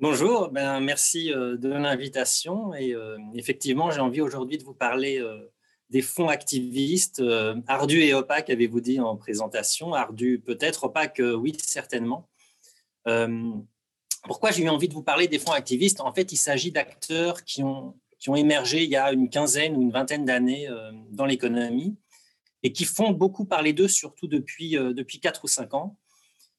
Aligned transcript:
Bonjour, 0.00 0.50
ben, 0.50 0.80
merci 0.80 1.30
de 1.30 1.68
l'invitation. 1.68 2.74
Et 2.74 2.94
effectivement, 3.34 3.90
j'ai 3.90 4.00
envie 4.00 4.20
aujourd'hui 4.20 4.58
de 4.58 4.64
vous 4.64 4.74
parler 4.74 5.20
des 5.90 6.02
fonds 6.02 6.28
activistes, 6.28 7.22
ardus 7.66 8.02
et 8.02 8.14
opaques, 8.14 8.50
avez-vous 8.50 8.80
dit 8.80 9.00
en 9.00 9.16
présentation. 9.16 9.94
Ardus 9.94 10.38
peut-être, 10.38 10.84
opaques, 10.84 11.20
oui, 11.20 11.56
certainement. 11.60 12.28
pourquoi 14.24 14.50
j'ai 14.52 14.62
eu 14.62 14.68
envie 14.68 14.88
de 14.88 14.94
vous 14.94 15.02
parler 15.02 15.26
des 15.26 15.38
fonds 15.38 15.52
activistes? 15.52 16.00
En 16.00 16.12
fait, 16.12 16.32
il 16.32 16.36
s'agit 16.36 16.70
d'acteurs 16.70 17.44
qui 17.44 17.62
ont, 17.62 17.96
qui 18.18 18.30
ont 18.30 18.36
émergé 18.36 18.84
il 18.84 18.90
y 18.90 18.96
a 18.96 19.12
une 19.12 19.28
quinzaine 19.28 19.76
ou 19.76 19.82
une 19.82 19.90
vingtaine 19.90 20.24
d'années 20.24 20.68
dans 21.10 21.26
l'économie 21.26 21.96
et 22.62 22.72
qui 22.72 22.84
font 22.84 23.10
beaucoup 23.10 23.44
parler 23.44 23.72
d'eux, 23.72 23.88
surtout 23.88 24.26
depuis, 24.26 24.76
euh, 24.76 24.92
depuis 24.92 25.20
4 25.20 25.44
ou 25.44 25.48
5 25.48 25.74
ans, 25.74 25.96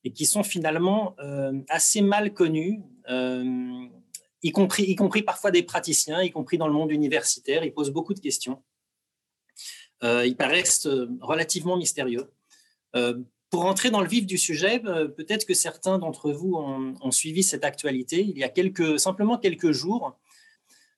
et 0.04 0.12
qui 0.12 0.26
sont 0.26 0.44
finalement 0.44 1.16
euh, 1.20 1.54
assez 1.68 2.02
mal 2.02 2.34
connus, 2.34 2.80
euh, 2.80 2.99
y, 3.10 4.52
compris, 4.52 4.84
y 4.84 4.96
compris 4.96 5.24
parfois 5.24 5.52
des 5.52 5.64
praticiens, 5.64 6.22
y 6.22 6.32
compris 6.32 6.58
dans 6.58 6.68
le 6.68 6.74
monde 6.74 6.92
universitaire. 6.92 7.64
Ils 7.64 7.74
posent 7.74 7.92
beaucoup 7.92 8.14
de 8.14 8.20
questions. 8.20 8.64
ils 10.04 10.36
paraissent 10.38 10.88
relativement 11.22 11.78
mystérieux. 11.78 12.32
pour 13.50 13.66
entrer 13.66 13.90
dans 13.90 14.02
le 14.02 14.08
vif 14.08 14.26
du 14.26 14.38
sujet, 14.38 14.80
peut-être 14.80 15.46
que 15.46 15.54
certains 15.54 15.98
d'entre 15.98 16.32
vous 16.32 16.56
ont, 16.56 17.12
suivi 17.12 17.44
cette 17.44 17.66
actualité. 17.66 18.22
Il 18.22 18.38
y 18.38 18.44
a 18.44 18.50
quelques, 18.50 19.00
simplement 19.00 19.38
quelques 19.38 19.72
jours, 19.72 20.18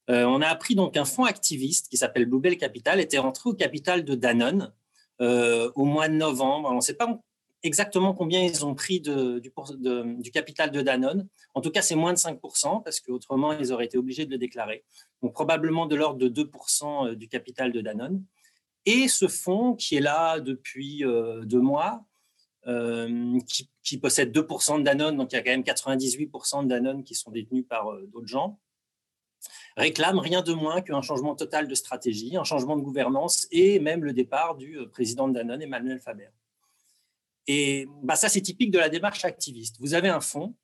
on 0.07 0.41
a 0.41 0.47
appris 0.47 0.75
donc 0.75 0.93
qu'un 0.95 1.05
fonds 1.05 1.25
activiste 1.25 1.87
qui 1.89 1.97
s'appelle 1.97 2.25
Bluebell 2.25 2.57
Capital 2.57 2.99
était 2.99 3.19
entré 3.19 3.49
au 3.49 3.53
capital 3.53 4.03
de 4.03 4.15
Danone 4.15 4.73
euh, 5.21 5.71
au 5.75 5.85
mois 5.85 6.09
de 6.09 6.15
novembre. 6.15 6.69
On 6.71 6.77
ne 6.77 6.81
sait 6.81 6.95
pas 6.95 7.21
exactement 7.63 8.13
combien 8.13 8.41
ils 8.43 8.65
ont 8.65 8.75
pris 8.75 8.99
du, 9.01 10.31
capital 10.31 10.71
de 10.71 10.81
Danone. 10.81 11.27
En 11.53 11.61
tout 11.61 11.71
cas, 11.71 11.81
c'est 11.81 11.95
moins 11.95 12.13
de 12.13 12.17
5%, 12.17 12.83
parce 12.83 12.99
qu'autrement, 12.99 13.53
ils 13.53 13.71
auraient 13.71 13.85
été 13.85 13.97
obligés 13.97 14.25
de 14.25 14.31
le 14.31 14.37
déclarer. 14.37 14.83
Donc, 15.21 15.33
probablement 15.33 15.85
de 15.85 15.95
l'ordre 15.95 16.19
de 16.19 16.43
2% 16.43 17.09
euh, 17.09 17.15
du 17.15 17.27
capital 17.27 17.71
de 17.71 17.81
Danone. 17.81 18.23
Et 18.85 19.07
ce 19.07 19.27
fonds, 19.27 19.75
qui 19.75 19.95
est 19.95 20.01
là 20.01 20.39
depuis 20.39 21.05
euh, 21.05 21.43
deux 21.45 21.61
mois, 21.61 22.03
qui, 23.47 23.71
qui, 23.81 23.97
possède 23.97 24.37
2% 24.37 24.77
de 24.77 24.83
Danone, 24.83 25.17
donc 25.17 25.31
il 25.31 25.35
y 25.35 25.39
a 25.39 25.41
quand 25.41 25.49
même 25.49 25.63
98% 25.63 26.63
de 26.63 26.67
Danone 26.69 27.03
qui 27.03 27.15
sont 27.15 27.31
détenus 27.31 27.65
par 27.67 27.91
d'autres 28.13 28.27
gens, 28.27 28.59
réclame 29.77 30.19
rien 30.19 30.41
de 30.41 30.53
moins 30.53 30.81
qu'un 30.81 31.01
changement 31.01 31.35
total 31.35 31.67
de 31.67 31.75
stratégie, 31.75 32.37
un 32.37 32.43
changement 32.43 32.75
de 32.75 32.81
gouvernance 32.81 33.47
et 33.51 33.79
même 33.79 34.03
le 34.03 34.13
départ 34.13 34.55
du 34.55 34.77
euh, 34.77 34.87
président 34.87 35.27
de 35.27 35.33
Danone, 35.33 35.61
Emmanuel 35.61 35.99
Faber. 35.99 36.29
Et 37.53 37.89
bah, 38.01 38.15
ça, 38.15 38.29
c'est 38.29 38.39
typique 38.39 38.71
de 38.71 38.79
la 38.79 38.87
démarche 38.87 39.25
activiste. 39.25 39.75
Vous 39.81 39.93
avez 39.93 40.07
un 40.07 40.21
fonds, 40.21 40.55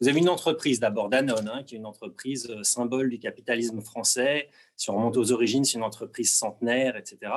vous 0.00 0.08
avez 0.08 0.18
une 0.18 0.28
entreprise 0.28 0.80
d'abord, 0.80 1.08
Danone, 1.08 1.46
hein, 1.46 1.62
qui 1.62 1.76
est 1.76 1.78
une 1.78 1.86
entreprise 1.86 2.50
euh, 2.50 2.64
symbole 2.64 3.10
du 3.10 3.20
capitalisme 3.20 3.80
français. 3.80 4.50
Si 4.76 4.90
on 4.90 4.96
remonte 4.96 5.16
aux 5.16 5.30
origines, 5.30 5.64
c'est 5.64 5.78
une 5.78 5.84
entreprise 5.84 6.34
centenaire, 6.34 6.96
etc. 6.96 7.32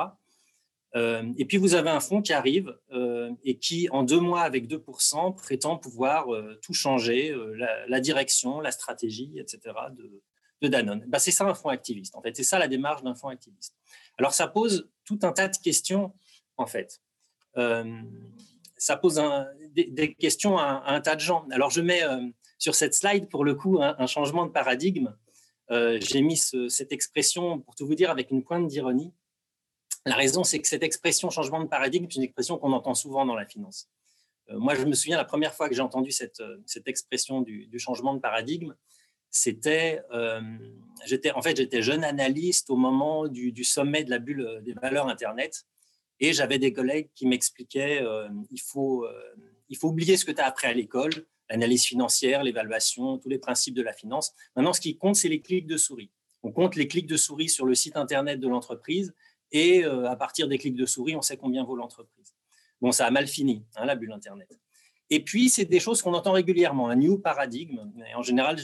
Euh, 0.96 1.32
et 1.38 1.44
puis 1.44 1.56
vous 1.56 1.74
avez 1.74 1.90
un 1.90 2.00
fonds 2.00 2.20
qui 2.20 2.32
arrive 2.32 2.76
et 3.44 3.58
qui, 3.58 3.88
en 3.90 4.02
deux 4.02 4.18
mois 4.18 4.40
avec 4.40 4.66
2%, 4.66 5.36
prétend 5.36 5.76
pouvoir 5.76 6.26
tout 6.60 6.74
changer, 6.74 7.32
la, 7.86 8.00
direction, 8.00 8.60
la 8.60 8.72
stratégie, 8.72 9.38
etc., 9.38 9.60
de, 9.96 10.20
de 10.62 10.68
Danone. 10.68 11.04
Bah, 11.06 11.20
c'est 11.20 11.30
ça 11.30 11.44
un 11.44 11.54
fonds 11.54 11.68
activiste, 11.68 12.16
en 12.16 12.22
fait. 12.22 12.34
C'est 12.34 12.42
ça 12.42 12.58
la 12.58 12.66
démarche 12.66 13.04
d'un 13.04 13.14
fonds 13.14 13.28
activiste. 13.28 13.76
Alors, 14.18 14.34
ça 14.34 14.48
pose 14.48 14.90
tout 15.04 15.20
un 15.22 15.30
tas 15.30 15.46
de 15.46 15.58
questions, 15.58 16.12
en 16.56 16.66
fait. 16.66 17.00
Euh, 18.76 18.80
ça 18.80 18.96
pose 18.96 19.22
des, 19.72 20.14
questions 20.14 20.58
à, 20.58 20.84
un 20.86 21.00
tas 21.00 21.14
de 21.14 21.20
gens. 21.20 21.46
Alors, 21.50 21.70
je 21.70 21.80
mets 21.80 22.02
euh, 22.02 22.20
sur 22.58 22.74
cette 22.74 22.94
slide, 22.94 23.28
pour 23.28 23.44
le 23.44 23.54
coup, 23.54 23.78
un, 23.80 24.06
changement 24.06 24.46
de 24.46 24.52
paradigme. 24.52 25.16
Euh, 25.70 25.98
j'ai 26.00 26.22
mis 26.22 26.36
cette 26.36 26.92
expression, 26.92 27.60
pour 27.60 27.74
tout 27.74 27.86
vous 27.86 27.94
dire, 27.94 28.10
avec 28.10 28.30
une 28.30 28.42
pointe 28.42 28.66
d'ironie. 28.66 29.12
La 30.04 30.14
raison, 30.14 30.44
c'est 30.44 30.60
que 30.60 30.68
cette 30.68 30.84
expression 30.84 31.30
changement 31.30 31.60
de 31.60 31.68
paradigme, 31.68 32.06
c'est 32.08 32.16
une 32.16 32.22
expression 32.22 32.58
qu'on 32.58 32.72
entend 32.72 32.94
souvent 32.94 33.26
dans 33.26 33.34
la 33.34 33.46
finance. 33.46 33.88
moi, 34.50 34.76
je 34.76 34.84
me 34.84 34.94
souviens 34.94 35.16
la 35.16 35.24
première 35.24 35.52
fois 35.52 35.68
que 35.68 35.74
j'ai 35.74 35.82
entendu 35.82 36.12
cette, 36.12 36.40
expression 36.86 37.42
du, 37.42 37.78
changement 37.78 38.14
de 38.14 38.20
paradigme, 38.20 38.74
c'était, 39.28 40.00
euh, 40.12 40.40
j'étais, 41.04 41.32
en 41.32 41.42
fait, 41.42 41.56
j'étais 41.56 41.82
jeune 41.82 42.04
analyste 42.04 42.70
au 42.70 42.76
moment 42.76 43.26
du, 43.26 43.64
sommet 43.64 44.04
de 44.04 44.10
la 44.10 44.20
bulle 44.20 44.62
des 44.62 44.72
valeurs 44.74 45.08
Internet, 45.08 45.66
et 46.20 46.32
j'avais 46.32 46.58
des 46.58 46.72
collègues 46.72 47.08
qui 47.14 47.26
m'expliquaient, 47.26 48.02
euh, 48.02 48.28
il 48.50 48.60
faut, 48.60 49.04
euh, 49.04 49.34
il 49.68 49.76
faut 49.76 49.88
oublier 49.88 50.16
ce 50.16 50.24
que 50.24 50.32
tu 50.32 50.40
as 50.40 50.46
appris 50.46 50.66
à 50.66 50.72
l'école, 50.72 51.12
l'analyse 51.50 51.84
financière, 51.84 52.42
l'évaluation, 52.42 53.18
tous 53.18 53.28
les 53.28 53.38
principes 53.38 53.74
de 53.74 53.82
la 53.82 53.92
finance. 53.92 54.32
Maintenant, 54.54 54.72
ce 54.72 54.80
qui 54.80 54.96
compte, 54.96 55.16
c'est 55.16 55.28
les 55.28 55.40
clics 55.40 55.66
de 55.66 55.76
souris. 55.76 56.10
On 56.42 56.52
compte 56.52 56.76
les 56.76 56.88
clics 56.88 57.06
de 57.06 57.16
souris 57.16 57.48
sur 57.48 57.66
le 57.66 57.74
site 57.74 57.96
internet 57.96 58.40
de 58.40 58.48
l'entreprise, 58.48 59.14
et 59.52 59.84
à 59.84 60.16
partir 60.16 60.48
des 60.48 60.58
clics 60.58 60.74
de 60.74 60.86
souris, 60.86 61.14
on 61.14 61.22
sait 61.22 61.36
combien 61.36 61.62
vaut 61.62 61.76
l'entreprise. 61.76 62.34
Bon, 62.80 62.92
ça 62.92 63.06
a 63.06 63.10
mal 63.10 63.26
fini, 63.26 63.64
hein, 63.76 63.86
la 63.86 63.94
bulle 63.94 64.12
Internet. 64.12 64.48
Et 65.08 65.22
puis, 65.22 65.48
c'est 65.48 65.64
des 65.64 65.78
choses 65.78 66.02
qu'on 66.02 66.14
entend 66.14 66.32
régulièrement, 66.32 66.88
un 66.88 66.96
new 66.96 67.18
paradigme. 67.18 67.92
en 68.14 68.22
général, 68.22 68.58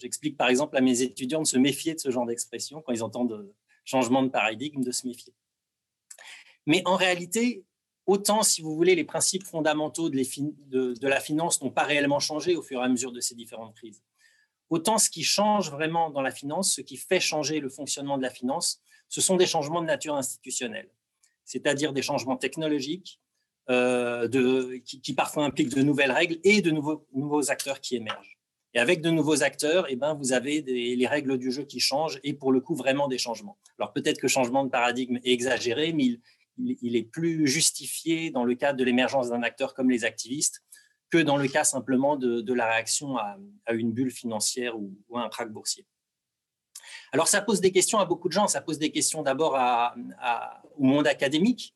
j'explique 0.00 0.36
par 0.36 0.48
exemple 0.48 0.76
à 0.76 0.80
mes 0.80 1.02
étudiants 1.02 1.42
de 1.42 1.46
se 1.46 1.56
méfier 1.56 1.94
de 1.94 2.00
ce 2.00 2.10
genre 2.10 2.26
d'expression 2.26 2.82
quand 2.82 2.92
ils 2.92 3.02
entendent 3.02 3.52
changement 3.84 4.22
de 4.22 4.28
paradigme, 4.28 4.82
de 4.82 4.90
se 4.90 5.06
méfier. 5.06 5.32
Mais 6.68 6.82
en 6.84 6.96
réalité, 6.96 7.64
autant, 8.04 8.42
si 8.42 8.60
vous 8.60 8.76
voulez, 8.76 8.94
les 8.94 9.02
principes 9.04 9.44
fondamentaux 9.44 10.10
de, 10.10 11.08
la 11.08 11.20
finance 11.20 11.62
n'ont 11.62 11.70
pas 11.70 11.84
réellement 11.84 12.20
changé 12.20 12.56
au 12.56 12.62
fur 12.62 12.80
et 12.80 12.84
à 12.84 12.88
mesure 12.88 13.10
de 13.10 13.20
ces 13.20 13.34
différentes 13.34 13.74
crises. 13.74 14.04
Autant 14.68 14.98
ce 14.98 15.08
qui 15.08 15.24
change 15.24 15.70
vraiment 15.70 16.10
dans 16.10 16.20
la 16.20 16.30
finance, 16.30 16.74
ce 16.74 16.82
qui 16.82 16.98
fait 16.98 17.20
changer 17.20 17.60
le 17.60 17.70
fonctionnement 17.70 18.18
de 18.18 18.22
la 18.22 18.28
finance, 18.28 18.82
ce 19.08 19.22
sont 19.22 19.36
des 19.36 19.46
changements 19.46 19.80
de 19.80 19.86
nature 19.86 20.14
institutionnelle, 20.14 20.90
c'est-à-dire 21.46 21.94
des 21.94 22.02
changements 22.02 22.36
technologiques, 22.36 23.18
euh, 23.70 24.78
qui, 24.84 25.14
parfois 25.14 25.46
impliquent 25.46 25.74
de 25.74 25.82
nouvelles 25.82 26.12
règles 26.12 26.38
et 26.44 26.60
de 26.60 26.70
nouveaux, 26.70 27.50
acteurs 27.50 27.80
qui 27.80 27.96
émergent. 27.96 28.38
Et 28.74 28.78
avec 28.78 29.00
de 29.00 29.08
nouveaux 29.08 29.42
acteurs, 29.42 29.86
eh 29.88 29.96
ben, 29.96 30.12
vous 30.12 30.34
avez 30.34 30.60
les 30.60 31.06
règles 31.06 31.38
du 31.38 31.50
jeu 31.50 31.64
qui 31.64 31.80
changent 31.80 32.20
et 32.24 32.34
pour 32.34 32.52
le 32.52 32.60
coup 32.60 32.74
vraiment 32.74 33.08
des 33.08 33.16
changements. 33.16 33.56
Alors 33.78 33.94
peut-être 33.94 34.20
que 34.20 34.28
changement 34.28 34.64
de 34.64 34.70
paradigme 34.70 35.16
est 35.16 35.32
exagéré, 35.32 35.94
mais 35.94 36.04
il, 36.04 36.20
il, 36.58 36.96
est 36.96 37.02
plus 37.02 37.46
justifié 37.46 38.30
dans 38.30 38.44
le 38.44 38.54
cadre 38.54 38.78
de 38.78 38.84
l'émergence 38.84 39.30
d'un 39.30 39.42
acteur 39.42 39.74
comme 39.74 39.90
les 39.90 40.04
activistes 40.04 40.62
que 41.10 41.18
dans 41.18 41.36
le 41.36 41.48
cas 41.48 41.64
simplement 41.64 42.16
de, 42.16 42.52
la 42.52 42.70
réaction 42.70 43.16
à, 43.16 43.38
une 43.70 43.92
bulle 43.92 44.10
financière 44.10 44.78
ou, 44.78 44.94
ou, 45.08 45.18
à 45.18 45.22
un 45.22 45.28
krach 45.28 45.48
boursier. 45.48 45.86
Alors 47.12 47.28
ça 47.28 47.40
pose 47.40 47.60
des 47.60 47.72
questions 47.72 47.98
à 47.98 48.04
beaucoup 48.04 48.28
de 48.28 48.32
gens. 48.32 48.48
Ça 48.48 48.60
pose 48.60 48.78
des 48.78 48.90
questions 48.90 49.22
d'abord 49.22 49.58
au 50.76 50.82
monde 50.82 51.06
académique 51.06 51.74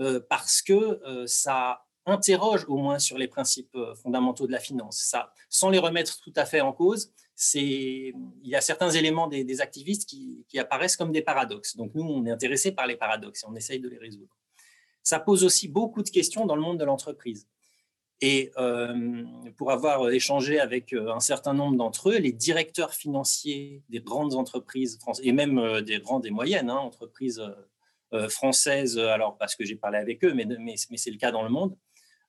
euh, 0.00 0.20
parce 0.28 0.60
que 0.60 0.72
euh, 0.72 1.26
ça 1.26 1.84
interroge 2.06 2.64
au 2.68 2.76
moins 2.76 2.98
sur 2.98 3.16
les 3.16 3.28
principes 3.28 3.74
euh, 3.76 3.94
fondamentaux 3.94 4.46
de 4.46 4.52
la 4.52 4.58
finance. 4.58 4.98
Ça, 4.98 5.32
sans 5.48 5.70
les 5.70 5.78
remettre 5.78 6.20
tout 6.20 6.32
à 6.36 6.44
fait 6.44 6.60
en 6.60 6.72
cause, 6.72 7.12
il 7.54 8.14
y 8.42 8.54
a 8.54 8.60
certains 8.60 8.90
éléments 8.90 9.28
des, 9.28 9.60
activistes 9.60 10.08
qui, 10.08 10.58
apparaissent 10.58 10.96
comme 10.96 11.12
des 11.12 11.22
paradoxes. 11.22 11.76
Donc 11.76 11.94
nous, 11.94 12.04
on 12.04 12.24
est 12.26 12.30
intéressé 12.30 12.72
par 12.72 12.86
les 12.86 12.96
paradoxes 12.96 13.42
et 13.42 13.46
on 13.48 13.54
essaye 13.54 13.80
de 13.80 13.88
les 13.88 13.98
résoudre. 13.98 14.36
Ça 15.02 15.20
pose 15.20 15.44
aussi 15.44 15.68
beaucoup 15.68 16.02
de 16.02 16.10
questions 16.10 16.46
dans 16.46 16.56
le 16.56 16.62
monde 16.62 16.78
de 16.78 16.84
l'entreprise. 16.84 17.46
Et 18.20 18.52
pour 19.56 19.72
avoir 19.72 20.08
échangé 20.10 20.60
avec 20.60 20.92
un 20.94 21.20
certain 21.20 21.52
nombre 21.52 21.76
d'entre 21.76 22.10
eux, 22.10 22.18
les 22.18 22.32
directeurs 22.32 22.94
financiers 22.94 23.82
des 23.88 24.00
grandes 24.00 24.34
entreprises 24.34 24.98
françaises, 25.00 25.26
et 25.26 25.32
même 25.32 25.82
des 25.82 25.98
grandes 25.98 26.24
et 26.24 26.30
moyennes 26.30 26.70
hein, 26.70 26.76
entreprises 26.76 27.42
euh, 28.14 28.28
françaises, 28.28 28.96
alors 28.96 29.36
parce 29.38 29.56
que 29.56 29.64
j'ai 29.64 29.74
parlé 29.74 29.98
avec 29.98 30.22
eux, 30.24 30.32
mais, 30.34 30.46
c'est 30.76 31.10
le 31.10 31.16
cas 31.16 31.32
dans 31.32 31.42
le 31.42 31.48
monde. 31.48 31.76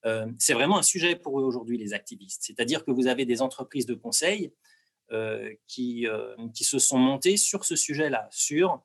Euh, 0.05 0.25
c'est 0.39 0.55
vraiment 0.55 0.79
un 0.79 0.83
sujet 0.83 1.16
pour 1.16 1.39
eux 1.39 1.43
aujourd'hui, 1.43 1.77
les 1.77 1.93
activistes. 1.93 2.41
C'est-à-dire 2.43 2.83
que 2.83 2.89
vous 2.89 3.05
avez 3.05 3.25
des 3.25 3.41
entreprises 3.43 3.85
de 3.85 3.93
conseil 3.93 4.47
euh, 4.47 4.49
qui, 5.67 6.07
qui 6.53 6.63
se 6.63 6.79
sont 6.79 6.97
montées 6.97 7.37
sur 7.37 7.66
ce 7.66 7.75
sujet-là, 7.75 8.28
sur 8.31 8.84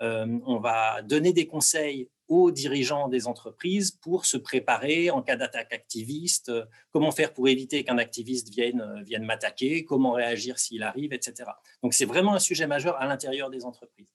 on 0.00 0.58
va 0.58 1.02
donner 1.02 1.32
des 1.32 1.46
conseils 1.46 2.08
aux 2.28 2.50
dirigeants 2.50 3.08
des 3.08 3.26
entreprises 3.26 3.92
pour 3.92 4.26
se 4.26 4.36
préparer 4.36 5.10
en 5.10 5.22
cas 5.22 5.36
d'attaque 5.36 5.72
activiste, 5.72 6.52
comment 6.90 7.12
faire 7.12 7.32
pour 7.32 7.48
éviter 7.48 7.84
qu'un 7.84 7.98
activiste 7.98 8.48
vienne, 8.50 9.02
vienne 9.04 9.24
m'attaquer, 9.24 9.84
comment 9.84 10.12
réagir 10.12 10.58
s'il 10.58 10.82
arrive, 10.82 11.12
etc. 11.12 11.50
Donc 11.82 11.94
c'est 11.94 12.04
vraiment 12.04 12.34
un 12.34 12.40
sujet 12.40 12.66
majeur 12.66 12.96
à 13.00 13.06
l'intérieur 13.06 13.50
des 13.50 13.64
entreprises. 13.64 14.12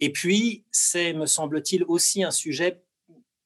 Et 0.00 0.12
puis, 0.12 0.64
c'est, 0.70 1.12
me 1.12 1.26
semble-t-il, 1.26 1.84
aussi 1.84 2.22
un 2.22 2.30
sujet 2.30 2.82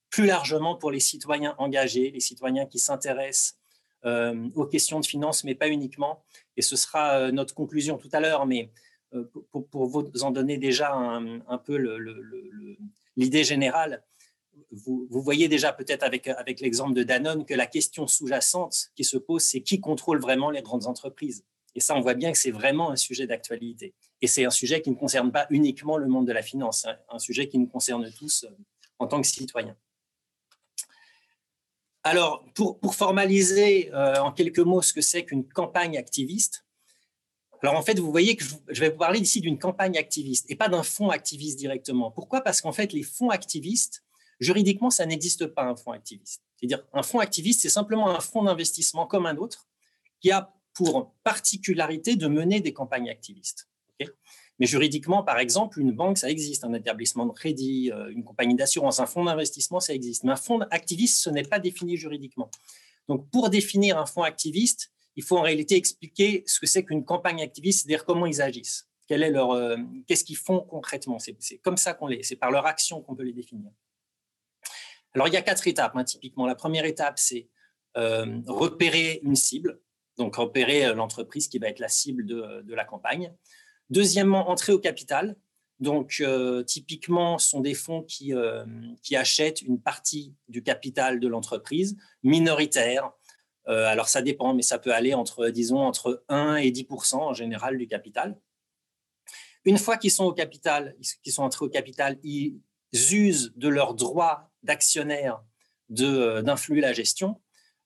plus 0.08 0.26
largement 0.26 0.74
pour 0.74 0.90
les 0.90 1.00
citoyens 1.00 1.54
engagés, 1.58 2.10
les 2.10 2.20
citoyens 2.20 2.66
qui 2.66 2.80
s'intéressent 2.80 3.56
euh, 4.04 4.48
aux 4.56 4.66
questions 4.66 4.98
de 4.98 5.06
finance, 5.06 5.44
mais 5.44 5.54
pas 5.54 5.68
uniquement. 5.68 6.24
Et 6.56 6.62
ce 6.62 6.76
sera 6.76 7.18
euh, 7.18 7.30
notre 7.30 7.54
conclusion 7.54 7.98
tout 7.98 8.08
à 8.12 8.20
l'heure, 8.20 8.46
mais 8.46 8.70
euh, 9.14 9.24
pour, 9.70 9.86
vous 9.86 10.10
en 10.22 10.30
donner 10.30 10.58
déjà 10.58 10.94
un, 10.94 11.58
peu 11.58 11.76
l'idée 13.16 13.44
générale, 13.44 14.04
vous, 14.70 15.08
voyez 15.10 15.48
déjà 15.48 15.72
peut-être 15.72 16.02
avec, 16.02 16.28
avec 16.28 16.60
l'exemple 16.60 16.94
de 16.94 17.02
Danone 17.02 17.44
que 17.44 17.54
la 17.54 17.66
question 17.66 18.06
sous-jacente 18.06 18.90
qui 18.94 19.04
se 19.04 19.16
pose, 19.16 19.42
c'est 19.42 19.62
qui 19.62 19.80
contrôle 19.80 20.20
vraiment 20.20 20.50
les 20.50 20.62
grandes 20.62 20.86
entreprises? 20.86 21.44
Et 21.74 21.80
ça, 21.80 21.96
on 21.96 22.00
voit 22.00 22.14
bien 22.14 22.32
que 22.32 22.38
c'est 22.38 22.50
vraiment 22.50 22.90
un 22.90 22.96
sujet 22.96 23.26
d'actualité. 23.26 23.94
Et 24.20 24.26
c'est 24.26 24.44
un 24.44 24.50
sujet 24.50 24.82
qui 24.82 24.90
ne 24.90 24.96
concerne 24.96 25.32
pas 25.32 25.46
uniquement 25.50 25.96
le 25.96 26.06
monde 26.06 26.26
de 26.26 26.32
la 26.32 26.42
finance, 26.42 26.84
hein, 26.84 26.96
un 27.08 27.18
sujet 27.18 27.48
qui 27.48 27.58
nous 27.58 27.66
concerne 27.66 28.10
tous 28.12 28.44
euh, 28.44 28.54
en 28.98 29.06
tant 29.06 29.20
que 29.20 29.26
citoyens. 29.26 29.76
Alors, 32.02 32.44
pour, 32.54 32.94
formaliser 32.94 33.92
euh, 33.92 34.16
en 34.20 34.32
quelques 34.32 34.60
mots 34.60 34.80
ce 34.80 34.92
que 34.92 35.02
c'est 35.02 35.24
qu'une 35.24 35.46
campagne 35.46 35.98
activiste, 35.98 36.64
alors 37.62 37.76
en 37.76 37.82
fait, 37.82 37.98
vous 37.98 38.10
voyez 38.10 38.36
que 38.36 38.44
je, 38.68 38.80
vais 38.80 38.88
vous 38.88 38.96
parler 38.96 39.20
ici 39.20 39.40
d'une 39.42 39.58
campagne 39.58 39.98
activiste 39.98 40.46
et 40.50 40.56
pas 40.56 40.68
d'un 40.68 40.82
fonds 40.82 41.10
activiste 41.10 41.58
directement. 41.58 42.10
Pourquoi? 42.10 42.40
Parce 42.40 42.62
qu'en 42.62 42.72
fait, 42.72 42.94
les 42.94 43.02
fonds 43.02 43.28
activistes, 43.28 44.02
juridiquement, 44.38 44.88
ça 44.88 45.04
n'existe 45.04 45.46
pas 45.46 45.64
un 45.64 45.76
fonds 45.76 45.92
activiste. 45.92 46.42
C'est-à-dire, 46.56 46.82
un 46.94 47.02
fonds 47.02 47.18
activiste, 47.18 47.60
c'est 47.60 47.68
simplement 47.68 48.08
un 48.08 48.20
fonds 48.20 48.44
d'investissement 48.44 49.06
comme 49.06 49.26
un 49.26 49.36
autre 49.36 49.68
qui 50.20 50.30
a 50.30 50.54
pour 50.72 51.14
particularité 51.22 52.16
de 52.16 52.28
mener 52.28 52.60
des 52.60 52.72
campagnes 52.72 53.10
activistes. 53.10 53.68
Mais 54.60 54.66
juridiquement, 54.66 55.22
par 55.22 55.38
exemple, 55.38 55.80
une 55.80 55.92
banque, 55.92 56.18
ça 56.18 56.28
existe, 56.28 56.64
un 56.64 56.74
établissement 56.74 57.24
de 57.24 57.32
crédit, 57.32 57.90
euh, 57.92 58.10
une 58.10 58.22
compagnie 58.22 58.54
d'assurance, 58.54 59.00
un 59.00 59.06
fonds 59.06 59.24
d'investissement, 59.24 59.80
ça 59.80 59.94
existe. 59.94 60.22
Mais 60.22 60.32
un 60.32 60.36
fonds 60.36 60.60
activiste, 60.70 61.22
ce 61.22 61.30
n'est 61.30 61.44
pas 61.44 61.58
défini 61.58 61.96
juridiquement. 61.96 62.50
Donc, 63.08 63.30
pour 63.30 63.48
définir 63.48 63.96
un 63.96 64.04
fonds 64.04 64.22
activiste, 64.22 64.92
il 65.16 65.22
faut 65.22 65.38
en 65.38 65.40
réalité 65.40 65.76
expliquer 65.76 66.44
ce 66.46 66.60
que 66.60 66.66
c'est 66.66 66.84
qu'une 66.84 67.06
campagne 67.06 67.40
activiste, 67.40 67.80
c'est-à-dire 67.80 68.04
comment 68.04 68.26
ils 68.26 68.42
agissent. 68.42 68.86
Quel 69.08 69.22
est 69.22 69.30
leur, 69.30 69.52
euh, 69.52 69.78
qu'est-ce 70.06 70.24
qu'ils 70.24 70.36
font 70.36 70.60
concrètement? 70.60 71.18
C'est 71.18 71.58
comme 71.62 71.78
ça 71.78 71.94
qu'on 71.94 72.06
les, 72.06 72.22
c'est 72.22 72.36
par 72.36 72.50
leur 72.50 72.66
action 72.66 73.00
qu'on 73.00 73.16
peut 73.16 73.24
les 73.24 73.32
définir. 73.32 73.70
Alors, 75.14 75.26
il 75.26 75.32
y 75.32 75.38
a 75.38 75.42
quatre 75.42 75.66
étapes, 75.66 75.96
hein, 75.96 76.04
typiquement. 76.04 76.46
La 76.46 76.54
première 76.54 76.84
étape, 76.84 77.18
c'est 77.18 77.48
euh, 77.96 78.40
repérer 78.46 79.20
une 79.22 79.36
cible, 79.36 79.80
donc 80.18 80.36
repérer 80.36 80.94
l'entreprise 80.94 81.48
qui 81.48 81.58
va 81.58 81.68
être 81.68 81.80
la 81.80 81.88
cible 81.88 82.26
de, 82.26 82.60
de 82.60 82.74
la 82.74 82.84
campagne. 82.84 83.34
Deuxièmement, 83.90 84.48
entrer 84.48 84.72
au 84.72 84.78
capital. 84.78 85.36
Donc, 85.80 86.16
euh, 86.20 86.62
typiquement, 86.62 87.38
ce 87.38 87.48
sont 87.48 87.60
des 87.60 87.74
fonds 87.74 88.02
qui, 88.02 88.34
euh, 88.34 88.64
qui 89.02 89.16
achètent 89.16 89.62
une 89.62 89.80
partie 89.80 90.34
du 90.48 90.62
capital 90.62 91.20
de 91.20 91.26
l'entreprise, 91.26 91.96
minoritaire. 92.22 93.10
Euh, 93.66 93.86
alors, 93.86 94.08
ça 94.08 94.20
dépend, 94.20 94.54
mais 94.54 94.62
ça 94.62 94.78
peut 94.78 94.92
aller 94.92 95.14
entre, 95.14 95.48
disons, 95.48 95.80
entre 95.80 96.22
1 96.28 96.56
et 96.56 96.70
10% 96.70 97.16
en 97.16 97.34
général 97.34 97.78
du 97.78 97.86
capital. 97.88 98.38
Une 99.64 99.78
fois 99.78 99.96
qu'ils 99.96 100.10
sont 100.10 100.24
au 100.24 100.32
capital, 100.32 100.96
qu'ils 101.22 101.32
sont 101.32 101.42
entrés 101.42 101.64
au 101.64 101.68
capital, 101.68 102.18
ils 102.22 102.60
usent 102.92 103.52
de 103.56 103.68
leur 103.68 103.94
droit 103.94 104.50
d'actionnaire 104.62 105.42
d'influer 105.88 106.80
la 106.80 106.92
gestion, 106.92 107.42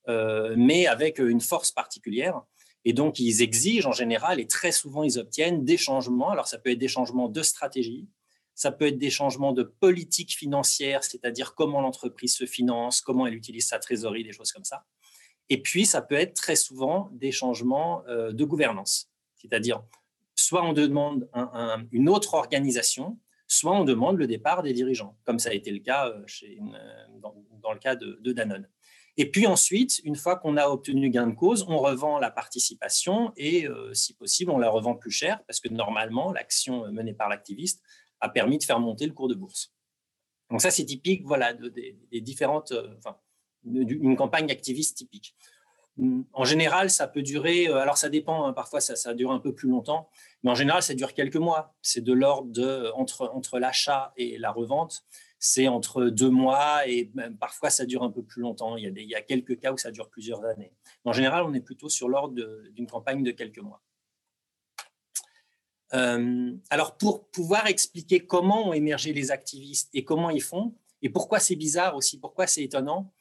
mais 0.06 0.86
avec 0.86 1.18
une 1.18 1.40
force 1.40 1.72
particulière. 1.72 2.42
Et 2.84 2.92
donc, 2.92 3.18
ils 3.18 3.42
exigent 3.42 3.88
en 3.88 3.92
général, 3.92 4.40
et 4.40 4.46
très 4.46 4.72
souvent, 4.72 5.02
ils 5.02 5.18
obtiennent 5.18 5.64
des 5.64 5.76
changements. 5.76 6.30
Alors, 6.30 6.46
ça 6.46 6.58
peut 6.58 6.70
être 6.70 6.78
des 6.78 6.88
changements 6.88 7.28
de 7.28 7.42
stratégie, 7.42 8.08
ça 8.54 8.70
peut 8.70 8.86
être 8.86 8.98
des 8.98 9.10
changements 9.10 9.52
de 9.52 9.62
politique 9.62 10.36
financière, 10.36 11.02
c'est-à-dire 11.02 11.54
comment 11.54 11.80
l'entreprise 11.80 12.34
se 12.34 12.46
finance, 12.46 13.00
comment 13.00 13.26
elle 13.26 13.34
utilise 13.34 13.66
sa 13.66 13.78
trésorerie, 13.78 14.22
des 14.22 14.32
choses 14.32 14.52
comme 14.52 14.64
ça. 14.64 14.84
Et 15.48 15.60
puis, 15.60 15.86
ça 15.86 16.02
peut 16.02 16.14
être 16.14 16.34
très 16.34 16.56
souvent 16.56 17.10
des 17.12 17.32
changements 17.32 18.04
euh, 18.06 18.32
de 18.32 18.44
gouvernance, 18.44 19.10
c'est-à-dire 19.36 19.82
soit 20.36 20.64
on 20.64 20.72
demande 20.72 21.28
une 21.92 22.08
autre 22.08 22.34
organisation, 22.34 23.18
soit 23.46 23.72
on 23.72 23.84
demande 23.84 24.18
le 24.18 24.26
départ 24.26 24.62
des 24.62 24.72
dirigeants, 24.72 25.16
comme 25.24 25.38
ça 25.38 25.50
a 25.50 25.52
été 25.52 25.70
le 25.70 25.78
cas 25.78 26.08
euh, 26.08 26.24
euh, 26.44 27.20
dans, 27.62 27.72
le 27.72 27.78
cas 27.78 27.96
de 27.96 28.32
Danone. 28.32 28.68
Et 29.16 29.30
puis 29.30 29.46
ensuite, 29.46 30.00
une 30.04 30.16
fois 30.16 30.36
qu'on 30.36 30.56
a 30.56 30.68
obtenu 30.68 31.08
gain 31.08 31.28
de 31.28 31.34
cause, 31.34 31.64
on 31.68 31.78
revend 31.78 32.18
la 32.18 32.30
participation 32.30 33.32
et, 33.36 33.68
euh, 33.68 33.94
si 33.94 34.14
possible, 34.14 34.50
on 34.50 34.58
la 34.58 34.68
revend 34.68 34.94
plus 34.94 35.12
cher 35.12 35.42
parce 35.46 35.60
que 35.60 35.68
normalement, 35.68 36.32
l'action 36.32 36.90
menée 36.90 37.14
par 37.14 37.28
l'activiste 37.28 37.80
a 38.20 38.28
permis 38.28 38.58
de 38.58 38.64
faire 38.64 38.80
monter 38.80 39.06
le 39.06 39.12
cours 39.12 39.28
de 39.28 39.34
bourse. 39.34 39.72
Donc 40.50 40.60
ça, 40.60 40.70
c'est 40.70 40.84
typique 40.84 41.24
voilà, 41.24 41.52
des, 41.52 42.20
différentes, 42.20 42.72
euh, 42.72 42.94
enfin, 42.98 43.16
campagne 44.16 44.50
activiste 44.50 44.98
typique. 44.98 45.36
En 46.32 46.44
général, 46.44 46.90
ça 46.90 47.06
peut 47.06 47.22
durer, 47.22 47.68
euh, 47.68 47.76
alors 47.76 47.96
ça 47.96 48.08
dépend, 48.08 48.46
hein, 48.46 48.52
parfois 48.52 48.80
ça, 48.80 49.14
dure 49.14 49.30
un 49.30 49.38
peu 49.38 49.54
plus 49.54 49.68
longtemps, 49.68 50.08
mais 50.42 50.50
en 50.50 50.56
général, 50.56 50.82
ça 50.82 50.92
dure 50.94 51.14
quelques 51.14 51.36
mois. 51.36 51.76
C'est 51.82 52.02
de 52.02 52.12
l'ordre 52.12 52.92
entre, 52.96 53.30
entre 53.32 53.60
l'achat 53.60 54.12
et 54.16 54.38
la 54.38 54.50
revente, 54.50 55.04
c'est 55.46 55.68
entre 55.68 56.06
deux 56.06 56.30
mois 56.30 56.88
et 56.88 57.10
même 57.12 57.36
parfois 57.36 57.68
ça 57.68 57.84
dure 57.84 58.02
un 58.02 58.10
peu 58.10 58.22
plus 58.22 58.40
longtemps. 58.40 58.78
Il 58.78 58.84
y, 58.84 58.86
a 58.86 58.90
il 58.90 59.10
y 59.10 59.14
a 59.14 59.20
quelques 59.20 59.60
cas 59.60 59.74
où 59.74 59.76
ça 59.76 59.90
dure 59.90 60.08
plusieurs 60.08 60.42
années. 60.46 60.72
En 61.04 61.12
général, 61.12 61.44
on 61.44 61.52
est 61.52 61.60
plutôt 61.60 61.90
sur 61.90 62.08
l'ordre 62.08 62.34
d'une 62.70 62.86
campagne 62.86 63.22
de 63.22 63.30
quelques 63.30 63.58
mois. 63.58 63.82
Euh, 65.92 66.56
alors, 66.70 66.96
pour 66.96 67.28
pouvoir 67.28 67.66
expliquer 67.66 68.20
comment 68.20 68.68
ont 68.68 68.72
émergé 68.72 69.12
les 69.12 69.30
activistes 69.32 69.90
et 69.92 70.02
comment 70.02 70.30
ils 70.30 70.42
font, 70.42 70.74
et 71.02 71.10
pourquoi 71.10 71.40
c'est 71.40 71.56
bizarre 71.56 71.94
aussi, 71.94 72.18
pourquoi 72.18 72.46
c'est 72.46 72.62
étonnant, 72.62 73.12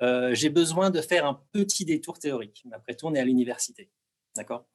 euh, 0.00 0.34
j'ai 0.34 0.48
besoin 0.48 0.88
de 0.88 1.02
faire 1.02 1.26
un 1.26 1.42
petit 1.52 1.84
détour 1.84 2.18
théorique. 2.18 2.64
Après 2.72 2.94
tout, 2.94 3.06
on 3.06 3.14
est 3.14 3.20
à 3.20 3.24
l'université. 3.24 3.90
D'accord? 4.34 4.66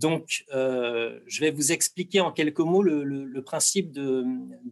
Donc, 0.00 0.46
euh, 0.54 1.20
je 1.26 1.40
vais 1.40 1.50
vous 1.50 1.72
expliquer 1.72 2.20
en 2.20 2.32
quelques 2.32 2.60
mots 2.60 2.82
le, 2.82 3.42
principe 3.42 3.92
de, 3.92 4.24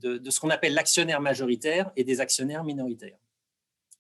ce 0.03 0.41
qu'on 0.41 0.49
appelle 0.49 0.73
l'actionnaire 0.73 1.21
majoritaire 1.21 1.93
et 1.97 2.05
des 2.05 2.21
actionnaires 2.23 2.65
minoritaires. 2.65 3.19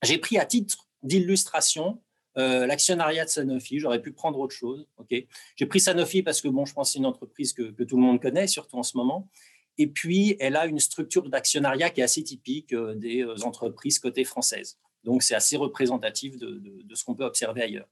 J'ai 0.03 0.17
pris 0.17 0.39
à 0.39 0.47
titre 0.47 0.89
d'illustration 1.03 2.01
euh, 2.39 2.67
l'actionnariat 2.67 3.27
de 3.27 3.29
Sanofi. 3.29 3.79
J'aurais 3.79 4.01
pu 4.01 4.13
prendre 4.13 4.39
autre 4.39 4.55
chose. 4.55 4.89
J'ai 5.11 5.67
pris 5.67 5.81
Sanofi 5.81 6.23
parce 6.23 6.41
que 6.41 6.49
bon, 6.49 6.65
je 6.65 6.73
pense 6.73 6.89
que 6.89 6.93
c'est 6.95 6.99
une 6.99 7.05
entreprise 7.05 7.53
que, 7.53 7.83
tout 7.83 7.97
le 7.97 8.03
monde 8.03 8.23
connaît, 8.23 8.47
surtout 8.47 8.79
en 8.79 8.83
ce 8.83 8.97
moment. 8.97 9.29
Et 9.77 9.87
puis, 9.87 10.35
elle 10.41 10.57
a 10.57 10.65
une 10.65 10.81
structure 10.81 11.29
d'actionnariat 11.29 11.91
qui 11.91 12.01
est 12.01 12.05
assez 12.05 12.25
typique 12.25 12.73
euh, 12.73 12.95
des 12.95 13.23
entreprises 13.45 13.99
cotées 13.99 14.25
françaises. 14.25 14.79
Donc, 15.05 15.23
c'est 15.23 15.35
assez 15.35 15.59
représentatif 15.59 16.39
de 16.39 16.95
ce 16.95 17.05
qu'on 17.05 17.15
peut 17.15 17.25
observer 17.25 17.63
ailleurs. 17.63 17.89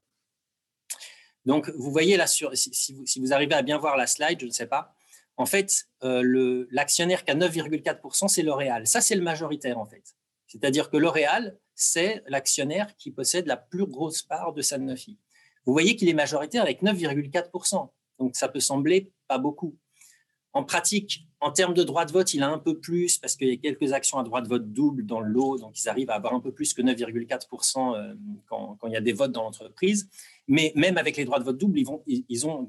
Donc, 1.47 1.69
vous 1.77 1.91
voyez 1.91 2.17
là, 2.17 2.27
sur, 2.27 2.51
si, 2.55 2.93
vous, 3.19 3.31
arrivez 3.31 3.55
à 3.55 3.61
bien 3.61 3.77
voir 3.77 3.95
la 3.95 4.05
slide, 4.05 4.37
je 4.41 4.45
ne 4.47 4.51
sais 4.51 4.67
pas, 4.67 4.93
en 5.37 5.45
fait, 5.45 5.85
euh, 6.03 6.67
l'actionnaire 6.71 7.23
qui 7.23 7.31
a 7.31 7.35
9,4%, 7.35 8.27
c'est 8.27 8.43
L'Oréal. 8.43 8.85
Ça, 8.85 8.99
c'est 8.99 9.15
le 9.15 9.21
majoritaire, 9.21 9.79
en 9.79 9.85
fait. 9.85 10.03
C'est-à-dire 10.47 10.89
que 10.89 10.97
L'Oréal, 10.97 11.57
c'est 11.73 12.21
l'actionnaire 12.27 12.93
qui 12.97 13.11
possède 13.11 13.47
la 13.47 13.55
plus 13.55 13.85
grosse 13.85 14.23
part 14.23 14.51
de 14.51 14.61
Sanofi. 14.61 15.19
Vous 15.65 15.71
voyez 15.71 15.95
qu'il 15.95 16.09
est 16.09 16.13
majoritaire 16.13 16.63
avec 16.63 16.83
9,4%. 16.83 17.91
Donc, 18.19 18.35
ça 18.35 18.49
peut 18.49 18.59
sembler 18.59 19.13
pas 19.29 19.37
beaucoup. 19.37 19.77
En 20.57 20.63
pratique, 20.63 21.27
en 21.39 21.51
termes 21.51 21.75
de 21.75 21.83
droit 21.83 22.03
de 22.03 22.11
vote, 22.11 22.33
il 22.33 22.41
a 22.41 22.49
un 22.49 22.57
peu 22.57 22.79
plus 22.79 23.19
parce 23.19 23.35
qu'il 23.35 23.47
y 23.47 23.51
a 23.51 23.57
quelques 23.57 23.93
actions 23.93 24.17
à 24.17 24.23
droit 24.23 24.41
de 24.41 24.47
vote 24.47 24.73
double 24.73 25.05
dans 25.05 25.19
le 25.19 25.29
lot, 25.29 25.59
donc 25.59 25.79
ils 25.79 25.87
arrivent 25.87 26.09
à 26.09 26.15
avoir 26.15 26.33
un 26.33 26.39
peu 26.39 26.51
plus 26.51 26.73
que 26.73 26.81
9,4% 26.81 27.95
euh, 27.95 28.15
quand, 28.47 28.79
il 28.87 28.93
y 28.93 28.95
a 28.95 29.01
des 29.01 29.13
votes 29.13 29.31
dans 29.31 29.43
l'entreprise. 29.43 30.09
Mais 30.47 30.73
même 30.75 30.97
avec 30.97 31.15
les 31.15 31.25
droits 31.25 31.37
de 31.37 31.43
vote 31.43 31.59
double, 31.59 31.77
ils, 32.07 32.25
ils 32.27 32.47
ont 32.47 32.67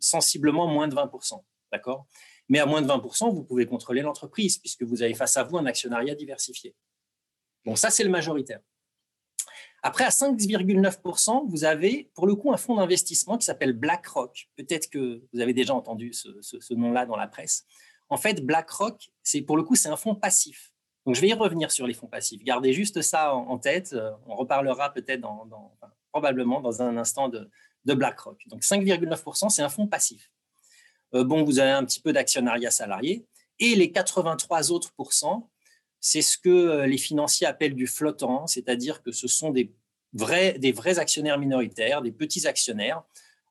sensiblement 0.00 0.66
moins 0.66 0.88
de 0.88 0.96
20%. 0.96 1.40
D'accord? 1.70 2.08
Mais 2.48 2.58
à 2.58 2.66
moins 2.66 2.82
de 2.82 2.88
20%, 2.88 3.32
vous 3.32 3.44
pouvez 3.44 3.66
contrôler 3.66 4.02
l'entreprise 4.02 4.58
puisque 4.58 4.82
vous 4.82 5.04
avez 5.04 5.14
face 5.14 5.36
à 5.36 5.44
vous 5.44 5.58
un 5.58 5.66
actionnariat 5.66 6.16
diversifié. 6.16 6.74
Bon, 7.64 7.76
ça, 7.76 7.90
c'est 7.90 8.02
le 8.02 8.10
majoritaire. 8.10 8.58
Après, 9.84 10.04
à 10.04 10.10
5,9%, 10.10 11.48
vous 11.48 11.64
avez 11.64 12.08
pour 12.14 12.26
le 12.26 12.36
coup 12.36 12.52
un 12.52 12.56
fonds 12.56 12.76
d'investissement 12.76 13.36
qui 13.36 13.44
s'appelle 13.44 13.72
BlackRock. 13.72 14.48
Peut-être 14.56 14.88
que 14.88 15.22
vous 15.32 15.40
avez 15.40 15.52
déjà 15.52 15.74
entendu 15.74 16.12
ce, 16.12 16.74
nom-là 16.74 17.04
dans 17.04 17.16
la 17.16 17.26
presse. 17.26 17.66
En 18.08 18.16
fait, 18.16 18.46
BlackRock, 18.46 19.10
c'est 19.24 19.42
pour 19.42 19.56
le 19.56 19.64
coup, 19.64 19.74
c'est 19.74 19.88
un 19.88 19.96
fonds 19.96 20.14
passif. 20.14 20.72
Donc, 21.04 21.16
je 21.16 21.20
vais 21.20 21.28
y 21.28 21.34
revenir 21.34 21.72
sur 21.72 21.88
les 21.88 21.94
fonds 21.94 22.06
passifs. 22.06 22.44
Gardez 22.44 22.72
juste 22.72 23.02
ça 23.02 23.34
en, 23.34 23.58
tête. 23.58 23.92
Euh, 23.92 24.12
on 24.26 24.36
reparlera 24.36 24.92
peut-être 24.92 25.20
dans, 25.20 25.48
probablement 26.12 26.60
dans 26.60 26.80
un 26.80 26.96
instant 26.96 27.28
de, 27.28 27.50
BlackRock. 27.84 28.40
Donc, 28.46 28.62
5,9%, 28.62 29.48
c'est 29.48 29.62
un 29.62 29.68
fonds 29.68 29.88
passif. 29.88 30.30
Euh, 31.14 31.24
bon, 31.24 31.42
vous 31.42 31.58
avez 31.58 31.72
un 31.72 31.84
petit 31.84 32.00
peu 32.00 32.12
d'actionnariat 32.12 32.70
salarié. 32.70 33.26
Et 33.58 33.74
les 33.74 33.90
83 33.90 34.70
autres 34.70 34.92
pourcents, 34.94 35.50
c'est 36.02 36.20
ce 36.20 36.36
que 36.36 36.50
euh, 36.50 36.86
les 36.86 36.98
financiers 36.98 37.46
appellent 37.46 37.76
du 37.76 37.86
flottant, 37.86 38.46
c'est-à-dire 38.46 39.02
que 39.02 39.12
ce 39.12 39.28
sont 39.28 39.50
des 39.50 39.72
vrais, 40.12 40.98
actionnaires 40.98 41.38
minoritaires, 41.38 42.02
des 42.02 42.10
petits 42.10 42.46
actionnaires. 42.46 43.02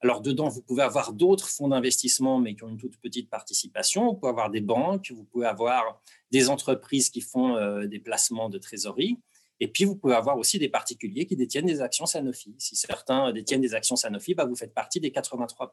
Alors, 0.02 0.20
dedans, 0.22 0.50
vous 0.50 0.62
pouvez 0.62 0.84
avoir 0.84 1.14
d'autres 1.14 1.48
fonds 1.48 1.70
d'investissement, 1.70 2.40
mais 2.40 2.56
qui 2.56 2.64
ont 2.64 2.70
une 2.70 2.78
toute 2.78 2.98
petite 2.98 3.30
participation. 3.30 4.08
Vous 4.08 4.16
pouvez 4.16 4.32
avoir 4.32 4.50
des 4.50 4.60
banques, 4.60 5.12
vous 5.12 5.24
pouvez 5.24 5.46
avoir 5.46 6.02
des 6.32 6.50
entreprises 6.50 7.10
qui 7.10 7.22
font 7.22 7.56
euh, 7.56 7.88
des 7.88 8.00
placements 8.00 8.50
de 8.50 8.58
trésorerie. 8.58 9.18
Et 9.62 9.70
puis, 9.70 9.86
vous 9.86 9.96
pouvez 9.96 10.16
avoir 10.16 10.38
aussi 10.38 10.60
des 10.60 10.70
particuliers 10.70 11.26
qui 11.26 11.38
détiennent 11.38 11.68
des 11.68 11.82
actions 11.82 12.06
Sanofi. 12.06 12.54
Si 12.58 12.76
certains 12.76 13.32
détiennent 13.32 13.62
des 13.62 13.76
actions 13.76 13.96
Sanofi, 13.96 14.34
bah, 14.34 14.44
vous 14.44 14.56
faites 14.56 14.74
partie 14.74 15.00
des 15.00 15.12
83%. 15.12 15.68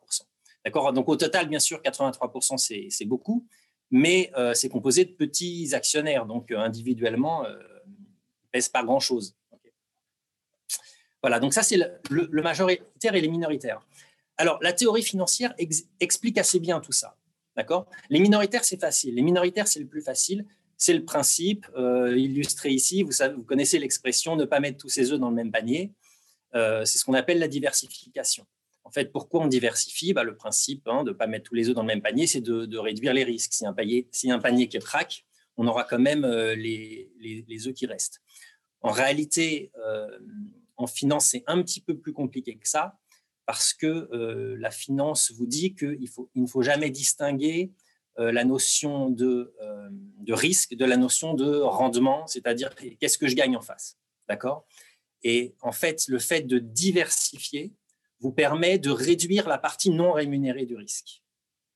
D'accord? 0.65 0.93
Donc, 0.93 1.09
au 1.09 1.17
total, 1.17 1.49
bien 1.49 1.59
sûr, 1.59 1.81
83%, 1.83 2.89
c'est 2.91 3.05
beaucoup 3.05 3.49
mais 3.91 4.31
euh, 4.37 4.55
c'est 4.55 4.69
composé 4.69 5.05
de 5.05 5.13
petits 5.13 5.75
actionnaires, 5.75 6.27
donc 6.27 6.51
euh, 6.51 6.59
individuellement, 6.59 7.45
euh, 7.47 7.55
ne 7.55 8.49
pèse 8.53 8.69
pas 8.69 8.83
grand-chose. 8.83 9.35
Voilà, 11.23 11.41
donc 11.41 11.53
ça 11.55 11.63
c'est 11.63 11.79
le, 12.11 12.43
majoritaire 12.43 13.15
et 13.15 13.21
les 13.21 13.29
minoritaires. 13.29 13.81
Alors, 14.37 14.59
la 14.63 14.73
théorie 14.73 15.03
financière 15.03 15.53
explique 15.99 16.39
assez 16.39 16.61
bien 16.61 16.79
tout 16.79 16.93
ça. 16.93 17.17
D'accord? 17.57 17.91
Les 18.09 18.21
minoritaires, 18.21 18.65
c'est 18.65 18.81
facile. 18.81 19.17
Les 19.17 19.23
minoritaires, 19.23 19.67
c'est 19.67 19.81
le 19.81 19.87
plus 19.89 20.01
facile. 20.01 20.47
C'est 20.77 20.95
le 20.95 21.05
principe 21.05 21.67
euh, 21.77 22.17
illustré 22.17 22.71
ici. 22.71 23.03
Vous, 23.03 23.11
vous 23.35 23.43
connaissez 23.43 23.81
l'expression 23.81 24.37
ne 24.37 24.45
pas 24.45 24.61
mettre 24.61 24.79
tous 24.79 24.89
ses 24.89 25.11
œufs 25.11 25.19
dans 25.19 25.31
le 25.31 25.35
même 25.35 25.51
panier. 25.51 25.93
C'est 26.55 26.99
ce 26.99 27.05
qu'on 27.05 27.15
appelle 27.15 27.41
la 27.41 27.49
diversification. 27.49 28.47
En 28.89 28.91
fait, 28.91 29.13
pourquoi 29.13 29.43
on 29.43 29.47
diversifie? 29.47 30.15
Bah, 30.15 30.25
Le 30.25 30.35
principe 30.35 30.89
hein, 30.89 31.05
de 31.05 31.11
ne 31.11 31.15
pas 31.15 31.27
mettre 31.27 31.45
tous 31.45 31.55
les 31.55 31.69
œufs 31.69 31.75
dans 31.75 31.83
le 31.83 31.89
même 31.89 32.03
panier, 32.03 32.27
c'est 32.27 32.41
de, 32.41 32.79
réduire 32.79 33.13
les 33.13 33.25
risques. 33.25 33.53
Si 33.53 33.67
un 33.67 33.75
panier, 33.75 34.09
si 34.11 34.31
un 34.31 34.39
panier 34.39 34.69
qui 34.69 34.79
craque, 34.79 35.27
on 35.57 35.67
aura 35.67 35.85
quand 35.85 35.99
même 35.99 36.25
euh, 36.25 36.55
les, 36.55 37.13
les, 37.21 37.69
œufs 37.69 37.75
qui 37.75 37.87
restent. 37.87 38.21
En 38.81 38.91
réalité, 38.93 39.73
en 40.77 40.87
finance, 40.87 41.27
c'est 41.27 41.43
un 41.49 41.61
petit 41.63 41.81
peu 41.81 41.99
plus 41.99 42.13
compliqué 42.13 42.57
que 42.57 42.69
ça 42.69 42.97
parce 43.49 43.73
que 43.73 44.11
euh, 44.13 44.57
la 44.59 44.71
finance 44.71 45.33
vous 45.33 45.47
dit 45.47 45.75
qu'il 45.75 46.07
faut, 46.07 46.31
il 46.35 46.43
ne 46.43 46.47
faut 46.47 46.61
jamais 46.61 46.91
distinguer 46.91 47.73
euh, 48.19 48.31
la 48.31 48.45
notion 48.45 49.09
de, 49.09 49.55
euh, 49.63 49.89
de, 49.91 50.35
risque 50.35 50.75
de 50.75 50.85
la 50.85 50.99
notion 50.99 51.33
de 51.33 51.57
rendement, 51.57 52.27
c'est-à-dire 52.27 52.75
qu'est-ce 53.01 53.17
que 53.17 53.27
je 53.27 53.35
gagne 53.35 53.57
en 53.57 53.63
face? 53.63 53.97
D'accord? 54.29 54.67
Et 55.23 55.55
en 55.63 55.73
fait, 55.73 56.09
le 56.09 56.19
fait 56.19 56.43
de 56.43 56.59
diversifier 56.59 57.73
vous 58.21 58.33
permet 58.33 58.79
de 58.79 58.91
réduire 58.91 59.49
la 59.49 59.59
partie 59.59 59.91
non 59.91 60.13
rémunérée 60.13 60.67
du 60.67 60.77
risque. 60.77 61.23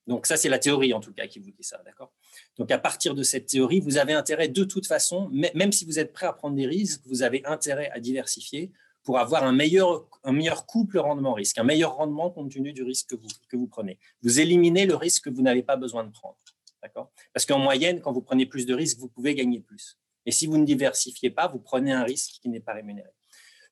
Donc 0.07 0.25
ça, 0.25 0.35
c'est 0.35 0.49
la 0.49 0.59
théorie 0.59 0.93
en 0.93 0.99
tout 0.99 1.13
cas 1.13 1.27
qui 1.27 1.39
vous 1.39 1.51
dit 1.51 1.63
ça, 1.63 1.81
d'accord? 1.85 2.11
Donc 2.57 2.71
à 2.71 2.77
partir 2.77 3.15
de 3.15 3.23
cette 3.23 3.47
théorie, 3.47 3.79
vous 3.79 3.97
avez 3.97 4.13
intérêt 4.13 4.49
de 4.49 4.63
toute 4.63 4.85
façon, 4.85 5.29
même 5.31 5.71
si 5.71 5.85
vous 5.85 5.97
êtes 5.99 6.11
prêt 6.11 6.25
à 6.25 6.33
prendre 6.33 6.55
des 6.55 6.67
risques, 6.67 7.01
vous 7.05 7.23
avez 7.23 7.45
intérêt 7.45 7.89
à 7.91 7.99
diversifier 7.99 8.71
pour 9.03 9.19
avoir 9.19 9.43
un 9.43 9.53
meilleur, 9.53 10.07
un 10.23 10.31
meilleur 10.31 10.65
couple 10.65 10.97
rendement-risque, 10.97 11.57
un 11.57 11.63
meilleur 11.63 11.95
rendement 11.95 12.29
compte 12.31 12.51
tenu 12.51 12.73
du 12.73 12.83
risque 12.83 13.09
que 13.09 13.15
vous, 13.15 13.27
que 13.49 13.57
vous 13.57 13.67
prenez. 13.67 13.97
Vous 14.21 14.39
éliminez 14.39 14.85
le 14.85 14.95
risque 14.95 15.25
que 15.25 15.29
vous 15.29 15.41
n'avez 15.41 15.63
pas 15.63 15.75
besoin 15.75 16.03
de 16.03 16.11
prendre. 16.11 16.37
D'accord? 16.81 17.11
Parce 17.33 17.45
qu'en 17.45 17.59
moyenne, 17.59 18.01
quand 18.01 18.11
vous 18.11 18.21
prenez 18.21 18.45
plus 18.45 18.65
de 18.65 18.73
risques, 18.73 18.97
vous 18.99 19.07
pouvez 19.09 19.35
gagner 19.35 19.59
plus. 19.59 19.97
Et 20.25 20.31
si 20.31 20.47
vous 20.47 20.57
ne 20.57 20.65
diversifiez 20.65 21.29
pas, 21.29 21.47
vous 21.47 21.59
prenez 21.59 21.91
un 21.91 22.03
risque 22.03 22.39
qui 22.41 22.49
n'est 22.49 22.59
pas 22.59 22.73
rémunéré. 22.73 23.09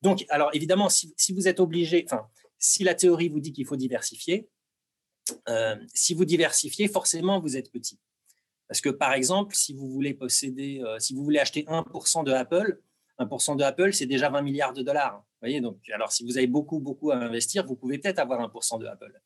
Donc, 0.02 0.26
alors 0.30 0.50
évidemment, 0.54 0.90
si, 0.90 1.14
si 1.18 1.34
vous 1.34 1.48
êtes 1.48 1.60
obligé, 1.60 2.06
enfin, 2.08 2.28
si 2.62 2.86
la 2.86 2.96
théorie 2.96 3.28
vous 3.28 3.42
dit 3.42 3.52
qu'il 3.52 3.66
faut 3.66 3.76
diversifier, 3.76 4.48
euh, 5.50 5.76
si 5.94 6.14
vous 6.14 6.26
diversifiez, 6.26 6.88
forcément, 6.88 7.40
vous 7.42 7.58
êtes 7.58 7.72
petit. 7.72 8.00
Parce 8.68 8.80
que, 8.80 8.90
par 8.90 9.14
exemple, 9.14 9.56
si 9.56 9.74
vous 9.74 9.90
voulez 9.90 10.14
posséder, 10.14 10.82
euh, 10.86 10.98
si 11.00 11.14
vous 11.14 11.24
voulez 11.24 11.40
acheter 11.40 11.66
1% 11.68 12.24
de 12.24 12.32
Apple, 12.32 12.80
1% 13.20 13.56
de 13.58 13.64
Apple, 13.64 13.94
c'est 13.94 14.06
déjà 14.06 14.30
20 14.30 14.42
milliards 14.44 14.74
de 14.74 14.84
dollars. 14.84 15.26
Voyez, 15.42 15.60
donc, 15.60 15.78
alors 15.90 16.12
si 16.12 16.24
vous 16.24 16.38
avez 16.38 16.48
beaucoup, 16.48 16.80
beaucoup 16.80 17.12
à 17.12 17.16
investir, 17.16 17.66
vous 17.66 17.76
pouvez 17.76 17.98
peut-être 17.98 18.20
avoir 18.20 18.40
1% 18.40 18.80
de 18.80 18.86
Apple. 18.86 19.20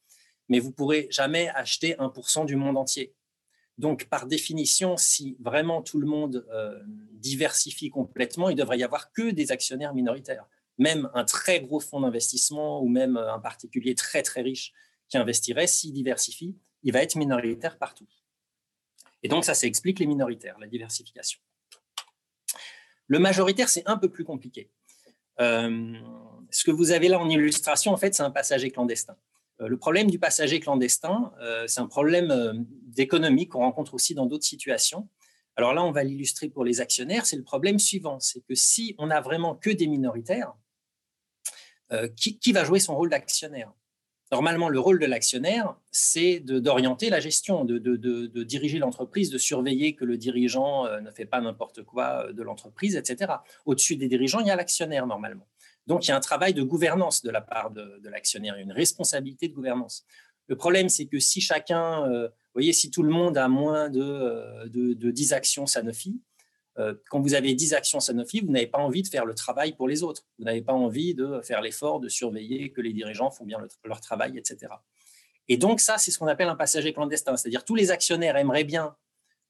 Mais 0.49 0.59
vous 0.59 0.69
ne 0.69 0.73
pourrez 0.73 1.07
jamais 1.11 1.49
acheter 1.49 1.95
1% 1.95 2.45
du 2.45 2.55
monde 2.55 2.77
entier. 2.77 3.13
Donc, 3.77 4.05
par 4.05 4.25
définition, 4.25 4.95
si 4.95 5.35
vraiment 5.39 5.81
tout 5.81 5.99
le 5.99 6.07
monde 6.07 6.45
euh, 6.51 6.79
diversifie 7.11 7.89
complètement, 7.89 8.49
il 8.49 8.55
devrait 8.55 8.79
y 8.79 8.83
avoir 8.83 9.11
que 9.11 9.31
des 9.31 9.51
actionnaires 9.51 9.93
minoritaires. 9.93 10.45
Même 10.77 11.09
un 11.13 11.23
très 11.23 11.61
gros 11.61 11.79
fonds 11.79 12.01
d'investissement 12.01 12.81
ou 12.81 12.87
même 12.87 13.17
un 13.17 13.39
particulier 13.39 13.95
très, 13.95 14.23
très 14.23 14.41
riche 14.41 14.73
qui 15.07 15.17
investirait, 15.17 15.67
s'il 15.67 15.93
diversifie, 15.93 16.57
il 16.83 16.91
va 16.91 17.01
être 17.01 17.15
minoritaire 17.15 17.77
partout. 17.77 18.07
Et 19.23 19.27
donc, 19.27 19.43
ça, 19.45 19.53
ça 19.53 19.67
explique 19.67 19.99
les 19.99 20.05
minoritaires, 20.05 20.57
la 20.59 20.67
diversification. 20.67 21.39
Le 23.07 23.19
majoritaire, 23.19 23.69
c'est 23.69 23.87
un 23.87 23.97
peu 23.97 24.09
plus 24.09 24.23
compliqué. 24.23 24.71
Euh, 25.39 25.93
ce 26.51 26.63
que 26.63 26.71
vous 26.71 26.91
avez 26.91 27.07
là 27.07 27.19
en 27.19 27.29
illustration, 27.29 27.91
en 27.91 27.97
fait, 27.97 28.13
c'est 28.15 28.23
un 28.23 28.31
passager 28.31 28.71
clandestin. 28.71 29.15
Euh, 29.61 29.67
le 29.67 29.77
problème 29.77 30.09
du 30.09 30.19
passager 30.19 30.59
clandestin, 30.59 31.33
euh, 31.41 31.65
c'est 31.67 31.81
un 31.81 31.87
problème 31.87 32.65
d'économie 32.83 33.47
qu'on 33.47 33.59
rencontre 33.59 33.93
aussi 33.93 34.13
dans 34.15 34.25
d'autres 34.25 34.45
situations. 34.45 35.09
Alors 35.55 35.73
là, 35.73 35.83
on 35.83 35.91
va 35.91 36.03
l'illustrer 36.03 36.49
pour 36.49 36.65
les 36.65 36.81
actionnaires. 36.81 37.25
C'est 37.25 37.37
le 37.37 37.43
problème 37.43 37.79
suivant, 37.79 38.19
c'est 38.19 38.41
que 38.41 38.55
si 38.55 38.95
on 38.97 39.07
n'a 39.07 39.21
vraiment 39.21 39.55
que 39.55 39.69
des 39.69 39.87
minoritaires, 39.87 40.53
qui, 42.15 42.51
va 42.51 42.63
jouer 42.63 42.79
son 42.79 42.95
rôle 42.95 43.09
d'actionnaire 43.09 43.71
Normalement, 44.31 44.69
le 44.69 44.79
rôle 44.79 44.99
de 44.99 45.05
l'actionnaire, 45.05 45.75
c'est 45.91 46.39
d'orienter 46.39 47.09
la 47.09 47.19
gestion, 47.19 47.63
de, 47.63 48.43
diriger 48.43 48.79
l'entreprise, 48.79 49.29
de 49.29 49.37
surveiller 49.37 49.93
que 49.93 50.03
le 50.03 50.17
dirigeant 50.17 50.85
euh, 50.87 50.99
ne 50.99 51.11
fait 51.11 51.25
pas 51.25 51.41
n'importe 51.41 51.83
quoi 51.83 52.25
euh, 52.25 52.33
de 52.33 52.41
l'entreprise, 52.41 52.95
etc. 52.95 53.33
Au-dessus 53.65 53.95
des 53.97 54.07
dirigeants, 54.07 54.39
il 54.39 54.47
y 54.47 54.51
a 54.51 54.55
l'actionnaire 54.55 55.05
normalement. 55.05 55.47
Donc, 55.85 56.05
il 56.05 56.09
y 56.09 56.11
a 56.11 56.17
un 56.17 56.21
travail 56.21 56.55
de 56.55 56.63
gouvernance 56.63 57.21
de 57.21 57.29
la 57.29 57.41
part 57.41 57.69
de, 57.69 58.01
l'actionnaire, 58.09 58.55
une 58.55 58.71
responsabilité 58.71 59.47
de 59.47 59.53
gouvernance. 59.53 60.03
Le 60.47 60.55
problème, 60.55 60.89
c'est 60.89 61.05
que 61.05 61.19
si 61.19 61.39
chacun, 61.39 62.09
euh, 62.09 62.27
voyez, 62.55 62.73
si 62.73 62.89
tout 62.89 63.03
le 63.03 63.11
monde 63.11 63.37
a 63.37 63.47
moins 63.47 63.89
de, 63.89 64.67
de 64.67 65.11
10 65.11 65.33
actions 65.33 65.67
Sanofi, 65.67 66.09
euh, 66.09 66.34
quand 67.09 67.21
vous 67.21 67.33
avez 67.33 67.53
10 67.53 67.73
actions 67.73 67.99
Sanofi, 67.99 68.41
vous 68.41 68.51
n'avez 68.51 68.67
pas 68.67 68.79
envie 68.79 69.01
de 69.01 69.07
faire 69.07 69.25
le 69.25 69.33
travail 69.33 69.73
pour 69.73 69.87
les 69.87 70.03
autres. 70.03 70.25
Vous 70.39 70.45
n'avez 70.45 70.61
pas 70.61 70.73
envie 70.73 71.13
de 71.13 71.39
faire 71.41 71.61
l'effort 71.61 71.99
de 71.99 72.09
surveiller 72.09 72.71
que 72.71 72.81
les 72.81 72.93
dirigeants 72.93 73.31
font 73.31 73.45
bien 73.45 73.59
leur 73.85 74.01
travail, 74.01 74.37
etc. 74.37 74.73
Et 75.47 75.57
donc 75.57 75.79
ça, 75.79 75.97
c'est 75.97 76.11
ce 76.11 76.19
qu'on 76.19 76.27
appelle 76.27 76.47
un 76.47 76.55
passager 76.55 76.93
clandestin. 76.93 77.37
C'est-à-dire 77.37 77.63
tous 77.63 77.75
les 77.75 77.91
actionnaires 77.91 78.35
aimeraient 78.35 78.63
bien 78.63 78.95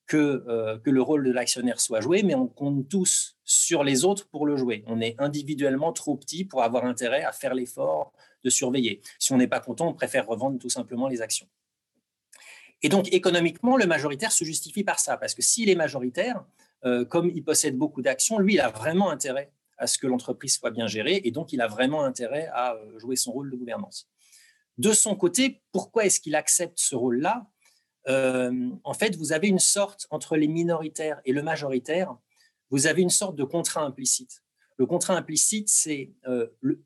que, 0.08 0.44
euh, 0.48 0.78
que 0.78 0.90
le 0.90 1.02
rôle 1.02 1.24
de 1.24 1.32
l'actionnaire 1.32 1.80
soit 1.80 2.02
joué, 2.02 2.24
mais 2.24 2.36
on 2.36 2.48
compte 2.48 2.88
tous 2.88 3.38
sur 3.44 3.84
les 3.84 4.06
autres 4.06 4.28
pour 4.28 4.46
le 4.46 4.56
jouer. 4.56 4.84
On 4.88 5.02
est 5.02 5.16
individuellement 5.20 5.94
trop 5.94 6.16
petit 6.16 6.46
pour 6.46 6.64
avoir 6.64 6.86
intérêt 6.86 7.24
à 7.24 7.32
faire 7.32 7.54
l'effort 7.54 8.14
de 8.44 8.50
surveiller. 8.50 9.02
Si 9.20 9.34
on 9.34 9.38
n'est 9.38 9.48
pas 9.48 9.60
content, 9.60 9.88
on 9.88 9.94
préfère 9.94 10.28
revendre 10.28 10.60
tout 10.60 10.70
simplement 10.70 11.08
les 11.08 11.22
actions. 11.22 11.48
Et 12.84 12.90
donc 12.90 13.12
économiquement, 13.12 13.78
le 13.78 13.88
majoritaire 13.88 14.32
se 14.32 14.44
justifie 14.44 14.84
par 14.84 15.00
ça, 15.00 15.18
parce 15.18 15.34
que 15.34 15.42
s'il 15.42 15.70
est 15.70 15.76
majoritaire, 15.76 16.46
euh, 16.86 17.06
comme 17.06 17.32
il 17.34 17.44
possède 17.44 17.78
beaucoup 17.78 18.02
d'actions, 18.02 18.40
lui, 18.40 18.56
il 18.56 18.60
a 18.60 18.70
vraiment 18.70 19.10
intérêt 19.10 19.52
à 19.78 19.88
ce 19.88 19.98
que 19.98 20.08
l'entreprise 20.08 20.56
soit 20.56 20.72
bien 20.72 20.88
gérée 20.88 21.22
et 21.24 21.32
donc 21.32 21.52
il 21.52 21.62
a 21.62 21.68
vraiment 21.68 22.04
intérêt 22.04 22.48
à 22.54 22.76
euh, 22.76 23.00
jouer 23.00 23.16
son 23.16 23.32
rôle 23.32 23.52
de 23.52 23.56
gouvernance. 23.56 24.08
De 24.78 24.94
son 24.94 25.16
côté, 25.16 25.62
pourquoi 25.72 26.06
est-ce 26.06 26.20
qu'il 26.20 26.36
accepte 26.36 26.80
ce 26.80 26.96
rôle-là? 26.96 27.48
Euh, 28.08 28.70
En 28.84 28.94
fait, 28.94 29.16
vous 29.16 29.34
avez 29.34 29.48
une 29.48 29.60
sorte, 29.60 30.06
entre 30.12 30.38
les 30.38 30.48
minoritaires 30.48 31.22
et 31.26 31.34
le 31.34 31.42
majoritaire, 31.42 32.16
vous 32.70 32.88
avez 32.88 33.02
une 33.02 33.10
sorte 33.10 33.36
de 33.36 33.44
contrat 33.44 33.82
implicite. 33.82 34.44
Le 34.78 34.86
contrat 34.86 35.16
implicite, 35.16 35.70
c'est 35.70 36.12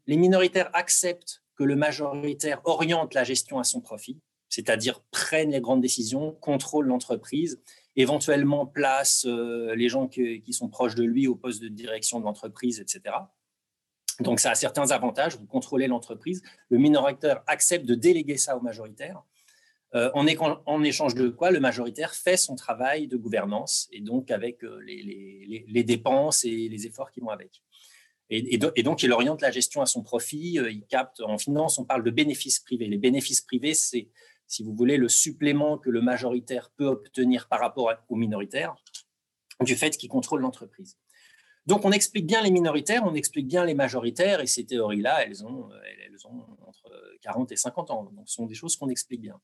les 0.05 0.17
minoritaires 0.17 0.69
acceptent 0.73 1.41
que 1.55 1.63
le 1.63 1.75
majoritaire 1.75 2.61
oriente 2.65 3.15
la 3.15 3.23
gestion 3.23 3.57
à 3.57 3.63
son 3.63 3.81
profit, 3.81 4.19
c'est-à-dire 4.49 5.01
prennent 5.11 5.51
les 5.51 5.61
grandes 5.61 5.81
décisions, 5.81 6.33
contrôlent 6.41 6.87
l'entreprise 6.87 7.61
éventuellement 7.95 8.65
place 8.65 9.25
euh, 9.27 9.75
les 9.75 9.89
gens 9.89 10.07
qui, 10.07 10.41
sont 10.51 10.69
proches 10.69 10.95
de 10.95 11.03
lui 11.03 11.27
au 11.27 11.35
poste 11.35 11.61
de 11.61 11.67
direction 11.67 12.19
de 12.19 12.25
l'entreprise, 12.25 12.79
etc. 12.79 13.15
Donc 14.21 14.39
ça 14.39 14.51
a 14.51 14.55
certains 14.55 14.91
avantages, 14.91 15.37
vous 15.37 15.45
contrôlez 15.45 15.87
l'entreprise, 15.87 16.41
le 16.69 16.77
minoritaire 16.77 17.41
accepte 17.47 17.85
de 17.85 17.95
déléguer 17.95 18.37
ça 18.37 18.57
au 18.57 18.61
majoritaire, 18.61 19.21
euh, 19.95 20.11
en, 20.13 20.83
échange 20.83 21.15
de 21.15 21.29
quoi 21.29 21.51
le 21.51 21.59
majoritaire 21.59 22.13
fait 22.13 22.37
son 22.37 22.55
travail 22.55 23.07
de 23.07 23.17
gouvernance, 23.17 23.89
et 23.91 24.01
donc 24.01 24.29
avec 24.29 24.63
euh, 24.63 24.79
les, 24.85 25.83
dépenses 25.83 26.45
et 26.45 26.69
les 26.69 26.85
efforts 26.85 27.11
qui 27.11 27.21
vont 27.21 27.29
avec. 27.29 27.63
Et, 28.29 28.59
donc 28.59 29.01
il 29.01 29.11
oriente 29.11 29.41
la 29.41 29.49
gestion 29.49 29.81
à 29.81 29.87
son 29.87 30.03
profit, 30.03 30.59
il 30.69 30.85
capte, 30.85 31.19
en 31.21 31.39
finance 31.39 31.79
on 31.79 31.85
parle 31.85 32.03
de 32.03 32.11
bénéfices 32.11 32.59
privés. 32.59 32.87
Les 32.87 32.99
bénéfices 32.99 33.41
privés, 33.41 33.73
c'est 33.73 34.07
si 34.49 34.63
vous 34.63 34.73
voulez, 34.73 34.97
le 34.97 35.07
supplément 35.07 35.77
que 35.77 35.91
le 35.91 36.01
majoritaire 36.01 36.71
peut 36.71 36.87
obtenir 36.87 37.47
par 37.47 37.59
rapport 37.59 37.93
au 38.09 38.15
minoritaire 38.15 38.75
du 39.61 39.75
fait 39.75 39.91
qu'il 39.91 40.09
contrôle 40.09 40.41
l'entreprise. 40.41 40.97
Donc, 41.67 41.85
on 41.85 41.91
explique 41.91 42.25
bien 42.25 42.41
les 42.41 42.49
minoritaires, 42.49 43.03
on 43.05 43.13
explique 43.13 43.47
bien 43.47 43.63
les 43.63 43.75
majoritaires, 43.75 44.41
et 44.41 44.47
ces 44.47 44.65
théories-là, 44.65 45.23
elles 45.23 45.45
ont, 45.45 45.69
elles 46.03 46.25
ont 46.25 46.47
entre 46.65 46.91
40 47.21 47.51
et 47.51 47.55
50 47.55 47.91
ans. 47.91 48.03
Donc, 48.05 48.27
ce 48.27 48.33
sont 48.33 48.47
des 48.47 48.55
choses 48.55 48.75
qu'on 48.75 48.89
explique 48.89 49.21
bien. 49.21 49.39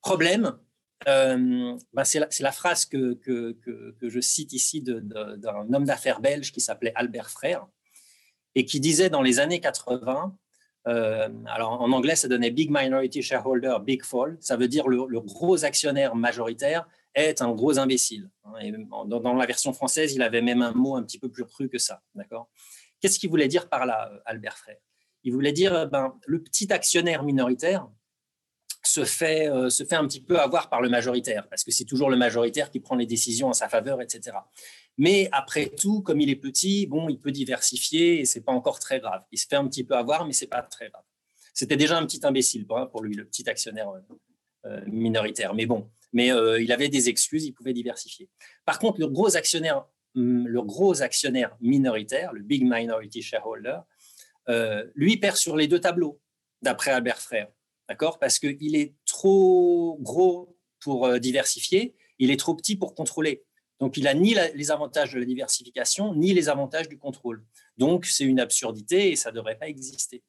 Problème, 0.00 0.58
euh, 1.06 1.76
ben 1.92 2.04
c'est 2.04 2.40
la, 2.40 2.52
phrase 2.52 2.86
que, 2.86 3.14
que, 3.14 3.52
que, 3.52 4.08
je 4.08 4.20
cite 4.20 4.54
ici 4.54 4.80
d'un 4.80 5.74
homme 5.74 5.84
d'affaires 5.84 6.20
belge 6.20 6.52
qui 6.52 6.62
s'appelait 6.62 6.92
Albert 6.94 7.28
Frère, 7.28 7.66
et 8.54 8.64
qui 8.64 8.80
disait 8.80 9.10
dans 9.10 9.20
les 9.20 9.40
années 9.40 9.60
80, 9.60 10.34
euh, 10.86 11.28
alors 11.46 11.80
en 11.80 11.90
anglais, 11.92 12.16
ça 12.16 12.28
donnait 12.28 12.50
Big 12.50 12.70
Minority 12.70 13.22
Shareholder, 13.22 13.76
Big 13.82 14.04
Fall. 14.04 14.36
Ça 14.40 14.56
veut 14.56 14.68
dire 14.68 14.88
le, 14.88 15.04
le 15.08 15.20
gros 15.20 15.64
actionnaire 15.64 16.14
majoritaire 16.14 16.86
est 17.14 17.42
un 17.42 17.52
gros 17.52 17.78
imbécile. 17.78 18.30
Dans, 19.06 19.34
la 19.34 19.46
version 19.46 19.72
française, 19.72 20.14
il 20.14 20.22
avait 20.22 20.42
même 20.42 20.62
un 20.62 20.72
mot 20.72 20.96
un 20.96 21.02
petit 21.02 21.18
peu 21.18 21.28
plus 21.28 21.44
cru 21.44 21.68
que 21.68 21.78
ça. 21.78 22.02
D'accord? 22.14 22.48
Qu'est-ce 23.00 23.18
qu'il 23.18 23.30
voulait 23.30 23.48
dire 23.48 23.68
par 23.68 23.86
là, 23.86 24.10
euh, 24.12 24.18
Albert 24.26 24.58
Frère 24.58 24.78
Il 25.24 25.32
voulait 25.32 25.52
dire 25.52 25.74
euh, 25.74 25.86
ben, 25.86 26.14
le 26.26 26.42
petit 26.42 26.72
actionnaire 26.72 27.22
minoritaire 27.22 27.88
se 28.84 29.04
fait, 29.04 29.50
se 29.68 29.82
fait 29.82 29.96
un 29.96 30.06
petit 30.06 30.22
peu 30.22 30.38
avoir 30.38 30.70
par 30.70 30.80
le 30.80 30.88
majoritaire, 30.88 31.48
parce 31.48 31.64
que 31.64 31.72
c'est 31.72 31.84
toujours 31.84 32.08
le 32.08 32.16
majoritaire 32.16 32.70
qui 32.70 32.78
prend 32.78 32.94
les 32.94 33.04
décisions 33.04 33.48
en 33.48 33.52
sa 33.52 33.68
faveur, 33.68 34.00
etc. 34.00 34.36
Mais 34.98 35.28
après 35.32 35.68
tout, 35.68 36.00
comme 36.02 36.20
il 36.20 36.30
est 36.30 36.36
petit, 36.36 36.86
bon, 36.86 37.08
il 37.08 37.18
peut 37.18 37.32
diversifier 37.32 38.20
et 38.20 38.24
c'est 38.24 38.40
pas 38.40 38.52
encore 38.52 38.78
très 38.78 39.00
grave. 39.00 39.22
Il 39.32 39.38
se 39.38 39.46
fait 39.46 39.56
un 39.56 39.66
petit 39.68 39.84
peu 39.84 39.94
avoir, 39.94 40.26
mais 40.26 40.32
c'est 40.32 40.46
pas 40.46 40.62
très 40.62 40.88
grave. 40.90 41.04
C'était 41.52 41.76
déjà 41.76 41.98
un 41.98 42.06
petit 42.06 42.20
imbécile 42.24 42.66
hein, 42.70 42.86
pour 42.86 43.02
lui, 43.02 43.14
le 43.14 43.24
petit 43.24 43.48
actionnaire 43.48 43.88
minoritaire. 44.86 45.54
Mais 45.54 45.64
bon, 45.64 45.88
mais 46.12 46.28
il 46.60 46.72
avait 46.72 46.88
des 46.88 47.08
excuses, 47.08 47.44
il 47.44 47.52
pouvait 47.52 47.72
diversifier. 47.72 48.28
Par 48.64 48.78
contre, 48.78 49.00
le 49.00 49.06
gros 49.06 49.36
actionnaire, 49.36 49.84
hum, 50.16 50.46
le 50.46 50.62
gros 50.62 51.02
actionnaire 51.02 51.56
minoritaire, 51.60 52.32
le 52.32 52.42
big 52.42 52.62
minority 52.64 53.22
shareholder, 53.22 53.78
lui 54.94 55.16
perd 55.16 55.36
sur 55.36 55.56
les 55.56 55.66
deux 55.66 55.80
tableaux, 55.80 56.20
d'après 56.62 56.90
Albert 56.90 57.20
Frère. 57.20 57.48
D'accord? 57.88 58.18
Parce 58.18 58.38
qu'il 58.38 58.76
est 58.76 58.94
trop 59.06 59.96
gros 60.00 60.58
pour 60.80 61.18
diversifier, 61.20 61.94
il 62.18 62.30
est 62.30 62.38
trop 62.38 62.54
petit 62.54 62.76
pour 62.76 62.94
contrôler. 62.94 63.45
Donc, 63.78 63.96
il 63.96 64.04
n'a 64.04 64.14
ni 64.14 64.34
les 64.54 64.70
avantages 64.70 65.12
de 65.12 65.18
la 65.18 65.26
diversification, 65.26 66.14
ni 66.14 66.32
les 66.32 66.48
avantages 66.48 66.88
du 66.88 66.98
contrôle. 66.98 67.44
Donc, 67.76 68.06
c'est 68.06 68.24
une 68.24 68.40
absurdité 68.40 69.10
et 69.10 69.16
ça 69.16 69.30
ne 69.30 69.36
devrait 69.36 69.58
pas 69.58 69.68
exister. 69.68 70.22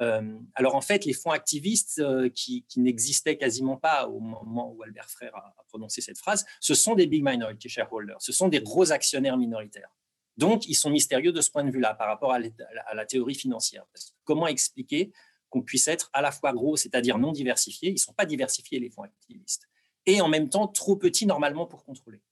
Euh, 0.00 0.36
alors, 0.54 0.74
en 0.74 0.80
fait, 0.80 1.04
les 1.04 1.12
fonds 1.12 1.30
activistes 1.30 2.00
euh, 2.00 2.28
qui, 2.28 2.64
n'existaient 2.76 3.36
quasiment 3.36 3.76
pas 3.76 4.08
au 4.08 4.18
moment 4.18 4.72
où 4.72 4.82
Albert 4.82 5.08
Frère 5.08 5.34
a, 5.36 5.54
prononcé 5.68 6.00
cette 6.00 6.18
phrase, 6.18 6.44
ce 6.60 6.74
sont 6.74 6.94
des 6.94 7.06
big 7.06 7.22
minority 7.24 7.68
shareholders, 7.68 8.20
ce 8.20 8.32
sont 8.32 8.48
des 8.48 8.60
gros 8.60 8.90
actionnaires 8.90 9.36
minoritaires. 9.36 9.94
Donc, 10.36 10.66
ils 10.66 10.74
sont 10.74 10.90
mystérieux 10.90 11.32
de 11.32 11.40
ce 11.40 11.50
point 11.50 11.62
de 11.62 11.70
vue-là 11.70 11.94
par 11.94 12.08
rapport 12.08 12.32
à, 12.32 12.38
la 12.40 13.06
théorie 13.06 13.34
financière. 13.34 13.84
comment 14.24 14.48
expliquer 14.48 15.12
qu'on 15.50 15.62
puisse 15.62 15.86
être 15.86 16.10
à 16.14 16.22
la 16.22 16.32
fois 16.32 16.52
gros, 16.52 16.76
c'est-à-dire 16.76 17.18
non 17.18 17.30
diversifié, 17.30 17.90
ils 17.90 17.94
ne 17.94 17.98
sont 17.98 18.14
pas 18.14 18.24
diversifiés 18.24 18.80
les 18.80 18.88
fonds 18.88 19.02
activistes, 19.02 19.68
et 20.06 20.20
en 20.22 20.28
même 20.28 20.48
temps 20.48 20.66
trop 20.66 20.96
petits 20.96 21.26
normalement 21.26 21.66
pour 21.66 21.84
contrôler. 21.84 22.22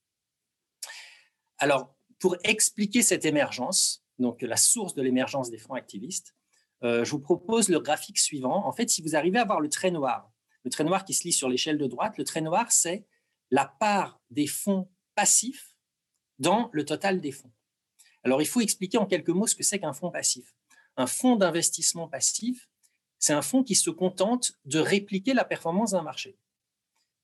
Alors, 1.61 1.95
pour 2.19 2.37
expliquer 2.43 3.03
cette 3.03 3.27
émergence, 3.27 4.03
donc 4.19 4.41
la 4.43 4.57
source 4.57 4.95
de 4.95 5.03
l'émergence 5.03 5.51
des 5.51 5.59
fonds 5.59 5.75
activistes, 5.75 6.35
euh, 6.83 7.05
je 7.05 7.11
vous 7.11 7.21
propose 7.21 7.69
le 7.69 7.81
graphique 7.81 8.19
suivant. 8.19 8.67
En 8.67 8.73
fait, 8.73 8.89
si 8.89 9.03
vous 9.03 9.15
arrivez 9.15 9.39
à 9.39 9.45
voir 9.45 9.61
le 9.61 9.69
trait 9.69 9.91
noir, 9.91 10.33
le 10.65 10.71
trait 10.71 10.85
noir 10.85 11.05
qui 11.05 11.13
se 11.13 11.25
lit 11.25 11.33
sur 11.33 11.51
l'échelle 11.51 11.77
de 11.77 11.87
droite, 11.87 12.17
le 12.17 12.25
trait 12.25 12.41
noir, 12.41 12.73
c'est 12.73 13.05
la 13.51 13.67
part 13.67 14.21
des 14.31 14.47
fonds 14.47 14.89
passifs 15.15 15.75
dans 16.39 16.71
le 16.73 16.87
total 16.87 17.21
des 17.21 17.33
fonds. 17.33 17.53
Alors, 18.25 18.41
il 18.41 18.47
faut 18.47 18.63
expliquer 18.63 18.97
en 18.97 19.07
quelques 19.07 19.29
mots 19.29 19.47
ce 19.47 19.55
que 19.55 19.63
c'est 19.63 19.79
qu'un 19.79 19.93
fonds 19.93 20.11
passif. 20.11 20.55
Un 20.97 21.07
fonds 21.07 21.37
d'investissement 21.37 22.09
passif, 22.09 22.69
c'est 23.19 23.35
un 23.35 23.43
fonds 23.43 23.63
qui 23.63 23.75
se 23.75 23.91
contente 23.91 24.53
de 24.65 24.79
répliquer 24.79 25.35
la 25.35 25.45
performance 25.45 25.91
d'un 25.91 26.03
marché. 26.03 26.39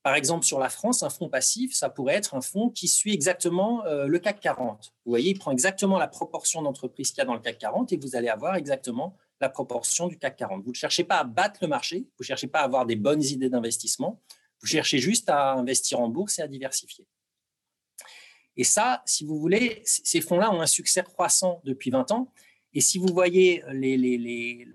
Par 0.07 0.15
exemple, 0.15 0.45
sur 0.45 0.61
la 0.61 0.69
France, 0.69 1.03
un 1.03 1.11
fonds 1.11 1.29
passif, 1.29 1.75
ça 1.75 1.91
pourrait 1.91 2.15
être 2.15 2.37
un 2.37 2.41
fonds 2.41 2.71
qui 2.71 2.87
suit 2.87 3.13
exactement 3.13 3.85
euh, 3.87 4.07
le 4.07 4.21
CAC 4.21 4.39
40. 4.39 4.95
Vous 5.05 5.11
voyez, 5.11 5.31
il 5.31 5.35
prend 5.37 5.51
exactement 5.51 5.99
la 5.99 6.07
proportion 6.07 6.63
d'entreprises 6.63 7.11
qu'il 7.11 7.19
y 7.19 7.23
a 7.23 7.25
dans 7.25 7.35
le 7.35 7.41
CAC 7.41 7.59
40 7.59 7.93
et 7.93 7.97
vous 7.97 8.15
allez 8.15 8.29
avoir 8.29 8.55
exactement 8.55 9.17
la 9.41 9.49
proportion 9.49 10.07
du 10.07 10.17
CAC 10.17 10.37
40. 10.37 10.63
Vous 10.63 10.71
ne 10.71 10.77
cherchez 10.77 11.03
pas 11.03 11.17
à 11.17 11.25
battre 11.25 11.59
le 11.61 11.67
marché, 11.67 11.97
vous 11.97 12.23
ne 12.23 12.25
cherchez 12.25 12.47
pas 12.47 12.61
à 12.61 12.63
avoir 12.63 12.87
des 12.87 12.95
bonnes 12.95 13.25
idées 13.25 13.51
d'investissement, 13.51 14.23
vous 14.61 14.69
cherchez 14.69 14.99
juste 14.99 15.29
à 15.29 15.55
investir 15.55 15.99
en 15.99 16.09
bourse 16.09 16.39
et 16.39 16.43
à 16.43 16.47
diversifier. 16.47 17.05
Et 18.57 18.63
ça, 18.63 19.03
si 19.07 19.25
vous 19.25 19.41
voulez, 19.41 19.83
ces 19.85 20.21
fonds-là 20.21 20.53
ont 20.53 20.61
un 20.61 20.67
succès 20.67 21.03
croissant 21.03 21.61
depuis 21.65 21.91
20 21.91 22.13
ans. 22.13 22.33
Et 22.75 22.81
si 22.81 22.99
vous 22.99 23.09
voyez 23.09 23.65
les, 23.73 23.97
les, 23.97 24.69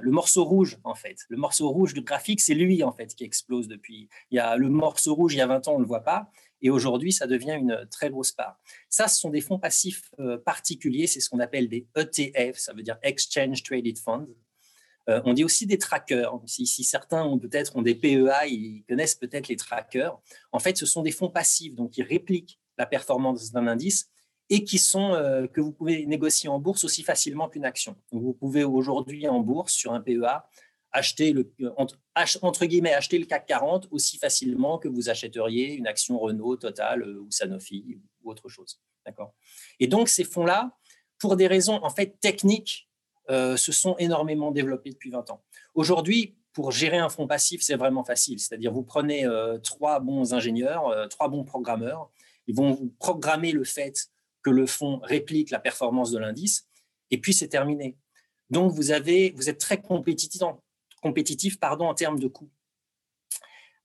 le 0.00 0.10
morceau 0.10 0.44
rouge, 0.44 0.78
en 0.84 0.94
fait. 0.94 1.18
Le 1.28 1.36
morceau 1.36 1.68
rouge 1.70 1.94
du 1.94 2.02
graphique, 2.02 2.40
c'est 2.40 2.54
lui, 2.54 2.82
en 2.82 2.92
fait, 2.92 3.14
qui 3.14 3.24
explose 3.24 3.68
depuis. 3.68 4.08
Il 4.30 4.36
y 4.36 4.38
a 4.38 4.56
le 4.56 4.68
morceau 4.68 5.14
rouge, 5.14 5.34
il 5.34 5.38
y 5.38 5.40
a 5.40 5.46
20 5.46 5.68
ans, 5.68 5.72
on 5.74 5.78
ne 5.78 5.82
le 5.82 5.88
voit 5.88 6.04
pas. 6.04 6.30
Et 6.62 6.70
aujourd'hui, 6.70 7.12
ça 7.12 7.26
devient 7.26 7.56
une 7.58 7.86
très 7.90 8.10
grosse 8.10 8.32
part. 8.32 8.58
Ça, 8.88 9.08
ce 9.08 9.20
sont 9.20 9.30
des 9.30 9.40
fonds 9.40 9.58
passifs 9.58 10.10
euh, 10.18 10.38
particuliers. 10.38 11.06
C'est 11.06 11.20
ce 11.20 11.28
qu'on 11.28 11.40
appelle 11.40 11.68
des 11.68 11.86
ETF, 11.96 12.56
ça 12.56 12.72
veut 12.72 12.82
dire 12.82 12.98
Exchange 13.02 13.62
Traded 13.62 13.98
Funds. 13.98 14.28
Euh, 15.08 15.20
on 15.24 15.34
dit 15.34 15.44
aussi 15.44 15.66
des 15.66 15.78
trackers. 15.78 16.32
Si, 16.46 16.66
certains 16.66 17.24
ont 17.24 17.38
peut-être 17.38 17.76
ont 17.76 17.82
des 17.82 17.94
PEA, 17.94 18.46
ils 18.48 18.84
connaissent 18.88 19.14
peut-être 19.14 19.48
les 19.48 19.56
trackers. 19.56 20.18
En 20.52 20.58
fait, 20.58 20.76
ce 20.76 20.86
sont 20.86 21.02
des 21.02 21.12
fonds 21.12 21.30
passifs, 21.30 21.74
donc 21.74 21.96
ils 21.96 22.02
répliquent 22.02 22.58
la 22.78 22.86
performance 22.86 23.52
d'un 23.52 23.66
indice 23.66 24.10
et 24.48 24.64
qui 24.64 24.78
sont 24.78 25.12
euh, 25.14 25.46
que 25.46 25.60
vous 25.60 25.72
pouvez 25.72 26.06
négocier 26.06 26.48
en 26.48 26.58
bourse 26.58 26.84
aussi 26.84 27.02
facilement 27.02 27.48
qu'une 27.48 27.64
action. 27.64 27.96
vous 28.12 28.32
pouvez 28.32 28.64
aujourd'hui 28.64 29.28
en 29.28 29.40
bourse 29.40 29.72
sur 29.72 29.92
un 29.92 30.00
PEA 30.00 30.46
acheter 30.92 31.32
le 31.32 31.52
entre, 31.76 32.64
guillemets 32.64 32.94
acheter 32.94 33.18
le 33.18 33.26
CAC 33.26 33.46
40 33.46 33.88
aussi 33.90 34.18
facilement 34.18 34.78
que 34.78 34.88
vous 34.88 35.10
achèteriez 35.10 35.74
une 35.74 35.86
action 35.86 36.18
Renault, 36.18 36.56
Total 36.56 37.02
euh, 37.02 37.20
ou 37.20 37.30
Sanofi 37.30 37.98
ou 38.22 38.30
autre 38.30 38.48
chose. 38.48 38.80
D'accord? 39.04 39.34
Et 39.80 39.88
donc 39.88 40.08
ces 40.08 40.24
fonds-là, 40.24 40.76
pour 41.18 41.36
des 41.36 41.46
raisons 41.46 41.80
en 41.82 41.90
fait 41.90 42.18
techniques, 42.20 42.88
euh, 43.28 43.56
se 43.56 43.72
sont 43.72 43.96
énormément 43.98 44.52
développés 44.52 44.90
depuis 44.90 45.10
20 45.10 45.30
ans. 45.30 45.42
Aujourd'hui, 45.74 46.36
pour 46.52 46.70
gérer 46.70 46.98
un 46.98 47.08
fonds 47.08 47.26
passif, 47.26 47.60
c'est 47.60 47.74
vraiment 47.74 48.04
facile. 48.04 48.38
C'est-à-dire, 48.38 48.72
vous 48.72 48.84
prenez 48.84 49.26
trois 49.62 50.00
bons 50.00 50.32
ingénieurs, 50.32 51.06
trois 51.10 51.28
bons 51.28 51.44
programmeurs, 51.44 52.10
ils 52.46 52.54
vont 52.54 52.72
vous 52.72 52.94
programmer 52.98 53.52
le 53.52 53.64
fait 53.64 54.08
que 54.46 54.50
le 54.50 54.66
fonds 54.66 55.00
réplique 55.02 55.50
la 55.50 55.58
performance 55.58 56.12
de 56.12 56.20
l'indice, 56.20 56.68
et 57.10 57.18
puis 57.18 57.34
c'est 57.34 57.48
terminé. 57.48 57.96
Donc, 58.48 58.72
vous, 58.72 58.92
avez, 58.92 59.32
vous 59.32 59.48
êtes 59.48 59.58
très 59.58 59.82
compétitif, 59.82 61.58
pardon, 61.58 61.88
en 61.88 61.94
termes 61.94 62.20
de 62.20 62.28
coûts. 62.28 62.52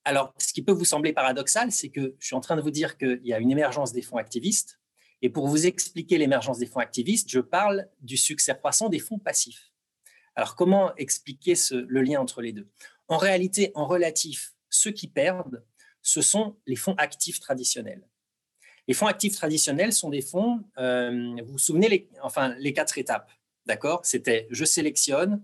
Alors, 0.03 0.35
ce 0.37 0.53
qui 0.53 0.61
peut 0.61 0.71
vous 0.71 0.85
sembler 0.85 1.13
paradoxal, 1.13 1.71
c'est 1.71 1.89
que 1.89 2.15
je 2.19 2.27
suis 2.27 2.35
en 2.35 2.41
train 2.41 2.55
de 2.57 2.61
vous 2.61 2.69
dire 2.69 2.99
qu'il 2.99 3.21
y 3.23 3.33
a 3.33 3.39
une 3.39 3.49
émergence 3.49 3.91
des 3.91 4.03
fonds 4.03 4.17
activistes. 4.17 4.79
Et 5.23 5.31
pour 5.31 5.47
vous 5.47 5.65
expliquer 5.65 6.19
l'émergence 6.19 6.59
des 6.59 6.67
fonds 6.67 6.79
activistes, 6.79 7.31
je 7.31 7.39
parle 7.39 7.89
du 8.01 8.17
succès 8.17 8.55
croissant 8.55 8.87
des 8.87 8.99
fonds 8.99 9.17
passifs. 9.17 9.71
Alors, 10.35 10.55
comment 10.55 10.95
expliquer 10.97 11.55
ce, 11.55 11.73
le 11.73 12.03
lien 12.03 12.21
entre 12.21 12.43
les 12.43 12.53
deux? 12.53 12.69
En 13.07 13.17
réalité, 13.17 13.71
en 13.73 13.87
relatif, 13.87 14.53
ceux 14.69 14.91
qui 14.91 15.07
perdent, 15.07 15.65
ce 16.03 16.21
sont 16.21 16.59
les 16.67 16.75
fonds 16.75 16.95
actifs 16.99 17.39
traditionnels. 17.39 18.07
Les 18.87 18.93
fonds 18.93 19.07
actifs 19.07 19.35
traditionnels 19.35 19.93
sont 19.93 20.09
des 20.09 20.21
fonds, 20.21 20.63
euh, 20.77 21.35
vous 21.45 21.53
vous 21.53 21.57
souvenez, 21.57 21.87
les, 21.87 22.09
enfin, 22.23 22.55
les 22.57 22.73
quatre 22.73 22.97
étapes, 22.97 23.31
d'accord? 23.65 24.01
C'était 24.03 24.47
je 24.49 24.65
sélectionne, 24.65 25.43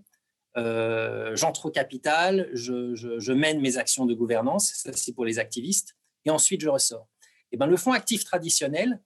euh, 0.56 1.36
j'entre 1.36 1.66
au 1.66 1.70
capital, 1.70 2.48
je, 2.52 3.32
mène 3.32 3.60
mes 3.60 3.76
actions 3.76 4.06
de 4.06 4.14
gouvernance, 4.14 4.72
ça 4.74 4.92
c'est 4.92 5.12
pour 5.12 5.24
les 5.24 5.38
activistes, 5.38 5.96
et 6.24 6.30
ensuite 6.30 6.60
je 6.60 6.68
ressors. 6.68 7.08
Et 7.50 7.54
eh 7.54 7.56
ben, 7.56 7.66
le 7.66 7.76
fonds 7.76 7.92
actif 7.92 8.24
traditionnel, 8.24 9.00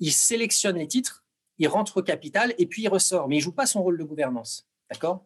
il 0.00 0.12
sélectionne 0.12 0.76
les 0.76 0.88
titres, 0.88 1.24
il 1.58 1.68
rentre 1.68 1.98
au 1.98 2.02
capital 2.02 2.54
et 2.58 2.66
puis 2.66 2.82
il 2.82 2.88
ressort, 2.88 3.28
mais 3.28 3.36
il 3.36 3.40
joue 3.40 3.52
pas 3.52 3.66
son 3.66 3.82
rôle 3.82 3.98
de 3.98 4.04
gouvernance, 4.04 4.68
d'accord? 4.90 5.24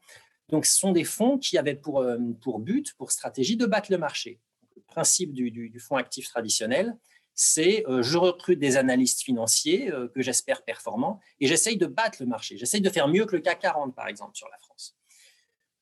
Donc 0.51 0.67
ce 0.67 0.79
sont 0.79 0.93
des 0.93 1.05
fonds 1.05 1.39
qui 1.39 1.59
avaient 1.59 1.75
pour, 1.75 2.01
euh, 2.01 2.19
pour 2.41 2.59
but, 2.59 2.95
pour 2.95 3.11
stratégie 3.11 3.57
de 3.57 3.67
battre 3.67 3.91
le 3.91 3.99
marché. 3.99 4.41
Le 4.77 4.83
principe 4.83 5.33
du, 5.33 5.51
du 5.51 5.81
fonds 5.81 5.97
actif 5.97 6.29
traditionnel, 6.29 6.97
c'est 7.41 7.85
euh, 7.87 8.03
je 8.03 8.19
recrute 8.19 8.59
des 8.59 8.77
analystes 8.77 9.23
financiers 9.23 9.93
euh, 9.93 10.09
que 10.09 10.23
j'espère 10.23 10.65
performants 10.65 11.21
et 11.39 11.47
j'essaye 11.47 11.77
de 11.77 11.87
battre 11.87 12.19
le 12.19 12.27
marché. 12.27 12.59
J'essaye 12.59 12.81
de 12.81 12.91
faire 12.91 13.07
mieux 13.07 13.27
que 13.27 13.37
le 13.37 13.43
CAC 13.43 13.61
40, 13.61 13.95
par 13.95 14.09
exemple, 14.09 14.35
sur 14.35 14.49
la 14.49 14.59
France. 14.59 14.97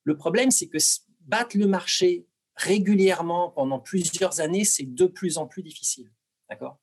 Le 0.05 0.19
problème, 0.19 0.51
c'est 0.51 0.67
que 0.67 0.77
battre 1.21 1.57
le 1.57 1.67
marché 1.67 2.27
régulièrement 2.57 3.49
pendant 3.49 3.81
plusieurs 3.81 4.41
années, 4.41 4.65
c'est 4.65 4.85
de 4.85 5.07
plus 5.07 5.39
en 5.39 5.47
plus 5.47 5.63
difficile. 5.63 6.13
D'accord? 6.51 6.79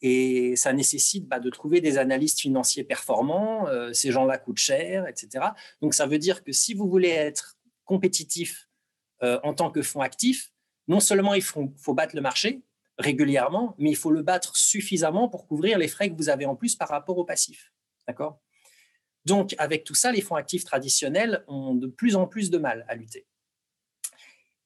Et 0.00 0.56
ça 0.56 0.72
nécessite 0.72 1.28
bah, 1.28 1.38
de 1.38 1.50
trouver 1.50 1.82
des 1.82 1.98
analystes 1.98 2.40
financiers 2.40 2.84
performants. 2.84 3.68
Euh, 3.68 3.92
ces 3.92 4.12
gens-là 4.12 4.38
coûtent 4.38 4.56
cher, 4.56 5.06
etc. 5.06 5.44
Donc, 5.82 5.92
ça 5.92 6.06
veut 6.06 6.18
dire 6.18 6.42
que 6.42 6.52
si 6.52 6.72
vous 6.72 6.88
voulez 6.88 7.10
être 7.10 7.58
compétitif 7.84 8.70
en 9.22 9.54
tant 9.54 9.70
que 9.70 9.80
fonds 9.80 10.02
actif, 10.02 10.52
non 10.88 11.00
seulement 11.00 11.32
il 11.32 11.42
faut 11.42 11.94
battre 11.94 12.14
le 12.14 12.20
marché, 12.20 12.62
régulièrement, 12.98 13.74
mais 13.78 13.90
il 13.90 13.96
faut 13.96 14.10
le 14.10 14.22
battre 14.22 14.56
suffisamment 14.56 15.28
pour 15.28 15.46
couvrir 15.46 15.78
les 15.78 15.88
frais 15.88 16.10
que 16.10 16.16
vous 16.16 16.28
avez 16.28 16.46
en 16.46 16.56
plus 16.56 16.76
par 16.76 16.88
rapport 16.88 17.18
au 17.18 17.24
passif. 17.24 17.72
D'accord? 18.06 18.40
Donc, 19.24 19.54
avec 19.58 19.84
tout 19.84 19.94
ça, 19.94 20.12
les 20.12 20.20
fonds 20.20 20.36
actifs 20.36 20.64
traditionnels 20.64 21.44
ont 21.48 21.74
de 21.74 21.88
plus 21.88 22.14
en 22.16 22.26
plus 22.26 22.50
de 22.50 22.58
mal 22.58 22.84
à 22.88 22.94
lutter. 22.94 23.26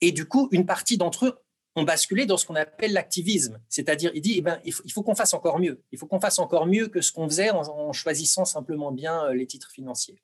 Et 0.01 0.13
du 0.13 0.27
coup, 0.27 0.49
une 0.53 0.67
partie 0.67 0.99
d'entre 0.99 1.27
eux 1.27 1.39
ont 1.77 1.85
basculé 1.85 2.27
dans 2.27 2.37
ce 2.37 2.47
qu'on 2.47 2.57
appelle 2.57 2.93
l'activisme. 2.93 3.61
C'est-à-dire, 3.69 4.11
il 4.15 4.21
dit, 4.21 4.35
eh 4.37 4.43
ben, 4.43 4.61
il 4.65 4.73
faut, 4.73 5.03
qu'on 5.03 5.15
fasse 5.15 5.35
encore 5.35 5.59
mieux. 5.59 5.83
Il 5.93 5.99
faut 5.99 6.07
qu'on 6.07 6.21
fasse 6.21 6.39
encore 6.39 6.67
mieux 6.67 6.89
que 6.89 7.01
ce 7.01 7.13
qu'on 7.13 7.29
faisait 7.29 7.51
en, 7.51 7.93
choisissant 7.93 8.45
simplement 8.45 8.93
bien 8.93 9.25
euh, 9.25 9.35
les 9.35 9.47
titres 9.47 9.71
financiers. 9.71 10.21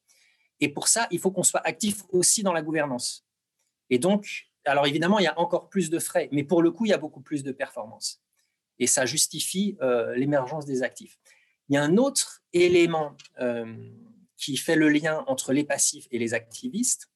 Et 0.60 0.68
pour 0.68 0.88
ça, 0.88 1.06
il 1.10 1.18
faut 1.18 1.30
qu'on 1.30 1.42
soit 1.42 1.60
actif 1.66 2.02
aussi 2.10 2.42
dans 2.42 2.52
la 2.52 2.62
gouvernance. 2.62 3.26
Et 3.90 3.98
donc, 3.98 4.45
alors 4.66 4.86
évidemment, 4.86 5.18
il 5.18 5.24
y 5.24 5.28
a 5.28 5.38
encore 5.38 5.68
plus 5.68 5.90
de 5.90 5.98
frais, 5.98 6.28
mais 6.32 6.44
pour 6.44 6.62
le 6.62 6.70
coup, 6.70 6.86
il 6.86 6.90
y 6.90 6.94
a 6.94 6.98
beaucoup 6.98 7.20
plus 7.20 7.42
de 7.42 7.52
performance. 7.52 8.22
Et 8.78 8.86
ça 8.86 9.06
justifie 9.06 9.76
euh, 9.80 10.14
l'émergence 10.14 10.66
des 10.66 10.82
actifs. 10.82 11.18
Il 11.68 11.74
y 11.74 11.78
a 11.78 11.82
un 11.82 11.96
autre 11.96 12.42
élément 12.52 13.16
euh, 13.40 13.74
qui 14.36 14.56
fait 14.56 14.76
le 14.76 14.88
lien 14.88 15.24
entre 15.26 15.52
les 15.52 15.64
passifs 15.64 16.06
et 16.10 16.18
les 16.18 16.34
activistes. 16.34 17.10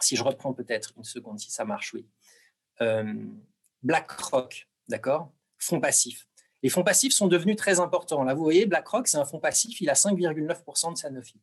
Si 0.00 0.16
je 0.16 0.22
reprends 0.22 0.52
peut-être 0.52 0.92
une 0.96 1.04
seconde, 1.04 1.38
si 1.38 1.50
ça 1.50 1.64
marche, 1.64 1.94
oui. 1.94 2.06
Euh, 2.80 3.14
BlackRock, 3.82 4.68
d'accord? 4.88 5.32
Fonds 5.58 5.80
passifs. 5.80 6.26
Les 6.62 6.68
fonds 6.68 6.84
passifs 6.84 7.12
sont 7.12 7.26
devenus 7.26 7.56
très 7.56 7.80
importants. 7.80 8.22
Là, 8.22 8.34
vous 8.34 8.42
voyez, 8.42 8.66
BlackRock, 8.66 9.08
c'est 9.08 9.18
un 9.18 9.24
fonds 9.24 9.40
passif, 9.40 9.80
il 9.80 9.90
a 9.90 9.94
5,9% 9.94 10.92
de 10.92 10.98
Sanofi. 10.98 11.40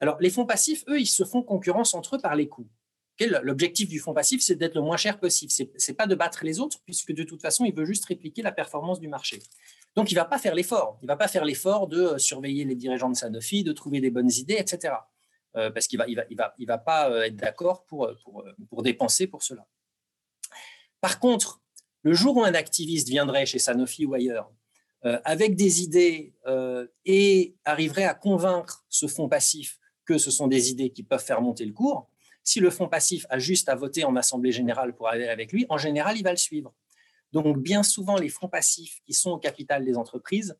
Alors, 0.00 0.18
les 0.20 0.30
fonds 0.30 0.46
passifs, 0.46 0.84
eux, 0.88 0.98
ils 0.98 1.06
se 1.06 1.24
font 1.24 1.42
concurrence 1.42 1.94
entre 1.94 2.16
eux 2.16 2.20
par 2.20 2.34
les 2.34 2.48
coûts. 2.48 2.68
L'objectif 3.42 3.88
du 3.88 3.98
fonds 3.98 4.14
passif, 4.14 4.42
c'est 4.42 4.54
d'être 4.54 4.74
le 4.74 4.80
moins 4.80 4.96
cher 4.96 5.18
possible. 5.18 5.52
Ce 5.52 5.62
n'est 5.62 5.96
pas 5.96 6.06
de 6.06 6.14
battre 6.14 6.44
les 6.44 6.58
autres, 6.58 6.78
puisque 6.84 7.12
de 7.12 7.22
toute 7.22 7.42
façon, 7.42 7.64
il 7.64 7.74
veut 7.74 7.84
juste 7.84 8.06
répliquer 8.06 8.42
la 8.42 8.52
performance 8.52 9.00
du 9.00 9.08
marché. 9.08 9.40
Donc, 9.96 10.10
il 10.10 10.14
ne 10.14 10.20
va 10.20 10.24
pas 10.24 10.38
faire 10.38 10.54
l'effort. 10.54 10.98
Il 11.02 11.06
ne 11.06 11.08
va 11.08 11.16
pas 11.16 11.28
faire 11.28 11.44
l'effort 11.44 11.86
de 11.86 12.00
euh, 12.00 12.18
surveiller 12.18 12.64
les 12.64 12.74
dirigeants 12.74 13.10
de 13.10 13.16
Sanofi, 13.16 13.64
de 13.64 13.72
trouver 13.72 14.00
des 14.00 14.10
bonnes 14.10 14.30
idées, 14.30 14.56
etc. 14.58 14.94
Euh, 15.56 15.70
parce 15.70 15.86
qu'il 15.86 15.98
ne 15.98 16.04
va, 16.04 16.08
il 16.08 16.16
va, 16.16 16.24
il 16.30 16.36
va, 16.36 16.54
il 16.58 16.66
va 16.66 16.78
pas 16.78 17.10
euh, 17.10 17.22
être 17.22 17.36
d'accord 17.36 17.84
pour, 17.86 18.10
pour, 18.24 18.44
pour 18.68 18.82
dépenser 18.82 19.26
pour 19.26 19.42
cela. 19.42 19.66
Par 21.00 21.18
contre, 21.18 21.60
le 22.02 22.12
jour 22.14 22.36
où 22.36 22.44
un 22.44 22.54
activiste 22.54 23.08
viendrait 23.08 23.46
chez 23.46 23.58
Sanofi 23.58 24.06
ou 24.06 24.14
ailleurs 24.14 24.50
avec 25.24 25.56
des 25.56 25.80
idées 25.80 26.34
et 27.06 27.56
arriverait 27.64 28.04
à 28.04 28.12
convaincre 28.12 28.84
ce 28.90 29.06
fonds 29.06 29.30
passif 29.30 29.78
que 30.04 30.18
ce 30.18 30.30
sont 30.30 30.46
des 30.46 30.70
idées 30.70 30.90
qui 30.90 31.02
peuvent 31.02 31.24
faire 31.24 31.40
monter 31.40 31.64
le 31.64 31.72
cours, 31.72 32.09
si 32.42 32.60
le 32.60 32.70
fonds 32.70 32.88
passif 32.88 33.26
a 33.30 33.38
juste 33.38 33.68
à 33.68 33.74
voter 33.74 34.04
en 34.04 34.16
assemblée 34.16 34.52
générale 34.52 34.94
pour 34.94 35.08
aller 35.08 35.28
avec 35.28 35.52
lui, 35.52 35.66
en 35.68 35.78
général, 35.78 36.16
il 36.16 36.22
va 36.22 36.30
le 36.30 36.36
suivre. 36.36 36.74
Donc, 37.32 37.58
bien 37.58 37.82
souvent, 37.82 38.16
les 38.16 38.28
fonds 38.28 38.48
passifs 38.48 39.00
qui 39.06 39.12
sont 39.12 39.30
au 39.30 39.38
capital 39.38 39.84
des 39.84 39.96
entreprises 39.96 40.56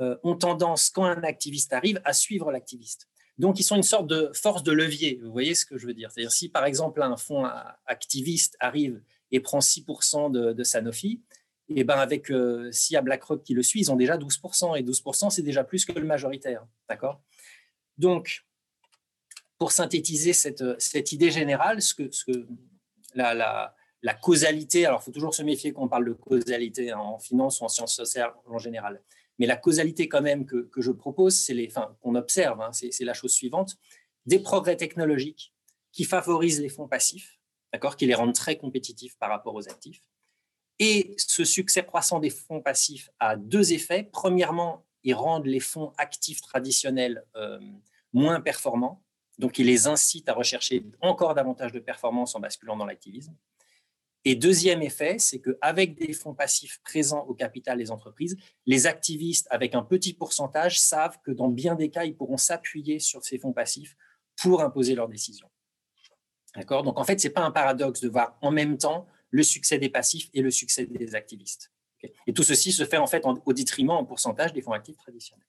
euh, 0.00 0.16
ont 0.22 0.36
tendance, 0.36 0.90
quand 0.90 1.04
un 1.04 1.22
activiste 1.22 1.72
arrive, 1.72 2.00
à 2.04 2.12
suivre 2.12 2.50
l'activiste. 2.50 3.08
Donc, 3.36 3.60
ils 3.60 3.62
sont 3.62 3.76
une 3.76 3.84
sorte 3.84 4.08
de 4.08 4.30
force 4.34 4.62
de 4.64 4.72
levier. 4.72 5.20
Vous 5.22 5.30
voyez 5.30 5.54
ce 5.54 5.64
que 5.64 5.78
je 5.78 5.86
veux 5.86 5.94
dire 5.94 6.10
C'est-à-dire, 6.10 6.32
si 6.32 6.48
par 6.48 6.64
exemple 6.64 7.02
un 7.02 7.16
fonds 7.16 7.48
activiste 7.86 8.56
arrive 8.58 9.00
et 9.30 9.40
prend 9.40 9.60
6% 9.60 10.30
de, 10.30 10.62
Sanofi, 10.64 11.22
et 11.70 11.80
eh 11.80 11.84
ben 11.84 11.96
avec 11.96 12.30
euh, 12.30 12.70
BlackRock 13.02 13.42
qui 13.42 13.52
le 13.52 13.62
suit, 13.62 13.80
ils 13.80 13.92
ont 13.92 13.96
déjà 13.96 14.16
12%, 14.16 14.78
et 14.78 14.82
12%, 14.82 15.30
c'est 15.30 15.42
déjà 15.42 15.64
plus 15.64 15.84
que 15.84 15.92
le 15.92 16.06
majoritaire. 16.06 16.66
D'accord? 16.88 17.20
Donc, 17.98 18.46
pour 19.58 19.72
synthétiser 19.72 20.32
cette, 20.32 20.64
cette 20.80 21.12
idée 21.12 21.30
générale, 21.30 21.82
ce 21.82 21.94
que, 21.94 22.46
la, 23.14 23.74
causalité, 24.22 24.86
alors 24.86 25.00
il 25.02 25.04
faut 25.04 25.10
toujours 25.10 25.34
se 25.34 25.42
méfier 25.42 25.72
quand 25.72 25.82
on 25.82 25.88
parle 25.88 26.06
de 26.06 26.12
causalité 26.12 26.92
hein, 26.92 26.98
en 26.98 27.18
finance 27.18 27.60
ou 27.60 27.64
en 27.64 27.68
sciences 27.68 27.94
sociales 27.94 28.32
en 28.46 28.58
général, 28.58 29.02
mais 29.38 29.46
la 29.46 29.56
causalité 29.56 30.08
quand 30.08 30.22
même 30.22 30.46
que, 30.46 30.68
je 30.76 30.90
propose, 30.90 31.36
c'est 31.36 31.68
qu'on 32.00 32.14
observe, 32.14 32.60
hein, 32.60 32.72
c'est, 32.72 33.04
la 33.04 33.14
chose 33.14 33.32
suivante, 33.32 33.76
des 34.26 34.38
progrès 34.38 34.76
technologiques 34.76 35.54
qui 35.92 36.04
favorisent 36.04 36.60
les 36.60 36.68
fonds 36.68 36.88
passifs, 36.88 37.38
qui 37.96 38.06
les 38.06 38.14
rendent 38.14 38.34
très 38.34 38.56
compétitifs 38.56 39.16
par 39.18 39.30
rapport 39.30 39.54
aux 39.54 39.68
actifs. 39.68 40.02
Et 40.78 41.14
ce 41.18 41.44
succès 41.44 41.84
croissant 41.84 42.20
des 42.20 42.30
fonds 42.30 42.62
passifs 42.62 43.10
a 43.18 43.36
deux 43.36 43.72
effets. 43.72 44.08
Premièrement, 44.12 44.86
ils 45.02 45.14
rendent 45.14 45.46
les 45.46 45.60
fonds 45.60 45.92
actifs 45.98 46.40
traditionnels 46.40 47.24
euh, 47.36 47.58
moins 48.12 48.40
performants, 48.40 49.02
donc 49.38 49.58
ils 49.58 49.66
les 49.66 49.86
incitent 49.86 50.28
à 50.28 50.34
rechercher 50.34 50.84
encore 51.00 51.34
davantage 51.34 51.72
de 51.72 51.78
performance 51.78 52.34
en 52.34 52.40
basculant 52.40 52.76
dans 52.76 52.86
l'activisme. 52.86 53.34
Et 54.24 54.34
deuxième 54.34 54.82
effet, 54.82 55.18
c'est 55.18 55.40
qu'avec 55.40 55.94
des 55.94 56.12
fonds 56.12 56.34
passifs 56.34 56.80
présents 56.82 57.24
au 57.28 57.34
capital 57.34 57.78
des 57.78 57.90
entreprises, 57.90 58.36
les 58.66 58.86
activistes, 58.86 59.46
avec 59.50 59.74
un 59.74 59.82
petit 59.82 60.12
pourcentage, 60.12 60.80
savent 60.80 61.18
que 61.22 61.30
dans 61.30 61.48
bien 61.48 61.76
des 61.76 61.88
cas, 61.88 62.04
ils 62.04 62.16
pourront 62.16 62.36
s'appuyer 62.36 62.98
sur 62.98 63.24
ces 63.24 63.38
fonds 63.38 63.52
passifs 63.52 63.96
pour 64.42 64.60
imposer 64.60 64.94
leurs 64.94 65.08
décisions. 65.08 65.48
D'accord? 66.56 66.82
Donc 66.82 66.98
en 66.98 67.04
fait, 67.04 67.20
ce 67.20 67.28
n'est 67.28 67.32
pas 67.32 67.42
un 67.42 67.52
paradoxe 67.52 68.00
de 68.00 68.08
voir 68.08 68.36
en 68.42 68.50
même 68.50 68.76
temps 68.76 69.06
le 69.30 69.42
succès 69.42 69.78
des 69.78 69.88
passifs 69.88 70.28
et 70.34 70.42
le 70.42 70.50
succès 70.50 70.86
des 70.86 71.14
activistes. 71.14 71.72
et 72.26 72.32
tout 72.32 72.42
ceci 72.42 72.72
se 72.72 72.84
fait 72.84 72.96
en 72.96 73.06
fait 73.06 73.24
au 73.44 73.52
détriment 73.52 73.90
en 73.90 74.04
pourcentage 74.04 74.52
des 74.52 74.62
fonds 74.62 74.72
actifs 74.72 74.96
traditionnels. 74.96 75.46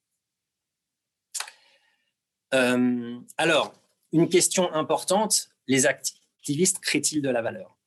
Euh, 2.54 3.20
alors, 3.38 3.74
une 4.12 4.30
question 4.30 4.74
importante, 4.74 5.50
les 5.68 5.86
activistes 5.86 6.80
créent-ils 6.80 7.22
de 7.22 7.30
la 7.30 7.42
valeur? 7.42 7.78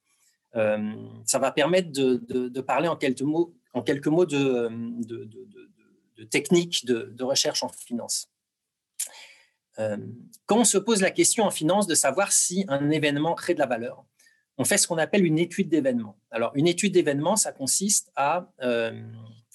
Euh, 0.54 0.92
ça 1.24 1.38
va 1.38 1.50
permettre 1.50 1.90
de, 1.90 2.60
parler 2.60 2.88
en 2.88 2.96
quelques 2.96 3.22
mots, 3.22 3.54
de, 3.74 4.68
de 6.16 6.24
techniques 6.24 6.84
de, 6.84 7.24
recherche 7.24 7.62
en 7.62 7.68
finance. 7.68 8.28
Euh, 9.78 9.96
quand 10.46 10.58
on 10.58 10.64
se 10.64 10.78
pose 10.78 11.00
la 11.00 11.10
question 11.10 11.44
en 11.44 11.50
finance 11.50 11.86
de 11.86 11.94
savoir 11.94 12.30
si 12.30 12.64
un 12.68 12.90
événement 12.90 13.34
crée 13.34 13.54
de 13.54 13.58
la 13.58 13.66
valeur, 13.66 14.04
on 14.58 14.64
fait 14.64 14.76
ce 14.76 14.86
qu'on 14.86 14.98
appelle 14.98 15.24
une 15.24 15.38
étude 15.38 15.70
d'événement. 15.70 16.18
Alors, 16.30 16.52
une 16.54 16.66
étude 16.68 16.92
d'événement, 16.92 17.36
ça 17.36 17.52
consiste 17.52 18.12
à, 18.16 18.52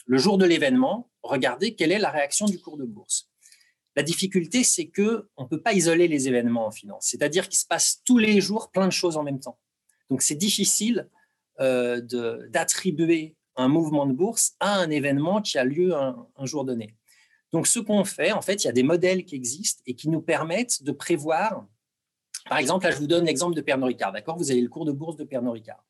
le 0.08 0.18
jour 0.18 0.38
de 0.38 0.46
l'événement, 0.46 1.12
regarder 1.22 1.76
quelle 1.76 1.92
est 1.92 2.00
la 2.00 2.10
réaction 2.10 2.48
du 2.48 2.60
cours 2.60 2.78
de 2.78 2.86
bourse. 2.86 3.27
La 3.98 4.04
difficulté, 4.04 4.64
c'est 4.64 4.86
que 4.86 5.28
on 5.38 5.46
ne 5.46 5.48
peut 5.48 5.60
pas 5.60 5.74
isoler 5.74 6.08
les 6.08 6.28
événements 6.28 6.68
en 6.68 6.72
finance, 6.72 7.08
c'est-à-dire 7.10 7.50
qu'il 7.50 7.58
se 7.58 7.66
passe 7.66 8.04
tous 8.06 8.20
les 8.20 8.40
jours 8.42 8.70
plein 8.70 8.86
de 8.86 8.92
choses 8.92 9.18
en 9.18 9.24
même 9.24 9.40
temps. 9.40 9.58
Donc, 10.12 10.22
c'est 10.22 10.36
difficile 10.36 11.10
euh, 11.60 12.00
d'attribuer 12.52 13.36
un 13.56 13.68
mouvement 13.68 14.06
de 14.06 14.14
bourse 14.14 14.54
à 14.60 14.76
un 14.76 14.92
événement 14.92 15.42
qui 15.42 15.58
a 15.58 15.64
lieu 15.64 15.96
un, 15.96 16.28
jour 16.44 16.64
donné. 16.64 16.94
Donc, 17.52 17.66
ce 17.66 17.80
qu'on 17.80 18.06
fait, 18.06 18.32
en 18.32 18.44
fait, 18.44 18.64
il 18.64 18.68
y 18.68 18.70
a 18.70 18.74
des 18.74 18.84
modèles 18.84 19.26
qui 19.26 19.34
existent 19.34 19.82
et 19.88 19.96
qui 19.96 20.10
nous 20.10 20.22
permettent 20.22 20.84
de 20.84 20.92
prévoir. 20.92 21.66
Par 22.48 22.60
exemple, 22.60 22.86
là, 22.86 22.92
je 22.92 22.98
vous 22.98 23.08
donne 23.08 23.26
l'exemple 23.26 23.56
de 23.56 23.62
Pernod 23.62 23.88
Ricard. 23.88 24.12
D'accord? 24.12 24.38
Vous 24.38 24.52
avez 24.52 24.62
le 24.62 24.70
cours 24.70 24.86
de 24.86 24.92
bourse 24.92 25.16
de 25.16 25.24
Pernod 25.24 25.54
Ricard. 25.54 25.84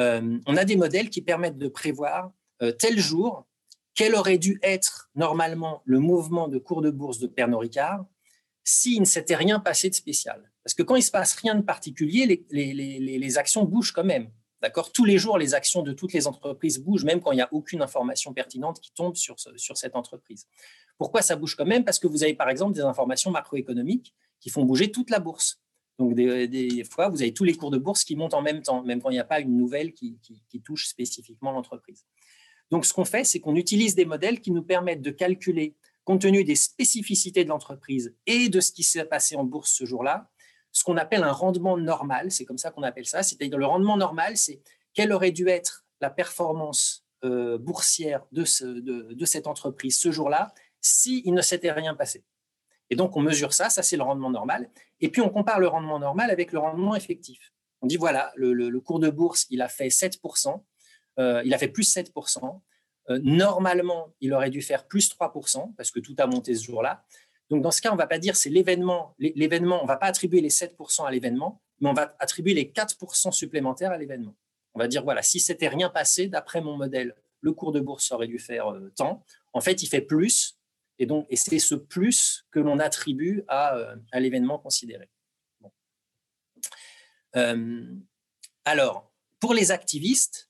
Euh, 0.00 0.40
on 0.44 0.56
a 0.56 0.64
des 0.64 0.76
modèles 0.76 1.08
qui 1.08 1.22
permettent 1.22 1.56
de 1.56 1.68
prévoir 1.68 2.32
euh, 2.62 2.72
tel 2.72 2.98
jour 2.98 3.46
quel 3.94 4.14
aurait 4.14 4.38
dû 4.38 4.58
être 4.62 5.07
normalement 5.18 5.82
le 5.84 5.98
mouvement 5.98 6.48
de 6.48 6.58
cours 6.58 6.80
de 6.80 6.90
bourse 6.90 7.18
de 7.18 7.26
Pernod 7.26 7.60
Ricard 7.60 8.06
s'il 8.64 9.00
ne 9.00 9.06
s'était 9.06 9.34
rien 9.34 9.60
passé 9.60 9.90
de 9.90 9.94
spécial. 9.94 10.50
Parce 10.62 10.74
que 10.74 10.82
quand 10.82 10.94
il 10.94 11.00
ne 11.00 11.04
se 11.04 11.10
passe 11.10 11.34
rien 11.34 11.54
de 11.54 11.62
particulier, 11.62 12.46
les, 12.50 13.38
actions 13.38 13.64
bougent 13.64 13.92
quand 13.92 14.04
même. 14.04 14.30
D'accord? 14.60 14.92
Tous 14.92 15.04
les 15.04 15.18
jours, 15.18 15.38
les 15.38 15.54
actions 15.54 15.82
de 15.82 15.92
toutes 15.92 16.12
les 16.12 16.26
entreprises 16.26 16.78
bougent, 16.78 17.04
même 17.04 17.20
quand 17.20 17.32
il 17.32 17.36
n'y 17.36 17.42
a 17.42 17.48
aucune 17.52 17.80
information 17.80 18.32
pertinente 18.34 18.80
qui 18.80 18.92
tombe 18.92 19.16
sur, 19.16 19.36
sur 19.38 19.76
cette 19.76 19.96
entreprise. 19.96 20.46
Pourquoi 20.98 21.22
ça 21.22 21.36
bouge 21.36 21.54
quand 21.54 21.64
même? 21.64 21.84
Parce 21.84 21.98
que 21.98 22.06
vous 22.06 22.22
avez 22.22 22.34
par 22.34 22.50
exemple 22.50 22.74
des 22.74 22.82
informations 22.82 23.30
macroéconomiques 23.30 24.14
qui 24.40 24.50
font 24.50 24.64
bouger 24.64 24.90
toute 24.92 25.10
la 25.10 25.20
bourse. 25.20 25.62
Donc, 25.98 26.14
des, 26.14 26.84
fois, 26.84 27.08
vous 27.08 27.22
avez 27.22 27.32
tous 27.32 27.44
les 27.44 27.54
cours 27.54 27.70
de 27.70 27.78
bourse 27.78 28.04
qui 28.04 28.14
montent 28.14 28.34
en 28.34 28.42
même 28.42 28.62
temps, 28.62 28.82
même 28.84 29.00
quand 29.00 29.10
il 29.10 29.14
n'y 29.14 29.20
a 29.20 29.24
pas 29.24 29.40
une 29.40 29.56
nouvelle 29.56 29.92
qui, 29.92 30.18
qui 30.48 30.60
touche 30.60 30.86
spécifiquement 30.86 31.50
l'entreprise. 31.50 32.04
Donc, 32.70 32.84
ce 32.84 32.92
qu'on 32.92 33.04
fait, 33.04 33.24
c'est 33.24 33.40
qu'on 33.40 33.56
utilise 33.56 33.94
des 33.94 34.04
modèles 34.04 34.40
qui 34.40 34.50
nous 34.50 34.62
permettent 34.62 35.02
de 35.02 35.10
calculer, 35.10 35.74
compte 36.04 36.22
tenu 36.22 36.44
des 36.44 36.54
spécificités 36.56 37.44
de 37.44 37.48
l'entreprise 37.48 38.14
et 38.26 38.48
de 38.48 38.60
ce 38.60 38.72
qui 38.72 38.82
s'est 38.82 39.04
passé 39.04 39.36
en 39.36 39.44
bourse 39.44 39.70
ce 39.70 39.84
jour-là, 39.84 40.30
ce 40.72 40.84
qu'on 40.84 40.96
appelle 40.96 41.22
un 41.22 41.32
rendement 41.32 41.76
normal, 41.76 42.30
c'est 42.30 42.44
comme 42.44 42.58
ça 42.58 42.70
qu'on 42.70 42.82
appelle 42.82 43.06
ça, 43.06 43.22
c'est-à-dire 43.22 43.58
le 43.58 43.66
rendement 43.66 43.96
normal, 43.96 44.36
c'est 44.36 44.62
quelle 44.94 45.12
aurait 45.12 45.32
dû 45.32 45.48
être 45.48 45.84
la 46.00 46.10
performance 46.10 47.06
euh, 47.24 47.58
boursière 47.58 48.24
de, 48.32 48.44
de, 49.12 49.24
cette 49.24 49.46
entreprise 49.46 49.98
ce 49.98 50.12
jour-là 50.12 50.52
s'il 50.80 51.34
ne 51.34 51.42
s'était 51.42 51.72
rien 51.72 51.94
passé. 51.94 52.24
Et 52.90 52.96
donc, 52.96 53.16
on 53.16 53.20
mesure 53.20 53.52
ça, 53.52 53.70
ça 53.70 53.82
c'est 53.82 53.96
le 53.96 54.04
rendement 54.04 54.30
normal. 54.30 54.70
Et 55.00 55.10
puis, 55.10 55.20
on 55.20 55.28
compare 55.28 55.58
le 55.58 55.66
rendement 55.66 55.98
normal 55.98 56.30
avec 56.30 56.52
le 56.52 56.60
rendement 56.60 56.94
effectif. 56.94 57.52
On 57.82 57.86
dit, 57.86 57.96
voilà, 57.96 58.32
le, 58.36 58.70
cours 58.80 59.00
de 59.00 59.10
bourse, 59.10 59.46
il 59.50 59.62
a 59.62 59.68
fait 59.68 59.88
7%, 59.88 60.62
euh, 61.18 61.42
il 61.44 61.52
a 61.54 61.58
fait 61.58 61.68
plus 61.68 61.94
7%. 61.94 62.60
Euh, 63.10 63.18
normalement, 63.22 64.14
il 64.20 64.32
aurait 64.34 64.50
dû 64.50 64.62
faire 64.62 64.86
plus 64.86 65.10
3%, 65.10 65.74
parce 65.76 65.90
que 65.90 66.00
tout 66.00 66.14
a 66.18 66.26
monté 66.26 66.54
ce 66.54 66.64
jour-là. 66.64 67.04
Donc, 67.50 67.62
dans 67.62 67.70
ce 67.70 67.80
cas, 67.80 67.90
on 67.90 67.94
ne 67.94 67.98
va 67.98 68.06
pas 68.06 68.18
dire 68.18 68.36
c'est 68.36 68.50
l'événement. 68.50 69.14
On 69.18 69.82
ne 69.82 69.86
va 69.86 69.96
pas 69.96 70.06
attribuer 70.06 70.40
les 70.40 70.50
7% 70.50 71.06
à 71.06 71.10
l'événement, 71.10 71.62
mais 71.80 71.88
on 71.88 71.94
va 71.94 72.14
attribuer 72.18 72.54
les 72.54 72.66
4% 72.66 73.32
supplémentaires 73.32 73.92
à 73.92 73.98
l'événement. 73.98 74.36
On 74.74 74.78
va 74.78 74.88
dire, 74.88 75.02
voilà, 75.02 75.22
si 75.22 75.40
c'était 75.40 75.68
rien 75.68 75.88
passé, 75.88 76.28
d'après 76.28 76.60
mon 76.60 76.76
modèle, 76.76 77.14
le 77.40 77.52
cours 77.52 77.72
de 77.72 77.80
bourse 77.80 78.12
aurait 78.12 78.26
dû 78.26 78.38
faire 78.38 78.68
euh, 78.68 78.92
tant. 78.96 79.24
En 79.54 79.60
fait, 79.60 79.82
il 79.82 79.86
fait 79.86 80.02
plus. 80.02 80.58
Et 80.98 81.06
donc, 81.06 81.26
et 81.30 81.36
c'est 81.36 81.58
ce 81.58 81.74
plus 81.74 82.44
que 82.50 82.58
l'on 82.58 82.78
attribue 82.80 83.44
à, 83.46 83.94
l'événement 84.14 84.58
considéré. 84.58 85.08
Alors, 88.64 89.12
pour 89.38 89.54
les 89.54 89.70
activistes, 89.70 90.47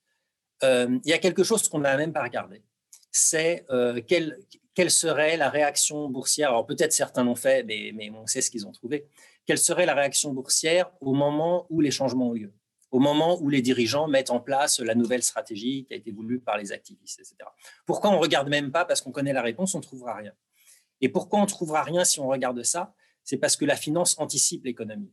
il 0.63 1.01
y 1.05 1.13
a 1.13 1.19
quelque 1.19 1.45
chose 1.45 1.69
qu'on 1.69 1.81
n'a 1.81 1.97
même 1.97 2.13
pas 2.13 2.23
regardé. 2.23 2.63
C'est 3.11 3.65
quel, 4.07 4.39
quelle 4.79 4.93
serait 4.93 5.37
la 5.37 5.51
réaction 5.51 6.09
boursière 6.09 6.51
Alors 6.51 6.65
peut-être 6.65 6.93
certains 6.93 7.25
l'ont 7.25 7.35
fait, 7.35 7.65
mais, 7.65 8.13
on 8.15 8.29
sait 8.29 8.41
ce 8.41 8.49
qu'ils 8.49 8.65
ont 8.65 8.71
trouvé. 8.71 9.09
Quelle 9.45 9.59
serait 9.59 9.87
la 9.87 9.95
réaction 9.95 10.33
boursière 10.33 10.89
au 11.01 11.15
moment 11.15 11.67
où 11.69 11.81
les 11.81 11.91
changements 11.91 12.29
ont 12.29 12.33
lieu? 12.33 12.55
Au 12.93 13.01
moment 13.01 13.43
où 13.43 13.49
les 13.49 13.61
dirigeants 13.61 14.07
mettent 14.07 14.31
en 14.31 14.39
place 14.39 14.79
la 14.79 14.95
nouvelle 14.95 15.25
stratégie 15.25 15.85
qui 15.85 15.95
a 15.95 15.97
été 15.97 16.13
voulue 16.13 16.39
par 16.39 16.57
les 16.59 16.71
activistes, 16.71 17.19
etc. 17.19 17.37
Pourquoi 17.87 18.11
on 18.11 18.13
ne 18.13 18.19
regarde 18.21 18.49
même 18.49 18.71
pas 18.71 18.85
Parce 18.85 19.01
qu'on 19.01 19.11
connaît 19.11 19.33
la 19.33 19.43
réponse, 19.43 19.75
on 19.75 19.79
ne 19.79 19.83
trouvera 19.83 20.15
rien? 20.15 20.33
Et 21.01 21.09
pourquoi 21.09 21.41
on 21.41 21.43
ne 21.43 21.49
trouvera 21.49 21.83
rien 21.83 22.05
si 22.05 22.21
on 22.21 22.29
regarde 22.29 22.63
ça? 22.63 22.95
C'est 23.25 23.39
parce 23.39 23.57
que 23.57 23.65
la 23.65 23.75
finance 23.75 24.17
anticipe 24.21 24.65
l'économie. 24.65 25.13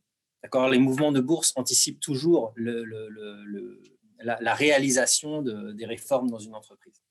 Les 0.70 0.78
mouvements 0.78 1.12
de 1.12 1.22
bourse 1.22 1.54
anticipent 1.56 2.00
toujours 2.00 2.54
le, 2.54 3.82
la, 4.22 4.54
réalisation 4.54 5.42
de, 5.42 5.72
des 5.74 5.86
réformes 5.86 6.30
dans 6.30 6.40
une 6.40 6.56
entreprise. 6.56 7.02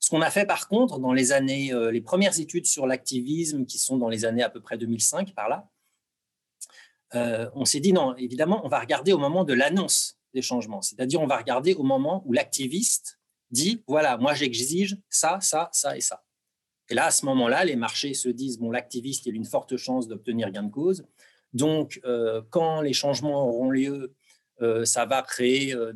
Ce 0.00 0.10
qu'on 0.10 0.20
a 0.20 0.30
fait 0.30 0.46
par 0.46 0.68
contre 0.68 0.98
dans 0.98 1.12
les 1.12 1.32
années, 1.32 1.72
euh, 1.72 1.90
les 1.90 2.00
premières 2.00 2.38
études 2.38 2.66
sur 2.66 2.86
l'activisme 2.86 3.64
qui 3.64 3.78
sont 3.78 3.96
dans 3.96 4.08
les 4.08 4.24
années 4.24 4.42
à 4.42 4.50
peu 4.50 4.60
près 4.60 4.76
2005 4.76 5.34
par 5.34 5.48
là, 5.48 5.68
on 7.54 7.64
s'est 7.64 7.78
dit 7.78 7.92
non, 7.92 8.16
évidemment, 8.16 8.62
on 8.64 8.68
va 8.68 8.80
regarder 8.80 9.12
au 9.12 9.18
moment 9.18 9.44
de 9.44 9.52
l'annonce 9.52 10.18
des 10.32 10.42
changements, 10.42 10.82
c'est-à-dire 10.82 11.20
on 11.20 11.28
va 11.28 11.36
regarder 11.36 11.72
au 11.74 11.84
moment 11.84 12.24
où 12.26 12.32
l'activiste 12.32 13.20
dit 13.52 13.84
voilà, 13.86 14.16
moi 14.16 14.34
j'exige 14.34 14.98
ça, 15.08 15.38
ça, 15.40 15.68
ça 15.72 15.96
et 15.96 16.00
ça. 16.00 16.24
Et 16.90 16.94
là, 16.94 17.06
à 17.06 17.10
ce 17.12 17.24
moment-là, 17.26 17.64
les 17.64 17.76
marchés 17.76 18.14
se 18.14 18.28
disent 18.28 18.58
bon, 18.58 18.72
l'activiste, 18.72 19.26
il 19.26 19.34
a 19.34 19.36
une 19.36 19.44
forte 19.44 19.76
chance 19.76 20.08
d'obtenir 20.08 20.50
gain 20.50 20.64
de 20.64 20.72
cause. 20.72 21.06
Donc, 21.52 22.00
quand 22.50 22.80
les 22.80 22.92
changements 22.92 23.48
auront 23.48 23.70
lieu, 23.70 23.94
euh, 23.94 24.14
ça 24.84 25.04
va 25.04 25.22
créer, 25.22 25.74
euh, 25.74 25.92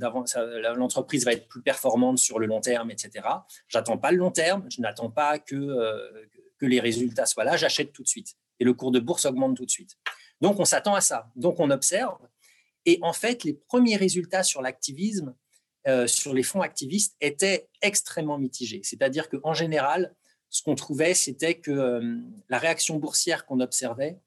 l'entreprise 0.77 1.25
va 1.25 1.33
être 1.33 1.49
plus 1.49 1.63
performante 1.63 2.19
sur 2.19 2.39
le 2.39 2.47
long 2.47 2.61
terme, 2.61 2.91
etc. 2.91 3.27
J'attends 3.69 3.99
pas 3.99 4.11
le 4.11 4.19
long 4.19 4.31
terme, 4.31 4.67
je 4.71 4.81
n'attends 4.81 5.11
pas 5.11 5.39
euh, 5.53 6.27
que 6.59 6.67
les 6.67 6.81
résultats 6.81 7.27
soient 7.27 7.45
là, 7.45 7.57
j'achète 7.57 7.93
tout 7.93 8.03
de 8.03 8.09
suite. 8.09 8.37
Et 8.61 8.65
le 8.65 8.75
cours 8.75 8.91
de 8.91 9.01
bourse 9.01 9.27
augmente 9.27 9.57
tout 9.57 9.65
de 9.65 9.71
suite. 9.71 9.97
Donc, 10.41 10.59
on 10.59 10.65
s'attend 10.65 10.95
à 10.95 11.01
ça. 11.01 11.31
Donc, 11.37 11.61
on 11.61 11.71
observe. 11.71 12.19
Et 12.85 12.99
en 13.03 13.13
fait, 13.13 13.45
les 13.45 13.55
premiers 13.55 13.97
résultats 13.97 14.43
sur 14.43 14.63
l'activisme, 14.63 15.35
sur 16.07 16.35
les 16.35 16.43
fonds 16.43 16.61
activistes, 16.61 17.17
étaient 17.21 17.69
extrêmement 17.83 18.39
mitigés. 18.39 18.81
C'est-à-dire 18.83 19.29
qu'en 19.29 19.55
général, 19.55 20.15
ce 20.51 20.63
qu'on 20.63 20.75
trouvait, 20.75 21.15
c'était 21.15 21.55
que 21.55 22.19
la 22.49 22.59
réaction 22.59 22.97
boursière 22.97 23.47
qu'on 23.47 23.61
observait 23.61 24.19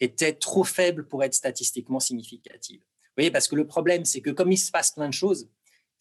était 0.00 0.32
trop 0.32 0.64
faible 0.64 1.06
pour 1.06 1.22
être 1.24 1.34
statistiquement 1.34 2.00
significative 2.00 2.82
voyez, 3.16 3.30
parce 3.30 3.48
que 3.48 3.56
le 3.56 3.66
problème, 3.66 4.04
c'est 4.04 4.20
que 4.20 4.30
comme 4.30 4.52
il 4.52 4.58
se 4.58 4.70
passe 4.70 4.92
plein 4.92 5.08
de 5.08 5.14
choses, 5.14 5.48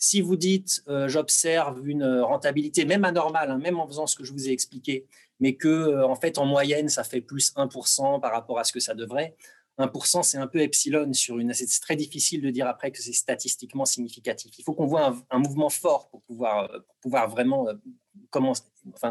si 0.02 0.20
vous 0.20 0.36
dites 0.36 0.84
euh, 0.88 1.08
j'observe 1.08 1.88
une 1.88 2.04
rentabilité 2.22 2.86
même 2.86 3.06
anormale, 3.06 3.52
hein, 3.52 3.60
même 3.60 3.80
en 3.80 3.88
faisant 3.88 4.08
ce 4.08 4.16
que 4.16 4.24
je 4.24 4.34
vous 4.34 4.50
ai 4.50 4.52
expliqué, 4.52 5.06
mais 5.40 5.56
que 5.56 5.68
euh, 5.68 6.08
en 6.08 6.16
fait 6.16 6.40
en 6.40 6.46
moyenne 6.46 6.90
ça 6.90 7.04
fait 7.04 7.22
plus 7.22 7.54
1% 7.56 8.20
par 8.20 8.32
rapport 8.32 8.58
à 8.58 8.64
ce 8.64 8.74
que 8.74 8.80
ça 8.80 8.96
devrait, 8.96 9.36
1% 9.78 10.24
c'est 10.24 10.40
un 10.40 10.48
peu 10.48 10.60
epsilon 10.60 11.14
sur 11.14 11.38
une. 11.38 11.54
C'est 11.54 11.68
très 11.80 11.96
difficile 11.96 12.42
de 12.42 12.50
dire 12.50 12.68
après 12.68 12.92
que 12.92 13.00
c'est 13.00 13.14
statistiquement 13.14 13.86
significatif. 13.86 14.52
Il 14.58 14.64
faut 14.64 14.74
qu'on 14.74 14.88
voit 14.88 15.16
un, 15.30 15.40
mouvement 15.40 15.70
fort 15.70 16.10
pour 16.10 16.24
pouvoir, 16.24 16.72
euh, 16.72 16.80
pour 16.80 16.96
pouvoir 16.96 17.30
vraiment 17.30 17.68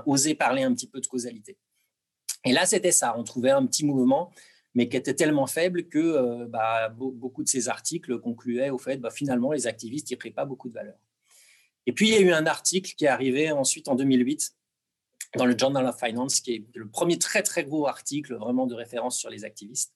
oser 0.07 0.35
parler 0.35 0.65
un 0.65 0.75
petit 0.75 0.89
peu 0.89 1.01
de 1.01 1.07
causalité. 1.07 1.57
Et 2.45 2.53
là 2.53 2.67
c'était 2.67 2.93
ça, 2.93 3.15
on 3.17 3.23
trouvait 3.23 3.51
un 3.51 3.65
petit 3.65 3.87
mouvement 3.87 4.33
mais 4.75 4.89
qui 4.89 4.97
était 4.97 5.15
tellement 5.15 5.47
faible 5.47 5.89
que 5.89 5.99
euh, 5.99 6.47
bah, 6.47 6.89
beaucoup 6.91 7.43
de 7.43 7.49
ces 7.49 7.69
articles 7.69 8.19
concluaient 8.21 8.71
au 8.71 8.79
fait 8.79 8.99
bah, 8.99 9.11
finalement 9.11 9.53
les 9.53 9.67
activistes 9.67 10.11
n'y 10.11 10.17
prennent 10.17 10.33
pas 10.33 10.45
beaucoup 10.45 10.69
de 10.69 10.75
valeur. 10.75 10.99
Et 11.87 11.93
puis 11.93 12.09
il 12.09 12.15
y 12.15 12.17
a 12.17 12.21
eu 12.21 12.33
un 12.33 12.47
article 12.47 12.95
qui 12.95 13.05
est 13.05 13.09
arrivé 13.09 13.51
ensuite 13.51 13.89
en 13.89 13.95
2008 13.95 14.55
dans 15.37 15.47
le 15.47 15.57
Journal 15.57 15.87
of 15.87 15.99
Finance, 15.99 16.41
qui 16.41 16.55
est 16.55 16.65
le 16.75 16.89
premier 16.89 17.19
très 17.19 17.43
très 17.43 17.65
gros 17.65 17.87
article 17.87 18.35
vraiment 18.37 18.67
de 18.67 18.75
référence 18.75 19.19
sur 19.19 19.31
les 19.31 19.45
activistes, 19.45 19.95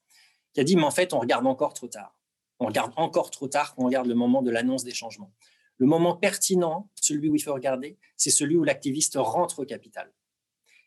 qui 0.52 0.60
a 0.60 0.64
dit 0.64 0.76
mais 0.76 0.84
en 0.84 0.90
fait 0.90 1.12
on 1.12 1.20
regarde 1.20 1.46
encore 1.46 1.74
trop 1.74 1.88
tard. 1.88 2.16
On 2.60 2.66
regarde 2.66 2.92
encore 2.96 3.30
trop 3.30 3.48
tard 3.48 3.74
quand 3.74 3.82
on 3.82 3.86
regarde 3.86 4.06
le 4.06 4.14
moment 4.14 4.42
de 4.42 4.50
l'annonce 4.50 4.84
des 4.84 4.94
changements. 4.94 5.32
Le 5.78 5.86
moment 5.86 6.16
pertinent, 6.16 6.88
celui 6.94 7.28
où 7.28 7.34
il 7.34 7.42
faut 7.42 7.52
regarder, 7.52 7.98
c'est 8.16 8.30
celui 8.30 8.56
où 8.56 8.62
l'activiste 8.62 9.16
rentre 9.16 9.60
au 9.60 9.64
capital. 9.64 10.12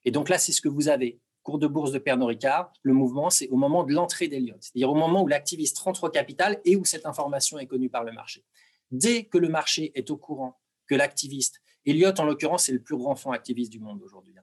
Et 0.05 0.11
donc 0.11 0.29
là, 0.29 0.37
c'est 0.37 0.53
ce 0.53 0.61
que 0.61 0.69
vous 0.69 0.87
avez 0.87 1.19
cours 1.47 1.59
de 1.59 1.67
bourse 1.67 1.93
de 1.93 1.97
Pernod 1.97 2.27
Ricard, 2.27 2.73
le 2.81 2.91
mouvement, 2.91 3.29
c'est 3.29 3.47
au 3.47 3.55
moment 3.55 3.85
de 3.85 3.93
l'entrée 3.93 4.27
d'Eliott, 4.27 4.57
c'est-à-dire 4.59 4.91
au 4.91 4.95
moment 4.95 5.23
où 5.23 5.27
l'activiste 5.27 5.79
rentre 5.79 6.03
au 6.03 6.09
capital 6.09 6.59
et 6.65 6.75
où 6.75 6.83
cette 6.83 7.05
information 7.05 7.57
est 7.57 7.67
connue 7.67 7.89
par 7.89 8.03
le 8.03 8.11
marché. 8.11 8.43
Dès 8.91 9.23
que 9.23 9.37
le 9.37 9.47
marché 9.47 9.93
est 9.95 10.11
au 10.11 10.17
courant 10.17 10.59
que 10.87 10.95
l'activiste, 10.95 11.61
Elliott 11.85 12.19
en 12.19 12.25
l'occurrence, 12.25 12.65
c'est 12.65 12.73
le 12.73 12.81
plus 12.81 12.97
grand 12.97 13.15
fonds 13.15 13.31
activiste 13.31 13.71
du 13.71 13.79
monde 13.79 14.01
aujourd'hui. 14.03 14.33
Hein. 14.37 14.41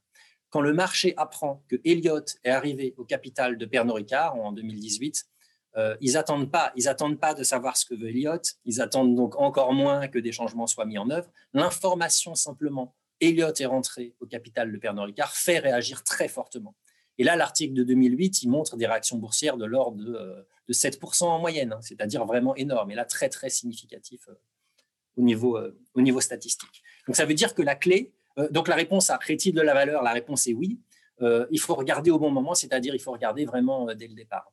Quand 0.48 0.62
le 0.62 0.72
marché 0.72 1.12
apprend 1.18 1.62
que 1.68 1.76
Elliott 1.84 2.36
est 2.42 2.48
arrivé 2.48 2.94
au 2.96 3.04
capital 3.04 3.58
de 3.58 3.66
Pernod 3.66 3.96
Ricard 3.96 4.36
en 4.36 4.52
2018, 4.52 5.26
euh, 5.76 5.94
ils 6.00 6.14
n'attendent 6.14 6.50
pas, 6.50 6.72
ils 6.74 6.88
attendent 6.88 7.20
pas 7.20 7.34
de 7.34 7.42
savoir 7.42 7.76
ce 7.76 7.84
que 7.84 7.94
veut 7.94 8.08
Elliott, 8.08 8.54
ils 8.64 8.80
attendent 8.80 9.14
donc 9.14 9.36
encore 9.38 9.74
moins 9.74 10.08
que 10.08 10.18
des 10.18 10.32
changements 10.32 10.66
soient 10.66 10.86
mis 10.86 10.96
en 10.96 11.10
œuvre. 11.10 11.28
L'information 11.52 12.34
simplement, 12.34 12.96
Elliott 13.20 13.60
est 13.60 13.66
rentré 13.66 14.14
au 14.20 14.26
capital 14.26 14.72
de 14.72 14.78
Pernod 14.78 15.04
Ricard, 15.04 15.36
fait 15.36 15.58
réagir 15.58 16.02
très 16.02 16.28
fortement. 16.28 16.74
Et 17.18 17.24
là, 17.24 17.36
l'article 17.36 17.74
de 17.74 17.84
2008, 17.84 18.42
il 18.42 18.48
montre 18.48 18.76
des 18.76 18.86
réactions 18.86 19.18
boursières 19.18 19.56
de 19.56 19.64
l'ordre 19.64 19.98
de, 19.98 20.72
7% 20.72 21.24
euh, 21.24 21.26
en 21.26 21.38
moyenne, 21.38 21.72
hein, 21.72 21.80
c'est-à-dire 21.80 22.24
vraiment 22.24 22.56
énorme, 22.56 22.90
et 22.90 22.94
là, 22.94 23.04
très, 23.04 23.28
très 23.28 23.50
significatif 23.50 24.28
euh, 24.28 24.34
au, 25.16 25.22
niveau, 25.22 25.56
euh, 25.56 25.78
au 25.94 26.00
niveau 26.00 26.20
statistique. 26.20 26.82
Donc, 27.06 27.16
ça 27.16 27.24
veut 27.24 27.34
dire 27.34 27.54
que 27.54 27.62
la 27.62 27.76
clé, 27.76 28.12
donc 28.50 28.66
la 28.66 28.74
réponse 28.74 29.10
à 29.10 29.18
crée-t-il 29.18 29.54
de 29.54 29.60
la 29.60 29.74
valeur? 29.74 30.02
La 30.02 30.12
réponse 30.12 30.48
est 30.48 30.54
oui. 30.54 30.80
il 31.20 31.60
faut 31.60 31.76
regarder 31.76 32.10
au 32.10 32.18
bon 32.18 32.30
moment, 32.30 32.56
c'est-à-dire 32.56 32.92
il 32.92 32.98
faut 33.00 33.12
regarder 33.12 33.44
vraiment 33.44 33.94
dès 33.94 34.08
le 34.08 34.14
départ. 34.14 34.52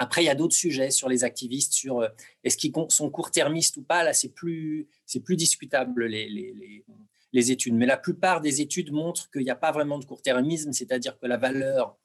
Après, 0.00 0.24
il 0.24 0.26
y 0.26 0.30
a 0.30 0.34
d'autres 0.34 0.56
sujets 0.56 0.90
sur 0.90 1.08
les 1.08 1.22
activistes, 1.22 1.72
sur 1.72 2.02
est-ce 2.42 2.56
qu'ils 2.56 2.72
sont 2.88 3.10
court-termistes 3.10 3.76
ou 3.76 3.82
pas? 3.82 4.02
Là, 4.02 4.12
c'est 4.12 4.30
plus, 4.30 4.88
plus 5.24 5.36
discutable 5.36 6.06
les, 6.06 6.28
les, 6.28 6.84
les 7.32 7.50
études. 7.52 7.74
Mais 7.74 7.86
la 7.86 7.96
plupart 7.96 8.40
des 8.40 8.60
études 8.60 8.92
montrent 8.92 9.30
qu'il 9.30 9.42
n'y 9.42 9.50
a 9.50 9.56
pas 9.56 9.72
vraiment 9.72 9.98
de 9.98 10.04
court-termisme, 10.04 10.72
c'est-à-dire 10.72 11.18
que 11.18 11.26
la 11.26 11.36
valeur 11.36 11.96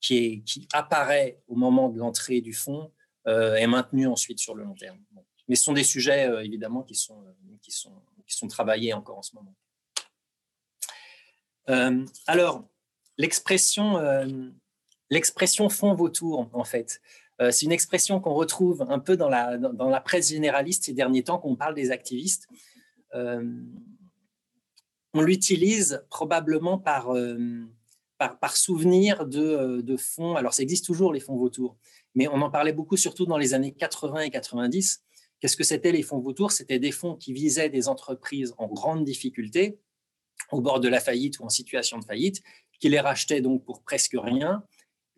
qui, 0.00 0.44
apparaît 0.72 1.40
au 1.48 1.54
moment 1.54 1.88
de 1.88 1.98
l'entrée 1.98 2.40
du 2.40 2.52
fonds 2.52 2.92
euh, 3.28 3.54
est 3.54 3.66
maintenue 3.66 4.08
ensuite 4.08 4.40
sur 4.40 4.54
le 4.54 4.64
long 4.64 4.74
terme. 4.74 4.98
Mais 5.48 5.54
ce 5.54 5.64
sont 5.64 5.72
des 5.72 5.84
sujets, 5.84 6.28
euh, 6.28 6.44
évidemment, 6.44 6.82
qui 6.82 6.94
sont, 6.94 7.22
euh, 7.22 7.56
qui, 7.62 7.70
sont, 7.70 7.94
qui 8.26 8.36
sont 8.36 8.48
travaillés 8.48 8.92
encore 8.92 9.18
en 9.18 9.22
ce 9.22 9.36
moment. 9.36 9.54
alors, 12.26 12.68
l'expression 13.18 13.96
l'expression 15.10 15.68
fond 15.68 15.94
vautour, 15.94 16.48
en 16.52 16.64
fait, 16.64 17.00
c'est 17.38 17.66
une 17.66 17.72
expression 17.72 18.18
qu'on 18.20 18.34
retrouve 18.34 18.82
un 18.88 18.98
peu 18.98 19.16
dans 19.16 19.28
la, 19.28 19.58
dans, 19.58 19.88
la 19.88 20.00
presse 20.00 20.30
généraliste 20.30 20.84
ces 20.84 20.92
derniers 20.92 21.22
temps, 21.22 21.38
qu'on 21.38 21.54
parle 21.54 21.74
des 21.74 21.92
activistes 21.92 22.48
on 25.14 25.22
l'utilise 25.22 26.04
probablement 26.08 26.78
par, 26.78 27.14
euh, 27.14 27.36
par, 28.18 28.56
souvenir 28.56 29.26
de, 29.26 29.40
euh, 29.40 29.82
de, 29.82 29.96
fonds. 29.96 30.36
Alors, 30.36 30.54
ça 30.54 30.62
existe 30.62 30.86
toujours, 30.86 31.12
les 31.12 31.20
fonds 31.20 31.36
vautours, 31.36 31.76
mais 32.14 32.28
on 32.28 32.40
en 32.40 32.50
parlait 32.50 32.72
beaucoup, 32.72 32.96
surtout 32.96 33.26
dans 33.26 33.38
les 33.38 33.54
années 33.54 33.72
80 33.72 34.20
et 34.20 34.30
90. 34.30 35.02
Qu'est-ce 35.40 35.56
que 35.56 35.64
c'était 35.64 35.92
les 35.92 36.02
fonds 36.02 36.20
vautours? 36.20 36.52
C'était 36.52 36.78
des 36.78 36.92
fonds 36.92 37.16
qui 37.16 37.32
visaient 37.32 37.68
des 37.68 37.88
entreprises 37.88 38.54
en 38.58 38.68
grande 38.68 39.04
difficulté, 39.04 39.78
au 40.50 40.60
bord 40.60 40.80
de 40.80 40.88
la 40.88 41.00
faillite 41.00 41.40
ou 41.40 41.44
en 41.44 41.48
situation 41.48 41.98
de 41.98 42.04
faillite, 42.04 42.42
qui 42.80 42.88
les 42.88 43.00
rachetaient 43.00 43.40
donc 43.40 43.64
pour 43.64 43.82
presque 43.82 44.16
rien, 44.16 44.64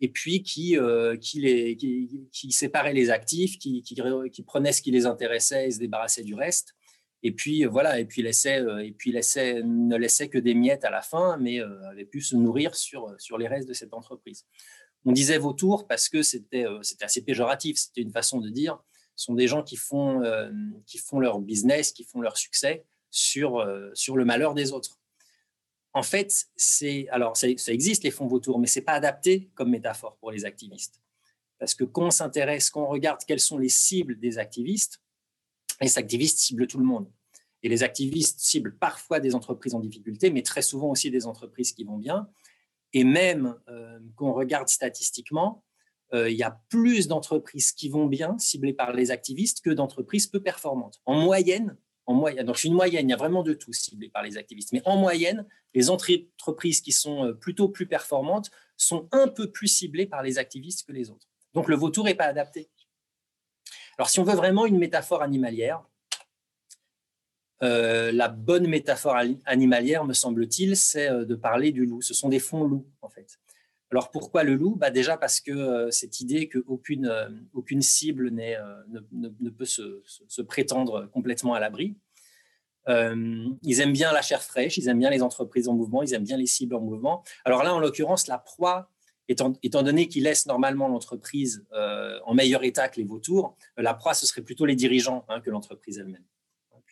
et 0.01 0.09
puis 0.09 0.43
qui, 0.43 0.77
euh, 0.77 1.15
qui, 1.17 1.41
les, 1.41 1.77
qui, 1.77 2.51
séparaient 2.51 2.93
les 2.93 3.09
actifs, 3.09 3.57
qui, 3.57 3.81
qui, 3.81 4.43
prenaient 4.43 4.73
ce 4.73 4.81
qui 4.81 4.91
les 4.91 5.05
intéressait 5.05 5.67
et 5.67 5.71
se 5.71 5.79
débarrassaient 5.79 6.23
du 6.23 6.35
reste. 6.35 6.74
Et 7.25 7.31
puis 7.31 7.65
euh, 7.65 7.69
voilà, 7.69 7.99
et 7.99 8.05
puis 8.05 8.21
laissait, 8.21 8.61
euh, 8.61 8.85
et 8.85 8.91
puis 8.91 9.11
laissait, 9.11 9.63
ne 9.63 9.97
laissait 9.97 10.29
que 10.29 10.37
des 10.37 10.53
miettes 10.53 10.85
à 10.85 10.91
la 10.91 11.01
fin, 11.01 11.37
mais 11.37 11.59
euh, 11.59 11.89
avait 11.89 12.05
pu 12.05 12.21
se 12.21 12.35
nourrir 12.35 12.75
sur, 12.75 13.15
sur 13.17 13.39
les 13.39 13.47
restes 13.47 13.67
de 13.67 13.73
cette 13.73 13.95
entreprise. 13.95 14.45
On 15.05 15.11
disait 15.11 15.39
vautour 15.39 15.87
parce 15.87 16.07
que 16.07 16.21
c'était 16.21 16.65
assez 17.01 17.23
péjoratif, 17.23 17.77
c'était 17.77 18.01
une 18.01 18.11
façon 18.11 18.41
de 18.41 18.49
dire. 18.49 18.79
Ce 19.15 19.25
sont 19.25 19.33
des 19.33 19.47
gens 19.47 19.63
qui 19.63 19.75
font, 19.75 20.23
qui 20.87 20.97
font 20.97 21.19
leur 21.19 21.39
business, 21.39 21.91
qui 21.91 22.03
font 22.03 22.21
leur 22.21 22.37
succès 22.37 22.85
sur, 23.11 23.63
sur 23.93 24.17
le 24.17 24.25
malheur 24.25 24.55
des 24.55 24.71
autres. 24.71 24.99
En 25.93 26.01
fait, 26.01 26.47
c'est 26.55 27.07
alors 27.09 27.37
ça, 27.37 27.47
ça, 27.57 27.71
existe 27.71 28.03
les 28.03 28.09
fonds 28.09 28.25
vautours, 28.25 28.57
mais 28.57 28.65
c'est 28.65 28.81
pas 28.81 28.93
adapté 28.93 29.51
comme 29.53 29.69
métaphore 29.69 30.17
pour 30.17 30.31
les 30.31 30.43
activistes. 30.43 30.99
Parce 31.59 31.75
que 31.75 31.83
quand 31.83 32.07
on 32.07 32.11
s'intéresse, 32.11 32.71
quand 32.71 32.81
on 32.81 32.89
regarde 32.89 33.21
quelles 33.27 33.39
sont 33.39 33.59
les 33.59 33.69
cibles 33.69 34.19
des 34.19 34.39
activistes, 34.39 35.01
les 35.81 35.97
activistes 35.97 36.39
ciblent 36.39 36.67
tout 36.67 36.79
le 36.79 36.85
monde. 36.85 37.11
Et 37.63 37.69
les 37.69 37.83
activistes 37.83 38.39
ciblent 38.39 38.77
parfois 38.77 39.19
des 39.19 39.33
entreprises 39.33 39.73
en 39.73 39.79
difficulté, 39.79 40.29
mais 40.29 40.43
très 40.43 40.61
souvent 40.61 40.89
aussi 40.89 41.09
des 41.09 41.25
entreprises 41.25 41.73
qui 41.73 41.83
vont 41.83 41.97
bien. 41.97 42.29
Et 42.93 43.03
même 43.03 43.55
euh, 43.67 43.99
quand 44.15 44.27
on 44.27 44.33
regarde 44.33 44.69
statistiquement, 44.69 45.63
euh, 46.13 46.29
il 46.29 46.37
y 46.37 46.43
a 46.43 46.61
plus 46.69 47.07
d'entreprises 47.07 47.71
qui 47.71 47.89
vont 47.89 48.05
bien, 48.05 48.37
ciblées 48.37 48.73
par 48.73 48.93
les 48.93 49.11
activistes, 49.11 49.61
que 49.61 49.71
d'entreprises 49.71 50.27
peu 50.27 50.41
performantes. 50.41 51.01
En 51.05 51.19
moyenne, 51.19 51.75
en 52.05 52.13
moyenne, 52.13 52.45
donc 52.45 52.63
une 52.63 52.73
moyenne, 52.73 53.07
il 53.07 53.11
y 53.11 53.13
a 53.13 53.17
vraiment 53.17 53.43
de 53.43 53.53
tout 53.53 53.73
ciblé 53.73 54.09
par 54.09 54.23
les 54.23 54.37
activistes. 54.37 54.71
Mais 54.71 54.81
en 54.85 54.97
moyenne, 54.97 55.45
les 55.73 55.89
entreprises 55.89 56.81
qui 56.81 56.91
sont 56.91 57.25
euh, 57.25 57.33
plutôt 57.33 57.67
plus 57.69 57.87
performantes 57.87 58.51
sont 58.77 59.07
un 59.11 59.27
peu 59.27 59.51
plus 59.51 59.67
ciblées 59.67 60.05
par 60.05 60.21
les 60.21 60.37
activistes 60.37 60.85
que 60.85 60.93
les 60.93 61.09
autres. 61.09 61.27
Donc 61.53 61.67
le 61.67 61.75
vautour 61.75 62.05
n'est 62.05 62.15
pas 62.15 62.25
adapté. 62.25 62.69
Alors, 63.97 64.09
si 64.09 64.19
on 64.19 64.23
veut 64.23 64.35
vraiment 64.35 64.65
une 64.65 64.77
métaphore 64.77 65.21
animalière, 65.21 65.83
euh, 67.63 68.11
la 68.11 68.27
bonne 68.27 68.67
métaphore 68.67 69.15
animalière, 69.45 70.03
me 70.03 70.13
semble-t-il, 70.13 70.75
c'est 70.75 71.09
euh, 71.09 71.25
de 71.25 71.35
parler 71.35 71.71
du 71.71 71.85
loup. 71.85 72.01
Ce 72.01 72.13
sont 72.13 72.29
des 72.29 72.39
fonds 72.39 72.65
loups, 72.65 72.87
en 73.01 73.09
fait. 73.09 73.39
Alors 73.91 74.11
pourquoi 74.11 74.43
le 74.43 74.55
loup? 74.55 74.75
Bah 74.75 74.89
Déjà 74.89 75.15
parce 75.15 75.39
que 75.39 75.51
euh, 75.51 75.91
cette 75.91 76.19
idée 76.19 76.49
qu'aucune 76.49 77.13
aucune 77.53 77.81
cible 77.81 78.29
ne, 78.31 79.49
peut 79.49 79.65
se, 79.65 80.01
se, 80.05 80.41
prétendre 80.41 81.07
complètement 81.13 81.53
à 81.53 81.59
l'abri. 81.59 81.95
ils 82.87 83.79
aiment 83.79 83.93
bien 83.93 84.11
la 84.11 84.21
chair 84.21 84.41
fraîche, 84.41 84.77
ils 84.77 84.89
aiment 84.89 84.99
bien 84.99 85.11
les 85.11 85.21
entreprises 85.21 85.69
en 85.69 85.75
mouvement, 85.75 86.03
ils 86.03 86.13
aiment 86.13 86.23
bien 86.23 86.37
les 86.37 86.47
cibles 86.47 86.75
en 86.75 86.81
mouvement. 86.81 87.23
Alors 87.45 87.63
là, 87.63 87.73
en 87.73 87.79
l'occurrence, 87.79 88.27
la 88.27 88.39
proie 88.39 88.91
étant, 89.27 89.83
donné 89.83 90.07
qu'il 90.07 90.23
laisse 90.23 90.45
normalement 90.45 90.87
l'entreprise 90.87 91.65
en 92.25 92.33
meilleur 92.33 92.63
état 92.63 92.89
que 92.89 92.97
les 92.97 93.05
vautours, 93.05 93.55
la 93.77 93.93
proie, 93.93 94.13
ce 94.13 94.25
serait 94.25 94.41
plutôt 94.41 94.65
les 94.65 94.75
dirigeants 94.75 95.25
hein, 95.29 95.41
que 95.41 95.49
l'entreprise 95.49 95.97
elle-même 95.97 96.25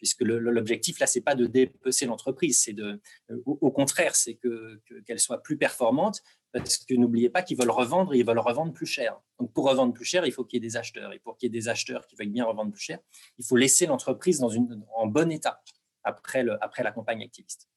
puisque 0.03 0.21
l'objectif 0.21 0.99
là, 0.99 1.07
c'est 1.07 1.21
pas 1.21 1.33
de 1.33 1.45
dépecer 1.45 2.05
l'entreprise, 2.05 2.59
c'est 2.59 2.73
de, 2.73 2.99
au, 3.45 3.71
contraire, 3.71 4.17
c'est 4.17 4.33
que 4.33 4.81
qu'elle 5.05 5.19
soit 5.19 5.41
plus 5.41 5.57
performante, 5.57 6.21
parce 6.51 6.77
que 6.77 6.93
n'oubliez 6.93 7.29
pas 7.29 7.41
qu'ils 7.41 7.57
veulent 7.57 7.71
revendre, 7.71 8.13
ils 8.13 8.25
veulent 8.25 8.37
revendre 8.39 8.73
plus 8.73 8.85
cher. 8.85 9.17
Donc 9.39 9.53
pour 9.53 9.65
revendre 9.69 9.93
plus 9.93 10.03
cher, 10.03 10.25
il 10.25 10.33
faut 10.33 10.43
qu'il 10.43 10.57
y 10.57 10.65
ait 10.65 10.67
des 10.67 10.75
acheteurs, 10.75 11.13
et 11.13 11.19
pour 11.19 11.37
qu'il 11.37 11.47
y 11.47 11.55
ait 11.55 11.57
des 11.57 11.69
acheteurs 11.69 12.05
qui 12.05 12.17
veulent 12.17 12.27
bien 12.27 12.43
revendre 12.43 12.73
plus 12.73 12.81
cher, 12.81 12.99
il 13.37 13.45
faut 13.45 13.55
laisser 13.55 13.85
l'entreprise 13.85 14.39
dans 14.39 14.51
en 14.93 15.07
bon 15.07 15.31
état 15.31 15.61
après 16.03 16.43
le 16.43 16.61
après 16.61 16.83
la 16.83 16.91
campagne 16.91 17.23
activiste. 17.23 17.69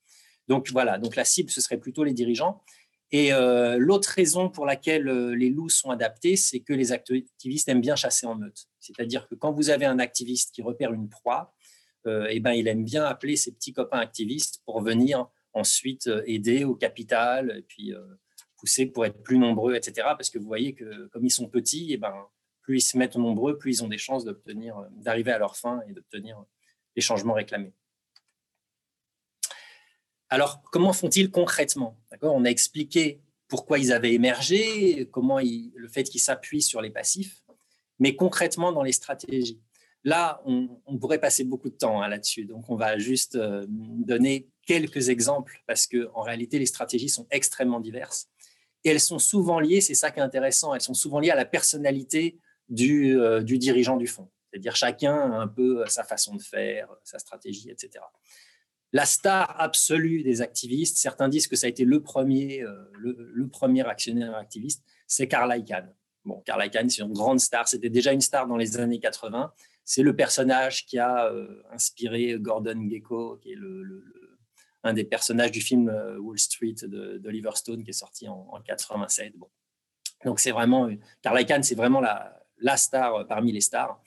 Donc 0.48 0.68
voilà, 0.72 0.98
donc 0.98 1.14
la 1.14 1.24
cible 1.24 1.50
ce 1.50 1.60
serait 1.60 1.78
plutôt 1.78 2.02
les 2.02 2.12
dirigeants. 2.12 2.60
Et 3.12 3.32
euh, 3.32 3.76
l'autre 3.78 4.08
raison 4.08 4.50
pour 4.50 4.66
laquelle 4.66 5.08
euh, 5.08 5.34
les 5.34 5.50
loups 5.50 5.68
sont 5.68 5.90
adaptés, 5.90 6.36
c'est 6.36 6.60
que 6.60 6.72
les 6.72 6.90
activistes 6.92 7.68
aiment 7.68 7.80
bien 7.80 7.94
chasser 7.94 8.26
en 8.26 8.34
meute. 8.34 8.66
C'est-à-dire 8.80 9.28
que 9.28 9.36
quand 9.36 9.52
vous 9.52 9.70
avez 9.70 9.86
un 9.86 9.98
activiste 9.98 10.52
qui 10.52 10.62
repère 10.62 10.92
une 10.92 11.08
proie, 11.08 11.54
euh, 12.06 12.26
eh 12.30 12.40
ben, 12.40 12.52
il 12.52 12.66
aime 12.66 12.84
bien 12.84 13.04
appeler 13.04 13.36
ses 13.36 13.52
petits 13.52 13.72
copains 13.72 13.98
activistes 13.98 14.62
pour 14.64 14.80
venir 14.80 15.28
ensuite 15.52 16.10
aider 16.26 16.64
au 16.64 16.74
capital 16.74 17.54
et 17.56 17.62
puis 17.62 17.94
pousser 18.58 18.84
pour 18.84 19.06
être 19.06 19.22
plus 19.22 19.38
nombreux, 19.38 19.74
etc. 19.74 20.08
Parce 20.08 20.28
que 20.28 20.38
vous 20.38 20.46
voyez 20.46 20.74
que 20.74 21.06
comme 21.06 21.24
ils 21.24 21.30
sont 21.30 21.48
petits, 21.48 21.94
eh 21.94 21.96
ben, 21.96 22.14
plus 22.60 22.78
ils 22.78 22.82
se 22.82 22.98
mettent 22.98 23.16
nombreux, 23.16 23.56
plus 23.56 23.78
ils 23.78 23.84
ont 23.84 23.88
des 23.88 23.96
chances 23.96 24.26
d'arriver 24.26 25.32
à 25.32 25.38
leur 25.38 25.56
fin 25.56 25.80
et 25.88 25.94
d'obtenir 25.94 26.44
les 26.94 27.00
changements 27.00 27.32
réclamés. 27.32 27.72
Alors, 30.28 30.62
comment 30.72 30.92
font-ils 30.92 31.30
concrètement? 31.30 31.98
On 32.22 32.44
a 32.44 32.48
expliqué 32.48 33.20
pourquoi 33.48 33.78
ils 33.78 33.92
avaient 33.92 34.12
émergé, 34.12 35.08
comment 35.12 35.38
le 35.38 35.88
fait 35.88 36.04
qu'ils 36.04 36.20
s'appuient 36.20 36.62
sur 36.62 36.80
les 36.80 36.90
passifs, 36.90 37.44
mais 37.98 38.16
concrètement 38.16 38.72
dans 38.72 38.82
les 38.82 38.92
stratégies. 38.92 39.60
Là, 40.04 40.40
on, 40.44 40.98
pourrait 40.98 41.18
passer 41.18 41.42
beaucoup 41.42 41.68
de 41.68 41.74
temps 41.74 42.00
hein, 42.00 42.08
là-dessus. 42.08 42.44
Donc, 42.44 42.70
on 42.70 42.76
va 42.76 42.96
juste 42.96 43.34
euh, 43.34 43.66
donner 43.68 44.48
quelques 44.64 45.08
exemples 45.08 45.62
parce 45.66 45.88
que 45.88 46.08
en 46.14 46.22
réalité, 46.22 46.60
les 46.60 46.66
stratégies 46.66 47.08
sont 47.08 47.26
extrêmement 47.30 47.80
diverses 47.80 48.28
et 48.84 48.90
elles 48.90 49.00
sont 49.00 49.18
souvent 49.18 49.58
liées. 49.58 49.80
C'est 49.80 49.94
ça 49.94 50.12
qui 50.12 50.20
est 50.20 50.22
intéressant. 50.22 50.74
Elles 50.74 50.80
sont 50.80 50.94
souvent 50.94 51.18
liées 51.18 51.30
à 51.30 51.36
la 51.36 51.44
personnalité 51.44 52.38
du, 52.68 53.18
euh, 53.18 53.42
dirigeant 53.42 53.96
du 53.96 54.06
fonds. 54.06 54.30
C'est-à-dire 54.50 54.76
chacun 54.76 55.16
a 55.16 55.38
un 55.38 55.48
peu 55.48 55.84
sa 55.88 56.04
façon 56.04 56.36
de 56.36 56.42
faire, 56.42 56.88
sa 57.02 57.18
stratégie, 57.18 57.70
etc. 57.70 58.04
La 58.96 59.04
star 59.04 59.60
absolue 59.60 60.22
des 60.22 60.40
activistes, 60.40 60.96
certains 60.96 61.28
disent 61.28 61.48
que 61.48 61.54
ça 61.54 61.66
a 61.66 61.68
été 61.68 61.84
le 61.84 62.00
premier, 62.00 62.62
euh, 62.62 62.90
le, 62.94 63.46
premier 63.46 63.86
actionnaire 63.86 64.34
activiste, 64.34 64.82
c'est 65.06 65.28
Carl 65.28 65.54
Icahn. 65.54 65.94
Bon, 66.24 66.42
Carl 66.46 66.64
Icahn, 66.64 66.88
c'est 66.88 67.02
une 67.02 67.12
grande 67.12 67.38
star. 67.38 67.68
C'était 67.68 67.90
déjà 67.90 68.12
une 68.12 68.22
star 68.22 68.46
dans 68.46 68.56
les 68.56 68.78
années 68.78 68.98
80 68.98 69.52
c'est 69.84 70.02
le 70.02 70.16
personnage 70.16 70.86
qui 70.86 70.98
a 70.98 71.26
euh, 71.26 71.62
inspiré 71.70 72.36
Gordon 72.40 72.88
Gecko, 72.88 73.36
qui 73.42 73.52
est 73.52 73.54
le, 73.54 74.02
un 74.82 74.94
des 74.94 75.04
personnages 75.04 75.50
du 75.50 75.60
film 75.60 75.90
euh, 75.90 76.16
Wall 76.18 76.38
Street 76.38 76.74
d'Oliver 77.20 77.50
Stone, 77.54 77.84
qui 77.84 77.90
est 77.90 77.92
sorti 77.92 78.26
en, 78.28 78.62
87. 78.64 79.36
Bon. 79.36 79.50
Donc 80.24 80.40
c'est 80.40 80.52
vraiment, 80.52 80.88
Carl 81.20 81.38
Icahn, 81.38 81.62
c'est 81.62 81.74
vraiment 81.74 82.00
la, 82.00 82.76
star 82.78 83.26
parmi 83.26 83.52
les 83.52 83.60
stars. 83.60 84.00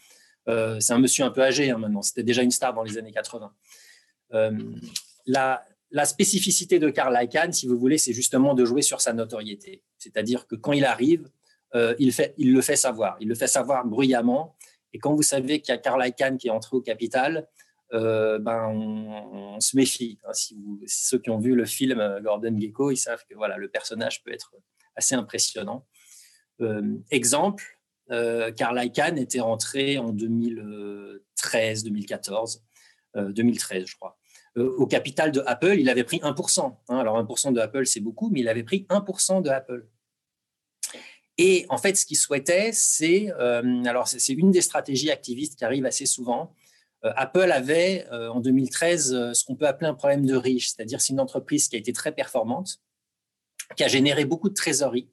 C'est 0.47 0.93
un 0.93 0.99
monsieur 0.99 1.25
un 1.25 1.29
peu 1.29 1.43
âgé 1.43 1.69
hein, 1.69 1.77
maintenant, 1.77 2.01
c'était 2.01 2.23
déjà 2.23 2.41
une 2.41 2.49
star 2.49 2.73
dans 2.73 2.81
les 2.81 2.97
années 2.97 3.11
80. 3.11 3.53
La, 4.31 5.63
la, 5.91 6.05
spécificité 6.05 6.79
de 6.79 6.89
Carl 6.89 7.17
Icahn, 7.21 7.51
si 7.51 7.67
vous 7.67 7.77
voulez, 7.77 7.97
c'est 7.97 8.13
justement 8.13 8.53
de 8.53 8.65
jouer 8.65 8.81
sur 8.81 9.01
sa 9.01 9.13
notoriété. 9.13 9.83
C'est-à-dire 9.97 10.47
que 10.47 10.55
quand 10.55 10.73
il 10.73 10.85
arrive, 10.85 11.29
il, 11.99 12.11
fait, 12.11 12.33
il 12.37 12.53
le 12.53 12.61
fait 12.61 12.75
savoir. 12.75 13.17
Il 13.19 13.27
le 13.27 13.35
fait 13.35 13.47
savoir 13.47 13.85
bruyamment 13.85 14.55
et 14.93 14.99
quand 14.99 15.13
vous 15.13 15.23
savez 15.23 15.61
qu'il 15.61 15.73
y 15.73 15.77
a 15.77 15.77
Carl 15.77 16.05
Icahn 16.05 16.37
qui 16.37 16.47
est 16.47 16.51
entré 16.51 16.75
au 16.75 16.81
capital, 16.81 17.47
euh, 17.93 18.39
ben 18.39 18.67
on, 18.67 19.59
se 19.59 19.75
méfie. 19.75 20.19
Hein. 20.25 20.33
Si, 20.33 20.57
ceux 20.87 21.19
qui 21.19 21.29
ont 21.29 21.39
vu 21.39 21.55
le 21.55 21.65
film 21.65 21.99
euh, 21.99 22.21
Gordon 22.21 22.57
Gecko, 22.59 22.91
ils 22.91 22.97
savent 22.97 23.23
que 23.29 23.35
voilà, 23.35 23.57
le 23.57 23.69
personnage 23.69 24.23
peut 24.23 24.31
être 24.31 24.53
assez 24.95 25.15
impressionnant. 25.15 25.87
Euh, 26.61 26.97
exemple, 27.11 27.79
euh, 28.11 28.51
Carl 28.51 28.83
Icahn 28.83 29.17
était 29.17 29.39
rentré 29.39 29.97
en 29.97 30.11
2013, 30.11 31.83
2014, 31.83 32.63
2013, 33.15 33.87
je 33.87 33.95
crois. 33.95 34.18
Au 34.55 34.87
capital 34.87 35.31
de 35.31 35.41
Apple, 35.45 35.75
il 35.79 35.89
avait 35.89 36.03
pris 36.03 36.17
1%. 36.17 36.75
Hein. 36.89 36.97
Alors 36.97 37.21
1% 37.23 37.53
de 37.53 37.59
Apple, 37.59 37.85
c'est 37.85 37.99
beaucoup, 37.99 38.29
mais 38.29 38.41
il 38.41 38.47
avait 38.47 38.63
pris 38.63 38.85
1% 38.89 39.41
de 39.41 39.49
Apple. 39.49 39.87
Et 41.41 41.65
en 41.69 41.77
fait, 41.77 41.95
ce 41.95 42.05
qu'ils 42.05 42.17
souhaitaient, 42.17 42.71
c'est, 42.73 43.31
euh, 43.39 43.83
alors 43.85 44.09
c'est 44.09 44.33
une 44.33 44.51
des 44.51 44.59
stratégies 44.59 45.09
activistes 45.09 45.57
qui 45.57 45.63
arrive 45.63 45.85
assez 45.85 46.05
souvent. 46.05 46.53
Euh, 47.05 47.13
Apple 47.15 47.49
avait 47.53 48.05
euh, 48.11 48.29
en 48.29 48.41
2013 48.41 49.31
ce 49.31 49.45
qu'on 49.45 49.55
peut 49.55 49.65
appeler 49.65 49.89
un 49.89 49.93
problème 49.93 50.25
de 50.25 50.35
riche, 50.35 50.71
c'est-à-dire 50.71 50.99
c'est 50.99 51.13
une 51.13 51.21
entreprise 51.21 51.69
qui 51.69 51.77
a 51.77 51.79
été 51.79 51.93
très 51.93 52.11
performante, 52.11 52.81
qui 53.77 53.85
a 53.85 53.87
généré 53.87 54.25
beaucoup 54.25 54.49
de 54.49 54.53
trésorerie. 54.53 55.09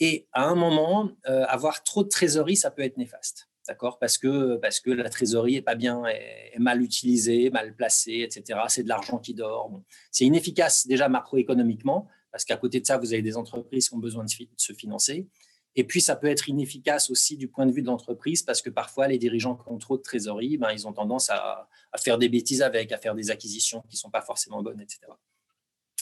Et 0.00 0.28
à 0.32 0.44
un 0.44 0.54
moment, 0.54 1.10
avoir 1.24 1.82
trop 1.82 2.04
de 2.04 2.08
trésorerie, 2.08 2.54
ça 2.54 2.70
peut 2.70 2.82
être 2.82 2.98
néfaste, 2.98 3.47
d'accord? 3.68 3.98
Parce 3.98 4.18
que 4.18 4.56
parce 4.56 4.80
que 4.80 4.90
la 4.90 5.08
trésorerie 5.08 5.56
est 5.56 5.62
pas 5.62 5.76
bien, 5.76 6.04
est, 6.06 6.58
mal 6.58 6.82
utilisée, 6.82 7.50
mal 7.50 7.76
placée, 7.76 8.26
etc. 8.26 8.58
C'est 8.68 8.82
de 8.82 8.88
l'argent 8.88 9.18
qui 9.18 9.34
dort. 9.34 9.70
C'est 10.10 10.24
inefficace 10.24 10.86
déjà 10.86 11.08
macroéconomiquement 11.08 12.08
parce 12.32 12.44
qu'à 12.44 12.56
côté 12.56 12.80
de 12.80 12.86
ça, 12.86 12.98
vous 12.98 13.12
avez 13.12 13.22
des 13.22 13.36
entreprises 13.36 13.88
qui 13.88 13.94
ont 13.94 13.98
besoin 13.98 14.24
de, 14.24 14.30
se 14.56 14.72
financer. 14.72 15.28
Et 15.76 15.84
puis, 15.84 16.00
ça 16.00 16.16
peut 16.16 16.26
être 16.26 16.48
inefficace 16.48 17.10
aussi 17.10 17.36
du 17.36 17.48
point 17.48 17.66
de 17.66 17.72
vue 17.72 17.82
de 17.82 17.86
l'entreprise, 17.86 18.42
parce 18.42 18.62
que 18.62 18.70
parfois, 18.70 19.06
les 19.08 19.18
dirigeants 19.18 19.56
qui 19.56 19.68
ont 19.68 19.78
trop 19.78 19.96
de 19.96 20.02
trésorerie, 20.02 20.56
ben, 20.56 20.70
ils 20.72 20.86
ont 20.86 20.92
tendance 20.92 21.30
à, 21.30 21.68
faire 21.98 22.18
des 22.18 22.28
bêtises 22.28 22.62
avec, 22.62 22.92
à 22.92 22.98
faire 22.98 23.14
des 23.14 23.30
acquisitions 23.30 23.82
qui 23.82 23.94
ne 23.96 23.98
sont 23.98 24.10
pas 24.10 24.22
forcément 24.22 24.62
bonnes, 24.62 24.80
etc. 24.80 25.00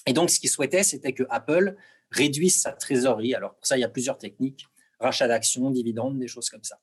Et 0.07 0.13
donc, 0.13 0.31
ce 0.31 0.41
qu'ils 0.41 0.51
souhaitaient, 0.51 0.83
c'était 0.83 1.13
que 1.13 1.25
Apple 1.31 1.77
réduise 2.11 2.57
sa 2.57 2.73
trésorerie. 2.73 3.35
Alors, 3.35 3.55
pour 3.55 3.67
ça, 3.67 3.77
il 3.77 3.81
y 3.81 3.85
a 3.85 3.89
plusieurs 3.89 4.19
techniques, 4.19 4.67
rachat 5.01 5.29
d'actions, 5.29 5.71
dividendes, 5.71 6.19
des 6.19 6.29
choses 6.29 6.49
comme 6.49 6.65
ça. 6.65 6.79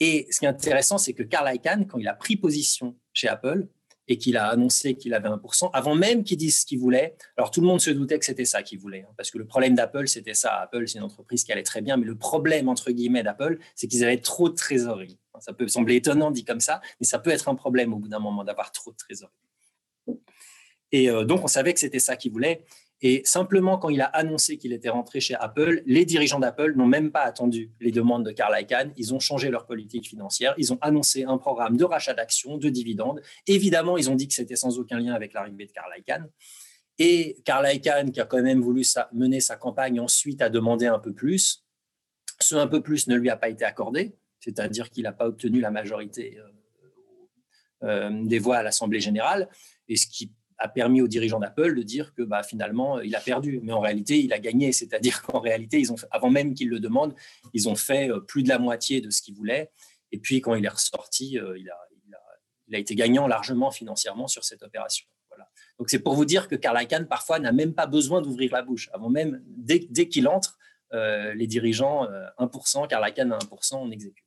Et 0.00 0.26
ce 0.30 0.40
qui 0.40 0.44
est 0.44 0.48
intéressant, 0.48 0.98
c'est 0.98 1.12
que 1.12 1.22
Carl 1.22 1.52
Icahn, 1.54 1.86
quand 1.86 1.98
il 1.98 2.08
a 2.08 2.14
pris 2.14 2.36
position 2.36 2.96
chez 3.12 3.28
Apple, 3.28 3.68
et 4.08 4.18
qu'il 4.18 4.36
a 4.36 4.48
annoncé 4.48 4.94
qu'il 4.94 5.14
avait 5.14 5.28
1%, 5.28 5.70
avant 5.72 5.94
même 5.94 6.24
qu'il 6.24 6.36
dise 6.36 6.60
ce 6.60 6.66
qu'il 6.66 6.78
voulait. 6.78 7.16
Alors 7.36 7.50
tout 7.50 7.60
le 7.60 7.66
monde 7.66 7.80
se 7.80 7.90
doutait 7.90 8.18
que 8.18 8.24
c'était 8.24 8.44
ça 8.44 8.62
qu'il 8.62 8.78
voulait, 8.78 9.02
hein, 9.02 9.12
parce 9.16 9.30
que 9.30 9.38
le 9.38 9.46
problème 9.46 9.74
d'Apple, 9.74 10.08
c'était 10.08 10.34
ça. 10.34 10.60
Apple, 10.60 10.86
c'est 10.86 10.98
une 10.98 11.04
entreprise 11.04 11.44
qui 11.44 11.52
allait 11.52 11.62
très 11.62 11.80
bien, 11.80 11.96
mais 11.96 12.06
le 12.06 12.16
problème, 12.16 12.68
entre 12.68 12.90
guillemets, 12.90 13.22
d'Apple, 13.22 13.58
c'est 13.74 13.88
qu'ils 13.88 14.04
avaient 14.04 14.20
trop 14.20 14.48
de 14.48 14.54
trésorerie. 14.54 15.18
Ça 15.40 15.52
peut 15.52 15.66
sembler 15.68 15.96
étonnant 15.96 16.30
dit 16.30 16.44
comme 16.44 16.60
ça, 16.60 16.80
mais 17.00 17.06
ça 17.06 17.18
peut 17.18 17.30
être 17.30 17.48
un 17.48 17.54
problème 17.54 17.92
au 17.92 17.98
bout 17.98 18.08
d'un 18.08 18.20
moment 18.20 18.44
d'avoir 18.44 18.72
trop 18.72 18.92
de 18.92 18.96
trésorerie. 18.96 19.32
Et 20.92 21.10
euh, 21.10 21.24
donc, 21.24 21.42
on 21.42 21.48
savait 21.48 21.74
que 21.74 21.80
c'était 21.80 21.98
ça 21.98 22.16
qu'il 22.16 22.30
voulait. 22.30 22.64
Et 23.06 23.20
simplement, 23.26 23.76
quand 23.76 23.90
il 23.90 24.00
a 24.00 24.06
annoncé 24.06 24.56
qu'il 24.56 24.72
était 24.72 24.88
rentré 24.88 25.20
chez 25.20 25.34
Apple, 25.34 25.82
les 25.84 26.06
dirigeants 26.06 26.40
d'Apple 26.40 26.72
n'ont 26.74 26.86
même 26.86 27.12
pas 27.12 27.20
attendu 27.20 27.70
les 27.78 27.92
demandes 27.92 28.24
de 28.24 28.30
Carl 28.30 28.58
Icahn. 28.58 28.94
Ils 28.96 29.12
ont 29.12 29.20
changé 29.20 29.50
leur 29.50 29.66
politique 29.66 30.08
financière. 30.08 30.54
Ils 30.56 30.72
ont 30.72 30.78
annoncé 30.80 31.24
un 31.24 31.36
programme 31.36 31.76
de 31.76 31.84
rachat 31.84 32.14
d'actions, 32.14 32.56
de 32.56 32.70
dividendes. 32.70 33.20
Évidemment, 33.46 33.98
ils 33.98 34.08
ont 34.08 34.14
dit 34.14 34.26
que 34.26 34.32
c'était 34.32 34.56
sans 34.56 34.78
aucun 34.78 34.98
lien 35.00 35.12
avec 35.12 35.34
l'arrivée 35.34 35.66
de 35.66 35.72
Carl 35.72 35.92
Icahn. 35.98 36.30
Et 36.98 37.36
Carl 37.44 37.70
Icahn, 37.70 38.10
qui 38.10 38.22
a 38.22 38.24
quand 38.24 38.40
même 38.40 38.62
voulu 38.62 38.86
mener 39.12 39.40
sa 39.40 39.56
campagne 39.56 40.00
ensuite, 40.00 40.40
a 40.40 40.48
demandé 40.48 40.86
un 40.86 40.98
peu 40.98 41.12
plus. 41.12 41.62
Ce 42.40 42.54
un 42.54 42.66
peu 42.66 42.82
plus 42.82 43.06
ne 43.06 43.16
lui 43.16 43.28
a 43.28 43.36
pas 43.36 43.50
été 43.50 43.66
accordé, 43.66 44.16
c'est-à-dire 44.40 44.88
qu'il 44.88 45.02
n'a 45.02 45.12
pas 45.12 45.26
obtenu 45.26 45.60
la 45.60 45.70
majorité 45.70 46.38
euh, 46.38 46.48
euh, 47.82 48.24
des 48.24 48.38
voix 48.38 48.56
à 48.56 48.62
l'Assemblée 48.62 49.00
générale. 49.00 49.50
Et 49.88 49.96
ce 49.96 50.06
qui 50.06 50.32
a 50.58 50.68
permis 50.68 51.02
aux 51.02 51.08
dirigeants 51.08 51.40
d'Apple 51.40 51.74
de 51.74 51.82
dire 51.82 52.14
que 52.14 52.22
bah, 52.22 52.42
finalement, 52.42 53.00
il 53.00 53.14
a 53.14 53.20
perdu. 53.20 53.60
Mais 53.62 53.72
en 53.72 53.80
réalité, 53.80 54.22
il 54.22 54.32
a 54.32 54.38
gagné. 54.38 54.72
C'est-à-dire 54.72 55.22
qu'en 55.22 55.40
réalité, 55.40 55.80
ils 55.80 55.92
ont, 55.92 55.96
avant 56.10 56.30
même 56.30 56.54
qu'il 56.54 56.68
le 56.68 56.80
demande, 56.80 57.14
ils 57.52 57.68
ont 57.68 57.74
fait 57.74 58.10
euh, 58.10 58.20
plus 58.20 58.42
de 58.42 58.48
la 58.48 58.58
moitié 58.58 59.00
de 59.00 59.10
ce 59.10 59.22
qu'ils 59.22 59.34
voulaient. 59.34 59.70
Et 60.12 60.18
puis, 60.18 60.40
quand 60.40 60.54
il 60.54 60.64
est 60.64 60.68
ressorti, 60.68 61.38
euh, 61.38 61.58
il 61.58 61.68
a, 61.70 61.78
il, 62.68 62.76
a, 62.76 62.78
été 62.78 62.94
gagnant 62.94 63.26
largement 63.26 63.70
financièrement 63.70 64.28
sur 64.28 64.44
cette 64.44 64.62
opération. 64.62 65.06
Voilà. 65.28 65.48
Donc, 65.78 65.90
c'est 65.90 65.98
pour 65.98 66.14
vous 66.14 66.24
dire 66.24 66.48
que 66.48 66.54
Karl 66.54 66.80
Icahn, 66.82 67.06
parfois, 67.06 67.38
n'a 67.38 67.52
même 67.52 67.74
pas 67.74 67.86
besoin 67.86 68.22
d'ouvrir 68.22 68.52
la 68.52 68.62
bouche. 68.62 68.88
Avant 68.92 69.10
même, 69.10 69.42
dès, 69.46 69.80
dès 69.90 70.08
qu'il 70.08 70.28
entre, 70.28 70.58
euh, 70.92 71.34
les 71.34 71.48
dirigeants, 71.48 72.06
1%, 72.38 72.86
Karl 72.86 73.08
Icahn 73.08 73.32
à 73.32 73.38
1%, 73.38 73.76
on 73.76 73.90
exécute. 73.90 74.23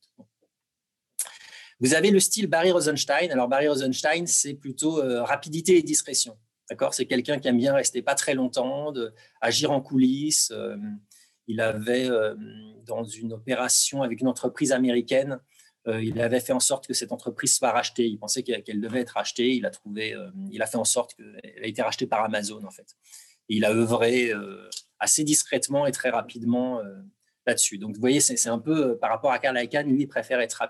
Vous 1.79 1.93
avez 1.93 2.09
le 2.09 2.19
style 2.19 2.47
Barry 2.47 2.71
Rosenstein. 2.71 3.31
Alors, 3.31 3.47
Barry 3.47 3.67
Rosenstein, 3.67 4.25
c'est 4.25 4.55
plutôt 4.55 4.99
euh, 4.99 5.23
rapidité 5.23 5.77
et 5.77 5.83
discrétion. 5.83 6.37
D'accord? 6.69 6.93
C'est 6.93 7.05
quelqu'un 7.05 7.39
qui 7.39 7.47
aime 7.47 7.57
bien 7.57 7.73
rester 7.73 8.01
pas 8.01 8.15
très 8.15 8.33
longtemps, 8.33 8.91
de, 8.91 9.13
agir 9.41 9.71
en 9.71 9.81
coulisses. 9.81 10.51
Euh, 10.51 10.75
il 11.47 11.61
avait, 11.61 12.09
euh, 12.09 12.35
dans 12.85 13.03
une 13.03 13.33
opération 13.33 14.01
avec 14.01 14.21
une 14.21 14.27
entreprise 14.27 14.71
américaine, 14.71 15.39
il 16.01 16.19
avait 16.19 16.41
fait 16.41 16.51
en 16.51 16.59
sorte 16.59 16.85
que 16.85 16.93
cette 16.93 17.13
entreprise 17.13 17.55
soit 17.55 17.71
rachetée. 17.71 18.05
Il 18.05 18.19
pensait 18.19 18.43
qu'elle 18.43 18.81
devait 18.81 18.99
être 18.99 19.11
rachetée. 19.11 19.55
Il 19.55 19.65
a, 19.65 19.69
trouvé, 19.69 20.13
il 20.51 20.61
a 20.61 20.65
fait 20.65 20.75
en 20.75 20.83
sorte 20.83 21.15
qu'elle 21.15 21.63
a 21.63 21.65
été 21.65 21.81
rachetée 21.81 22.05
par 22.05 22.25
Amazon, 22.25 22.61
en 22.65 22.71
fait. 22.71 22.97
Il 23.47 23.63
a 23.63 23.71
œuvré 23.71 24.33
assez 24.99 25.23
discrètement 25.23 25.85
et 25.85 25.93
très 25.93 26.09
rapidement 26.09 26.81
là-dessus. 27.47 27.77
Donc, 27.79 27.95
vous 27.95 28.01
voyez, 28.01 28.19
c'est 28.19 28.49
un 28.49 28.59
peu 28.59 28.97
par 28.97 29.09
rapport 29.09 29.31
à 29.31 29.39
Karl 29.39 29.57
Icahn, 29.59 29.89
lui, 29.89 30.03
il 30.03 30.07
préfère 30.07 30.39
être, 30.41 30.61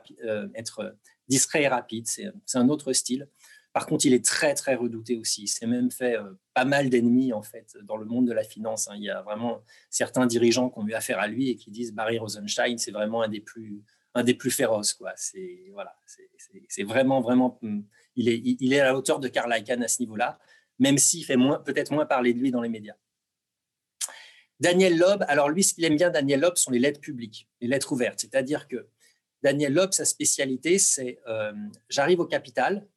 être 0.55 0.95
discret 1.27 1.63
et 1.63 1.67
rapide. 1.67 2.07
C'est 2.07 2.57
un 2.57 2.69
autre 2.69 2.93
style. 2.93 3.27
Par 3.73 3.85
contre, 3.85 4.07
il 4.07 4.13
est 4.13 4.25
très, 4.25 4.55
très 4.55 4.73
redouté 4.73 5.17
aussi. 5.17 5.43
Il 5.43 5.47
s'est 5.47 5.67
même 5.67 5.91
fait 5.91 6.17
euh, 6.17 6.33
pas 6.55 6.65
mal 6.65 6.89
d'ennemis, 6.89 7.31
en 7.31 7.43
fait, 7.43 7.77
dans 7.83 7.97
le 7.97 8.05
monde 8.05 8.25
de 8.25 8.33
la 8.33 8.43
finance. 8.43 8.87
Hein. 8.87 8.93
Il 8.95 9.03
y 9.03 9.09
a 9.11 9.21
vraiment 9.21 9.61
certains 9.91 10.25
dirigeants 10.25 10.71
qui 10.71 10.79
ont 10.79 10.87
eu 10.87 10.93
affaire 10.93 11.19
à 11.19 11.27
lui 11.27 11.49
et 11.49 11.55
qui 11.55 11.69
disent 11.69 11.93
Barry 11.93 12.17
Rosenstein, 12.17 12.79
c'est 12.79 12.89
vraiment 12.89 13.21
un 13.21 13.27
des 13.27 13.39
plus, 13.39 13.83
un 14.15 14.23
des 14.23 14.33
plus 14.33 14.49
féroces. 14.49 14.97
C'est, 15.15 15.69
voilà, 15.73 15.95
vraiment, 16.85 17.21
vraiment. 17.21 17.59
Hmm, 17.61 17.81
il 18.15 18.29
est, 18.29 18.41
il 18.43 18.73
est 18.73 18.79
à 18.79 18.85
la 18.85 18.97
hauteur 18.97 19.19
de 19.19 19.27
Karl 19.27 19.53
Icahn 19.55 19.83
à 19.83 19.87
ce 19.87 20.01
niveau-là, 20.01 20.39
même 20.79 20.97
s'il 20.97 21.23
fait 21.23 21.37
peut-être 21.63 21.91
moins 21.91 22.07
parler 22.07 22.33
de 22.33 22.39
lui 22.39 22.49
dans 22.49 22.61
les 22.61 22.69
médias. 22.69 22.95
Daniel 24.59 24.97
Loeb, 24.97 25.23
alors 25.27 25.49
lui, 25.49 25.63
ce 25.63 25.73
qu'il 25.73 25.85
aime 25.85 25.95
bien, 25.95 26.09
Daniel 26.09 26.39
Loeb, 26.39 26.55
sont 26.55 26.71
les 26.71 26.79
lettres 26.79 26.99
publiques, 26.99 27.47
les 27.61 27.67
lettres 27.67 27.91
ouvertes. 27.91 28.19
C'est-à-dire 28.19 28.67
que 28.67 28.87
Daniel 29.43 29.73
Loeb, 29.73 29.93
sa 29.93 30.05
spécialité, 30.05 30.79
c'est 30.79 31.19
euh, 31.27 31.53
j'arrive 31.89 32.19
au 32.19 32.25
capital, 32.25 32.87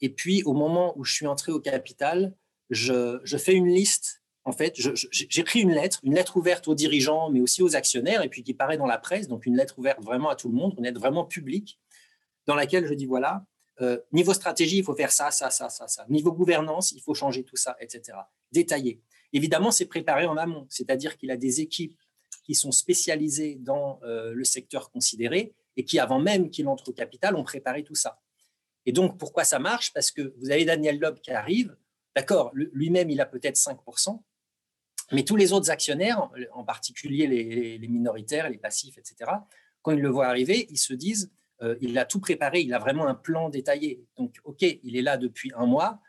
et 0.00 0.10
puis, 0.10 0.42
au 0.44 0.52
moment 0.52 0.96
où 0.96 1.04
je 1.04 1.12
suis 1.12 1.26
entré 1.26 1.52
au 1.52 1.60
capital, 1.60 2.34
je, 2.70 3.18
fais 3.38 3.54
une 3.54 3.68
liste. 3.68 4.22
En 4.44 4.52
fait, 4.52 4.74
j'écris 4.76 5.60
une 5.60 5.72
lettre, 5.72 6.00
une 6.04 6.14
lettre 6.14 6.36
ouverte 6.36 6.68
aux 6.68 6.74
dirigeants, 6.74 7.30
mais 7.30 7.40
aussi 7.40 7.62
aux 7.62 7.74
actionnaires, 7.74 8.22
et 8.22 8.28
puis 8.28 8.42
qui 8.42 8.54
paraît 8.54 8.76
dans 8.76 8.86
la 8.86 8.98
presse, 8.98 9.26
donc 9.26 9.46
une 9.46 9.56
lettre 9.56 9.78
ouverte 9.78 10.02
vraiment 10.02 10.28
à 10.28 10.36
tout 10.36 10.48
le 10.48 10.54
monde, 10.54 10.74
une 10.78 10.84
lettre 10.84 11.00
vraiment 11.00 11.24
publique, 11.24 11.80
dans 12.46 12.54
laquelle 12.54 12.86
je 12.86 12.94
dis 12.94 13.06
voilà, 13.06 13.44
euh, 13.80 13.98
niveau 14.12 14.32
stratégie, 14.34 14.78
il 14.78 14.84
faut 14.84 14.94
faire 14.94 15.10
ça, 15.10 15.30
ça, 15.30 15.50
ça, 15.50 15.68
ça, 15.68 15.88
ça. 15.88 16.06
Niveau 16.08 16.32
gouvernance, 16.32 16.92
il 16.92 17.00
faut 17.02 17.14
changer 17.14 17.42
tout 17.42 17.56
ça, 17.56 17.76
etc. 17.80 18.18
Détaillé. 18.52 19.02
Évidemment, 19.32 19.70
c'est 19.70 19.86
préparé 19.86 20.26
en 20.26 20.36
amont, 20.36 20.66
c'est-à-dire 20.68 21.16
qu'il 21.16 21.30
a 21.30 21.36
des 21.36 21.60
équipes 21.60 21.98
qui 22.44 22.54
sont 22.54 22.72
spécialisées 22.72 23.56
dans 23.56 24.00
euh, 24.04 24.32
le 24.32 24.44
secteur 24.44 24.90
considéré 24.90 25.54
et 25.76 25.84
qui, 25.84 25.98
avant 25.98 26.20
même 26.20 26.50
qu'il 26.50 26.68
entre 26.68 26.88
au 26.88 26.92
capital, 26.92 27.34
ont 27.36 27.44
préparé 27.44 27.82
tout 27.82 27.94
ça. 27.94 28.20
Et 28.86 28.92
donc, 28.92 29.18
pourquoi 29.18 29.44
ça 29.44 29.58
marche? 29.58 29.92
Parce 29.92 30.10
que 30.10 30.34
vous 30.38 30.50
avez 30.50 30.64
Daniel 30.64 30.98
Loeb 30.98 31.18
qui 31.18 31.32
arrive, 31.32 31.76
d'accord, 32.14 32.52
lui-même, 32.54 33.10
il 33.10 33.20
a 33.20 33.26
peut-être 33.26 33.56
5%, 33.56 34.22
mais 35.12 35.24
tous 35.24 35.36
les 35.36 35.52
autres 35.52 35.70
actionnaires, 35.70 36.30
en 36.52 36.64
particulier 36.64 37.26
les, 37.26 37.88
minoritaires, 37.88 38.48
les 38.48 38.58
passifs, 38.58 38.96
etc., 38.98 39.30
quand 39.82 39.92
ils 39.92 40.00
le 40.00 40.08
voient 40.08 40.26
arriver, 40.26 40.66
ils 40.70 40.78
se 40.78 40.94
disent, 40.94 41.30
euh, 41.62 41.76
il 41.80 41.96
a 41.98 42.04
tout 42.04 42.20
préparé, 42.20 42.60
il 42.60 42.74
a 42.74 42.78
vraiment 42.78 43.06
un 43.06 43.14
plan 43.14 43.48
détaillé. 43.48 44.04
Donc, 44.16 44.34
OK, 44.44 44.62
il 44.62 44.96
est 44.96 45.02
là 45.02 45.16
depuis 45.16 45.52
un 45.54 45.66
mois, 45.66 46.00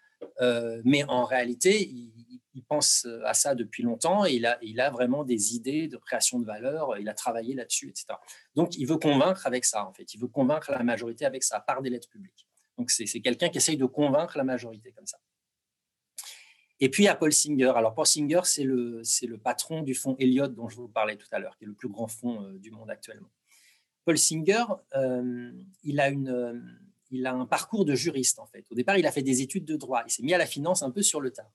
euh, 0.42 0.82
mais 0.84 1.04
en 1.04 1.26
réalité, 1.26 1.88
il, 1.88 2.42
pense 2.64 3.08
à 3.26 3.34
ça 3.34 3.56
depuis 3.56 3.84
longtemps 3.84 4.26
et 4.26 4.34
il 4.34 4.46
a, 4.46 4.58
il 4.62 4.82
vraiment 4.92 5.24
des 5.24 5.56
idées 5.56 5.88
de 5.88 5.98
création 5.98 6.40
de 6.40 6.46
valeur, 6.46 6.98
il 6.98 7.10
a 7.10 7.14
travaillé 7.14 7.54
là-dessus, 7.54 7.90
etc. 7.90 8.06
Donc, 8.56 8.78
il 8.78 8.86
veut 8.86 8.98
convaincre 8.98 9.46
avec 9.46 9.66
ça, 9.66 9.86
en 9.86 9.94
fait. 9.94 10.14
Il 10.14 10.20
veut 10.20 10.28
convaincre 10.28 10.72
la 10.72 10.84
majorité 10.84 11.26
avec 11.26 11.44
ça, 11.44 11.60
par 11.60 11.82
des 11.82 11.90
lettres 11.90 12.10
publiques. 12.10 12.48
Donc, 12.78 12.92
c'est 12.92 13.06
quelqu'un 13.22 13.50
qui 13.50 13.58
essaye 13.58 13.78
de 13.78 13.86
convaincre 13.86 14.38
la 14.38 14.44
majorité 14.44 14.92
comme 14.92 15.08
ça. 15.08 15.18
Et 16.80 16.90
puis, 16.90 17.04
il 17.04 17.06
y 17.08 17.10
a 17.10 17.16
Paul 17.16 17.34
Singer. 17.34 17.72
Alors, 17.76 17.96
Paul 17.96 18.06
Singer, 18.06 18.42
c'est 18.44 18.64
le, 18.64 19.02
patron 19.44 19.82
du 19.82 19.96
fonds 19.96 20.16
Elliott 20.20 20.54
dont 20.54 20.70
je 20.70 20.76
vous 20.76 20.88
parlais 20.88 21.16
tout 21.16 21.28
à 21.32 21.40
l'heure, 21.40 21.58
qui 21.58 21.64
est 21.64 21.68
le 21.68 21.74
plus 21.74 21.90
grand 21.90 22.08
fonds 22.08 22.44
euh, 22.44 22.60
du 22.60 22.70
monde 22.70 22.90
actuellement. 22.92 23.30
Paul 24.06 24.18
Singer, 24.18 24.64
euh, 24.96 25.52
il, 25.84 26.00
a 26.00 26.12
euh, 26.12 26.60
il 27.10 27.26
a 27.26 27.34
un 27.34 27.46
parcours 27.48 27.84
de 27.84 27.96
juriste, 27.96 28.38
en 28.40 28.46
fait. 28.46 28.66
Au 28.70 28.76
départ, 28.76 28.98
il 28.98 29.08
a 29.08 29.12
fait 29.12 29.24
des 29.24 29.42
études 29.42 29.66
de 29.66 29.76
droit. 29.76 30.04
Il 30.06 30.12
s'est 30.12 30.24
mis 30.24 30.34
à 30.34 30.38
la 30.38 30.46
finance 30.46 30.84
un 30.84 30.92
peu 30.92 31.02
sur 31.02 31.20
le 31.20 31.32
tard. 31.32 31.52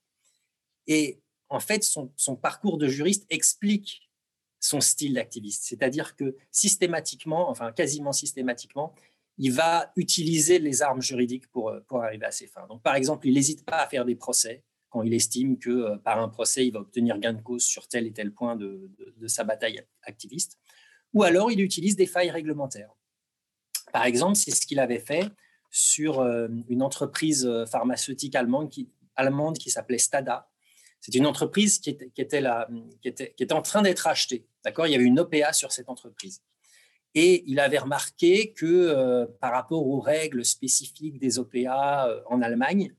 Et 0.86 1.22
en 1.48 1.60
fait, 1.60 1.84
son, 1.84 2.36
parcours 2.36 2.78
de 2.78 2.88
juriste 2.88 3.26
explique 3.28 4.10
son 4.58 4.80
style 4.80 5.14
d'activiste. 5.14 5.64
C'est-à-dire 5.64 6.16
que 6.16 6.36
systématiquement, 6.50 7.50
enfin 7.50 7.72
quasiment 7.72 8.12
systématiquement, 8.12 8.94
il 9.38 9.52
va 9.52 9.92
utiliser 9.96 10.58
les 10.58 10.82
armes 10.82 11.02
juridiques 11.02 11.50
pour, 11.50 11.70
euh, 11.70 11.80
pour 11.88 12.02
arriver 12.02 12.26
à 12.26 12.30
ses 12.30 12.46
fins. 12.46 12.66
Donc, 12.68 12.82
par 12.82 12.94
exemple, 12.94 13.26
il 13.26 13.34
n'hésite 13.34 13.64
pas 13.64 13.78
à 13.78 13.88
faire 13.88 14.04
des 14.04 14.14
procès 14.14 14.62
quand 14.88 15.02
il 15.02 15.14
estime 15.14 15.58
que 15.58 15.70
euh, 15.70 15.96
par 15.96 16.20
un 16.20 16.28
procès, 16.28 16.66
il 16.66 16.72
va 16.72 16.80
obtenir 16.80 17.18
gain 17.18 17.32
de 17.32 17.40
cause 17.40 17.64
sur 17.64 17.88
tel 17.88 18.06
et 18.06 18.12
tel 18.12 18.32
point 18.32 18.56
de, 18.56 18.90
de, 19.16 19.26
sa 19.26 19.42
bataille 19.42 19.82
activiste. 20.02 20.58
Ou 21.14 21.22
alors, 21.22 21.50
il 21.50 21.60
utilise 21.60 21.96
des 21.96 22.06
failles 22.06 22.30
réglementaires. 22.30 22.94
Par 23.92 24.04
exemple, 24.04 24.36
c'est 24.36 24.50
ce 24.50 24.66
qu'il 24.66 24.78
avait 24.78 25.00
fait 25.00 25.24
sur 25.70 26.20
euh, 26.20 26.48
une 26.68 26.82
entreprise 26.82 27.48
pharmaceutique 27.70 28.34
allemande 28.34 28.70
qui, 28.70 28.90
allemande 29.16 29.58
qui 29.58 29.70
s'appelait 29.70 29.98
Stada. 29.98 30.51
C'est 31.02 31.16
une 31.16 31.26
entreprise 31.26 31.80
qui 31.80 31.90
était, 31.90 33.52
en 33.52 33.62
train 33.62 33.82
d'être 33.82 34.06
achetée. 34.06 34.46
D'accord? 34.64 34.86
Il 34.86 34.92
y 34.92 34.94
avait 34.94 35.04
une 35.04 35.18
OPA 35.18 35.52
sur 35.52 35.72
cette 35.72 35.88
entreprise. 35.88 36.40
Et 37.14 37.42
il 37.48 37.58
avait 37.58 37.78
remarqué 37.78 38.52
que 38.52 38.64
euh, 38.64 39.26
par 39.40 39.52
rapport 39.52 39.84
aux 39.84 40.00
règles 40.00 40.44
spécifiques 40.44 41.18
des 41.18 41.40
OPA 41.40 42.06
euh, 42.06 42.22
en 42.26 42.40
Allemagne, 42.40 42.94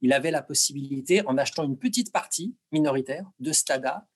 il 0.00 0.14
avait 0.14 0.30
la 0.30 0.42
possibilité, 0.42 1.24
en 1.26 1.36
achetant 1.36 1.64
une 1.64 1.78
petite 1.78 2.10
partie 2.10 2.56
minoritaire 2.72 3.30
de 3.38 3.52
Stada, 3.52 4.08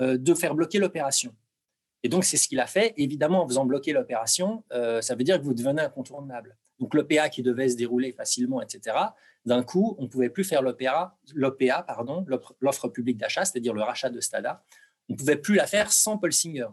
euh, 0.00 0.16
de 0.16 0.32
faire 0.32 0.54
bloquer 0.54 0.78
l'opération. 0.78 1.34
Et 2.04 2.08
donc, 2.08 2.24
c'est 2.24 2.36
ce 2.36 2.46
qu'il 2.46 2.60
a 2.60 2.68
fait. 2.68 2.94
Évidemment, 2.96 3.42
en 3.42 3.48
faisant 3.48 3.66
bloquer 3.66 3.92
l'opération, 3.92 4.62
ça 4.70 5.16
veut 5.16 5.24
dire 5.24 5.40
que 5.40 5.44
vous 5.44 5.54
devenez 5.54 5.82
incontournable. 5.82 6.56
Donc, 6.78 6.94
l'OPA 6.94 7.30
qui 7.30 7.42
devait 7.42 7.68
se 7.68 7.76
dérouler 7.76 8.12
facilement, 8.12 8.62
etc., 8.62 8.96
d'un 9.46 9.62
coup, 9.62 9.96
on 9.98 10.02
ne 10.02 10.08
pouvait 10.08 10.28
plus 10.28 10.44
faire 10.44 10.60
l'OPA, 10.62 11.16
pardon, 11.86 12.26
l'offre 12.60 12.88
publique 12.88 13.16
d'achat, 13.16 13.44
c'est-à-dire 13.44 13.72
le 13.72 13.82
rachat 13.82 14.10
de 14.10 14.20
Stada. 14.20 14.62
On 15.08 15.14
ne 15.14 15.18
pouvait 15.18 15.36
plus 15.36 15.54
la 15.54 15.66
faire 15.66 15.92
sans 15.92 16.18
Paul 16.18 16.32
Singer 16.32 16.66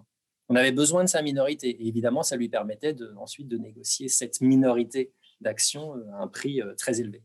on 0.50 0.56
avait 0.56 0.72
besoin 0.72 1.04
de 1.04 1.10
sa 1.10 1.22
minorité. 1.22 1.70
Et 1.70 1.88
évidemment, 1.88 2.24
ça 2.24 2.36
lui 2.36 2.50
permettait 2.50 2.96
ensuite 3.18 3.48
de 3.48 3.58
négocier 3.58 4.08
cette 4.08 4.42
minorité 4.42 5.12
d'actions 5.42 5.98
euh, 5.98 6.12
à 6.14 6.18
un 6.18 6.28
prix 6.28 6.62
euh, 6.62 6.74
très 6.76 7.00
élevé. 7.00 7.24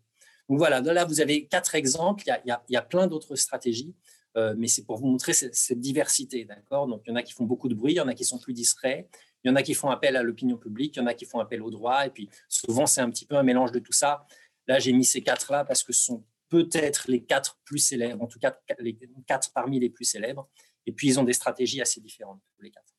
Donc 0.48 0.58
voilà, 0.58 0.80
là, 0.80 1.04
vous 1.04 1.20
avez 1.20 1.46
quatre 1.46 1.74
exemples. 1.74 2.24
Il 2.26 2.56
y 2.68 2.76
a, 2.76 2.82
plein 2.82 3.06
d'autres 3.06 3.36
stratégies, 3.36 3.94
euh, 4.36 4.54
mais 4.56 4.66
c'est 4.66 4.84
pour 4.84 4.96
vous 4.96 5.06
montrer 5.06 5.34
cette, 5.34 5.78
diversité. 5.78 6.46
d'accord? 6.46 6.86
Donc, 6.86 7.02
il 7.06 7.10
y 7.10 7.12
en 7.12 7.16
a 7.16 7.22
qui 7.22 7.34
font 7.34 7.44
beaucoup 7.44 7.68
de 7.68 7.74
bruit, 7.74 7.92
il 7.92 7.96
y 7.96 8.00
en 8.00 8.08
a 8.08 8.14
qui 8.14 8.24
sont 8.24 8.38
plus 8.38 8.54
discrets, 8.54 9.08
il 9.44 9.48
y 9.48 9.50
en 9.50 9.56
a 9.56 9.62
qui 9.62 9.74
font 9.74 9.90
appel 9.90 10.16
à 10.16 10.22
l'opinion 10.22 10.56
publique, 10.56 10.96
il 10.96 11.00
y 11.00 11.02
en 11.02 11.06
a 11.06 11.12
qui 11.12 11.26
font 11.26 11.38
appel 11.38 11.60
au 11.60 11.70
droit. 11.70 12.06
Et 12.06 12.10
puis, 12.10 12.30
souvent, 12.48 12.86
c'est 12.86 13.02
un 13.02 13.10
petit 13.10 13.26
peu 13.26 13.36
un 13.36 13.42
mélange 13.42 13.72
de 13.72 13.78
tout 13.78 13.92
ça. 13.92 14.26
Là, 14.68 14.78
j'ai 14.78 14.92
mis 14.92 15.04
ces 15.04 15.22
quatre-là 15.22 15.64
parce 15.64 15.82
que 15.82 15.92
ce 15.92 16.04
sont 16.04 16.24
peut-être 16.48 17.10
les 17.10 17.24
quatre 17.24 17.58
plus 17.64 17.78
célèbres, 17.78 18.22
en 18.22 18.26
tout 18.26 18.38
cas 18.38 18.56
les 18.78 18.96
quatre 19.26 19.52
parmi 19.52 19.80
les 19.80 19.90
plus 19.90 20.04
célèbres. 20.04 20.48
Et 20.86 20.92
puis, 20.92 21.08
ils 21.08 21.18
ont 21.18 21.24
des 21.24 21.32
stratégies 21.32 21.80
assez 21.80 22.00
différentes, 22.00 22.40
les 22.60 22.70
quatre. 22.70 22.94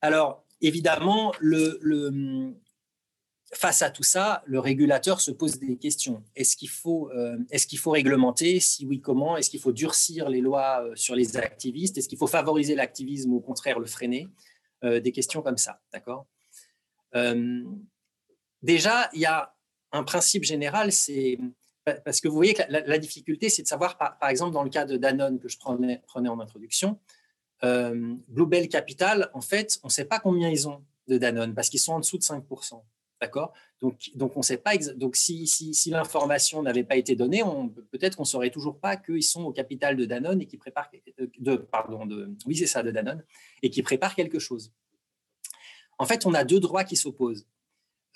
Alors, 0.00 0.44
évidemment, 0.60 1.32
face 3.52 3.82
à 3.82 3.90
tout 3.90 4.02
ça, 4.02 4.42
le 4.46 4.60
régulateur 4.60 5.20
se 5.20 5.30
pose 5.30 5.58
des 5.58 5.76
questions. 5.76 6.22
Est-ce 6.34 6.56
qu'il 6.56 6.68
faut, 6.68 7.10
euh, 7.10 7.36
faut, 7.78 7.90
réglementer? 7.90 8.60
Si 8.60 8.86
oui, 8.86 9.00
comment? 9.00 9.36
Est-ce 9.36 9.50
qu'il 9.50 9.60
faut 9.60 9.72
durcir 9.72 10.28
les 10.28 10.40
lois 10.40 10.84
euh, 10.84 10.94
sur 10.94 11.14
les 11.14 11.36
activistes? 11.36 11.98
Est-ce 11.98 12.08
qu'il 12.08 12.18
faut 12.18 12.26
favoriser 12.26 12.74
l'activisme 12.74 13.32
ou 13.32 13.36
au 13.36 13.40
contraire 13.40 13.78
le 13.78 13.86
freiner? 13.86 14.28
Euh, 14.84 15.00
Des 15.00 15.12
questions 15.12 15.42
comme 15.42 15.56
ça, 15.56 15.80
d'accord? 15.92 16.26
Déjà, 18.62 19.08
il 19.12 19.20
y 19.20 19.26
a 19.26 19.54
un 19.92 20.02
principe 20.02 20.44
général, 20.44 20.92
c'est 20.92 21.38
parce 22.04 22.20
que 22.20 22.28
vous 22.28 22.34
voyez 22.34 22.54
que 22.54 22.62
la, 22.68 22.98
difficulté, 22.98 23.48
c'est 23.48 23.62
de 23.62 23.68
savoir, 23.68 23.96
par, 23.96 24.28
exemple, 24.28 24.52
dans 24.52 24.64
le 24.64 24.70
cas 24.70 24.84
de 24.84 24.96
Danone 24.96 25.38
que 25.38 25.48
je 25.48 25.56
prenais 25.56 26.28
en 26.28 26.40
introduction, 26.40 26.98
euh, 27.64 28.14
Bluebell 28.28 28.68
Capital, 28.68 29.30
en 29.34 29.40
fait, 29.40 29.78
on 29.82 29.86
ne 29.86 29.92
sait 29.92 30.04
pas 30.04 30.18
combien 30.18 30.50
ils 30.50 30.68
ont 30.68 30.84
de 31.06 31.16
Danone 31.16 31.54
parce 31.54 31.68
qu'ils 31.68 31.80
sont 31.80 31.92
en 31.92 32.00
dessous 32.00 32.18
de 32.18 32.22
5%. 32.22 32.82
D'accord? 33.20 33.54
Donc, 33.80 34.10
donc, 34.14 34.36
on 34.36 34.42
sait 34.42 34.58
pas. 34.58 34.76
Donc, 34.76 35.16
si, 35.16 35.46
si, 35.46 35.90
l'information 35.90 36.62
n'avait 36.62 36.84
pas 36.84 36.96
été 36.96 37.14
donnée, 37.14 37.42
peut-être 37.90 38.16
qu'on 38.16 38.24
ne 38.24 38.28
saurait 38.28 38.50
toujours 38.50 38.78
pas 38.78 38.96
qu'ils 38.96 39.22
sont 39.22 39.44
au 39.44 39.52
capital 39.52 39.96
de 39.96 40.04
Danone 40.04 40.42
et 40.42 40.46
qui 40.46 40.58
préparent. 40.58 40.90
De, 41.38 41.56
pardon, 41.56 42.04
de, 42.04 42.30
oui, 42.46 42.56
c'est 42.56 42.66
ça, 42.66 42.82
de 42.82 42.90
Danone, 42.90 43.24
et 43.62 43.70
qui 43.70 43.82
préparent 43.82 44.14
quelque 44.14 44.38
chose. 44.38 44.72
En 45.98 46.04
fait, 46.04 46.26
on 46.26 46.34
a 46.34 46.44
deux 46.44 46.60
droits 46.60 46.84
qui 46.84 46.96
s'opposent. 46.96 47.46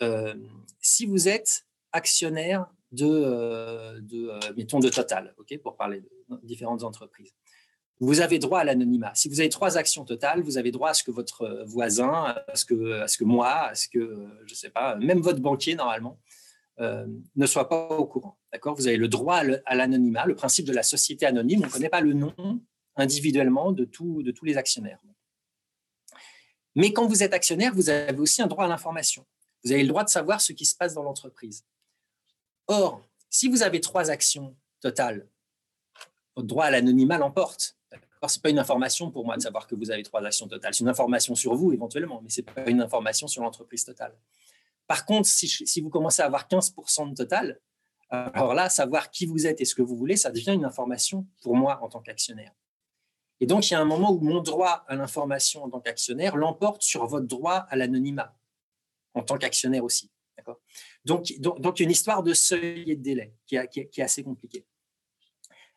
Euh, 0.02 0.34
si 0.80 1.06
vous 1.06 1.28
êtes 1.28 1.66
actionnaire 1.92 2.66
de, 2.92 3.06
euh, 3.06 4.00
de 4.00 4.30
mettons, 4.56 4.80
de 4.80 4.88
Total, 4.88 5.34
ok, 5.38 5.58
pour 5.58 5.76
parler 5.76 6.00
de 6.00 6.40
différentes 6.42 6.82
entreprises, 6.82 7.32
vous 8.00 8.20
avez 8.20 8.38
droit 8.38 8.60
à 8.60 8.64
l'anonymat. 8.64 9.12
Si 9.14 9.28
vous 9.28 9.40
avez 9.40 9.50
trois 9.50 9.76
actions 9.76 10.06
totales, 10.06 10.40
vous 10.40 10.56
avez 10.56 10.70
droit 10.70 10.90
à 10.90 10.94
ce 10.94 11.02
que 11.02 11.10
votre 11.10 11.64
voisin, 11.66 12.34
à 12.48 12.56
ce 12.56 12.64
que, 12.64 13.00
à 13.02 13.08
ce 13.08 13.18
que 13.18 13.24
moi, 13.24 13.68
à 13.68 13.74
ce 13.74 13.88
que, 13.88 14.26
je 14.46 14.52
ne 14.52 14.56
sais 14.56 14.70
pas, 14.70 14.96
même 14.96 15.20
votre 15.20 15.40
banquier, 15.40 15.74
normalement, 15.74 16.18
euh, 16.80 17.06
ne 17.36 17.46
soit 17.46 17.68
pas 17.68 17.88
au 17.88 18.06
courant. 18.06 18.38
D'accord? 18.52 18.74
Vous 18.74 18.86
avez 18.86 18.96
le 18.96 19.08
droit 19.08 19.42
à 19.66 19.74
l'anonymat, 19.74 20.24
le 20.24 20.34
principe 20.34 20.64
de 20.64 20.72
la 20.72 20.82
société 20.82 21.26
anonyme. 21.26 21.60
On 21.62 21.66
ne 21.66 21.70
connaît 21.70 21.90
pas 21.90 22.00
le 22.00 22.14
nom 22.14 22.34
individuellement 22.96 23.70
de, 23.72 23.84
tout, 23.84 24.22
de 24.22 24.30
tous 24.30 24.46
les 24.46 24.56
actionnaires. 24.56 24.98
Mais 26.74 26.94
quand 26.94 27.06
vous 27.06 27.22
êtes 27.22 27.34
actionnaire, 27.34 27.74
vous 27.74 27.90
avez 27.90 28.18
aussi 28.18 28.40
un 28.40 28.46
droit 28.46 28.64
à 28.64 28.68
l'information. 28.68 29.26
Vous 29.64 29.72
avez 29.72 29.82
le 29.82 29.88
droit 29.88 30.04
de 30.04 30.08
savoir 30.08 30.40
ce 30.40 30.52
qui 30.52 30.64
se 30.64 30.74
passe 30.74 30.94
dans 30.94 31.02
l'entreprise. 31.02 31.64
Or, 32.66 33.02
si 33.28 33.48
vous 33.48 33.62
avez 33.62 33.80
trois 33.80 34.10
actions 34.10 34.56
totales 34.80 35.28
votre 36.36 36.46
droit 36.46 36.66
à 36.66 36.70
l'anonymat 36.70 37.18
l'emporte. 37.18 37.76
Ce 37.90 37.96
n'est 38.36 38.42
pas 38.42 38.50
une 38.50 38.58
information 38.58 39.10
pour 39.10 39.24
moi 39.24 39.36
de 39.36 39.42
savoir 39.42 39.66
que 39.66 39.74
vous 39.74 39.90
avez 39.90 40.02
trois 40.02 40.22
actions 40.24 40.46
totales. 40.46 40.74
C'est 40.74 40.82
une 40.82 40.88
information 40.88 41.34
sur 41.34 41.54
vous 41.54 41.72
éventuellement, 41.72 42.20
mais 42.22 42.28
ce 42.28 42.40
n'est 42.40 42.44
pas 42.46 42.68
une 42.68 42.80
information 42.80 43.26
sur 43.26 43.42
l'entreprise 43.42 43.84
totale. 43.84 44.14
Par 44.86 45.06
contre, 45.06 45.28
si, 45.28 45.48
si, 45.48 45.80
vous 45.80 45.88
commencez 45.88 46.20
à 46.20 46.26
avoir 46.26 46.46
15% 46.46 47.10
de 47.10 47.14
total, 47.14 47.60
alors 48.10 48.54
là, 48.54 48.68
savoir 48.68 49.10
qui 49.10 49.24
vous 49.24 49.46
êtes 49.46 49.60
et 49.60 49.64
ce 49.64 49.74
que 49.74 49.82
vous 49.82 49.96
voulez, 49.96 50.16
ça 50.16 50.30
devient 50.30 50.52
une 50.52 50.64
information 50.64 51.26
pour 51.42 51.56
moi 51.56 51.80
en 51.82 51.88
tant 51.88 52.00
qu'actionnaire. 52.00 52.52
Et 53.38 53.46
donc, 53.46 53.70
il 53.70 53.72
y 53.72 53.76
a 53.76 53.80
un 53.80 53.84
moment 53.84 54.12
où 54.12 54.20
mon 54.20 54.42
droit 54.42 54.84
à 54.86 54.96
l'information 54.96 55.64
en 55.64 55.70
tant 55.70 55.80
qu'actionnaire 55.80 56.36
l'emporte 56.36 56.82
sur 56.82 57.06
votre 57.06 57.26
droit 57.26 57.66
à 57.70 57.76
l'anonymat 57.76 58.36
en 59.14 59.22
tant 59.22 59.38
qu'actionnaire 59.38 59.84
aussi. 59.84 60.10
Donc, 61.04 61.32
donc, 61.38 61.60
donc, 61.60 61.80
une 61.80 61.90
histoire 61.90 62.22
de 62.22 62.34
seuil 62.34 62.90
et 62.90 62.96
de 62.96 63.02
délai 63.02 63.34
qui, 63.46 63.56
est 63.56 64.00
assez 64.00 64.22
compliquée. 64.22 64.64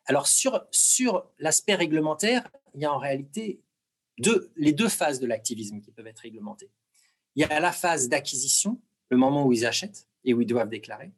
Alors, 0.06 0.26
sur, 0.26 0.66
sur 0.70 1.30
l'aspect 1.38 1.74
réglementaire, 1.74 2.50
il 2.74 2.82
y 2.82 2.84
a 2.84 2.92
en 2.92 2.98
réalité 2.98 3.62
deux, 4.18 4.52
les 4.56 4.72
deux 4.72 4.88
phases 4.88 5.20
de 5.20 5.26
l'activisme 5.26 5.80
qui 5.80 5.90
peuvent 5.90 6.06
être 6.06 6.20
réglementées. 6.20 6.70
Il 7.36 7.42
y 7.42 7.44
a 7.44 7.60
la 7.60 7.72
phase 7.72 8.08
d'acquisition, 8.08 8.80
le 9.10 9.16
moment 9.16 9.46
où 9.46 9.52
ils 9.52 9.66
achètent 9.66 10.08
et 10.24 10.34
où 10.34 10.40
ils 10.40 10.46
doivent 10.46 10.68
déclarer. 10.68 11.12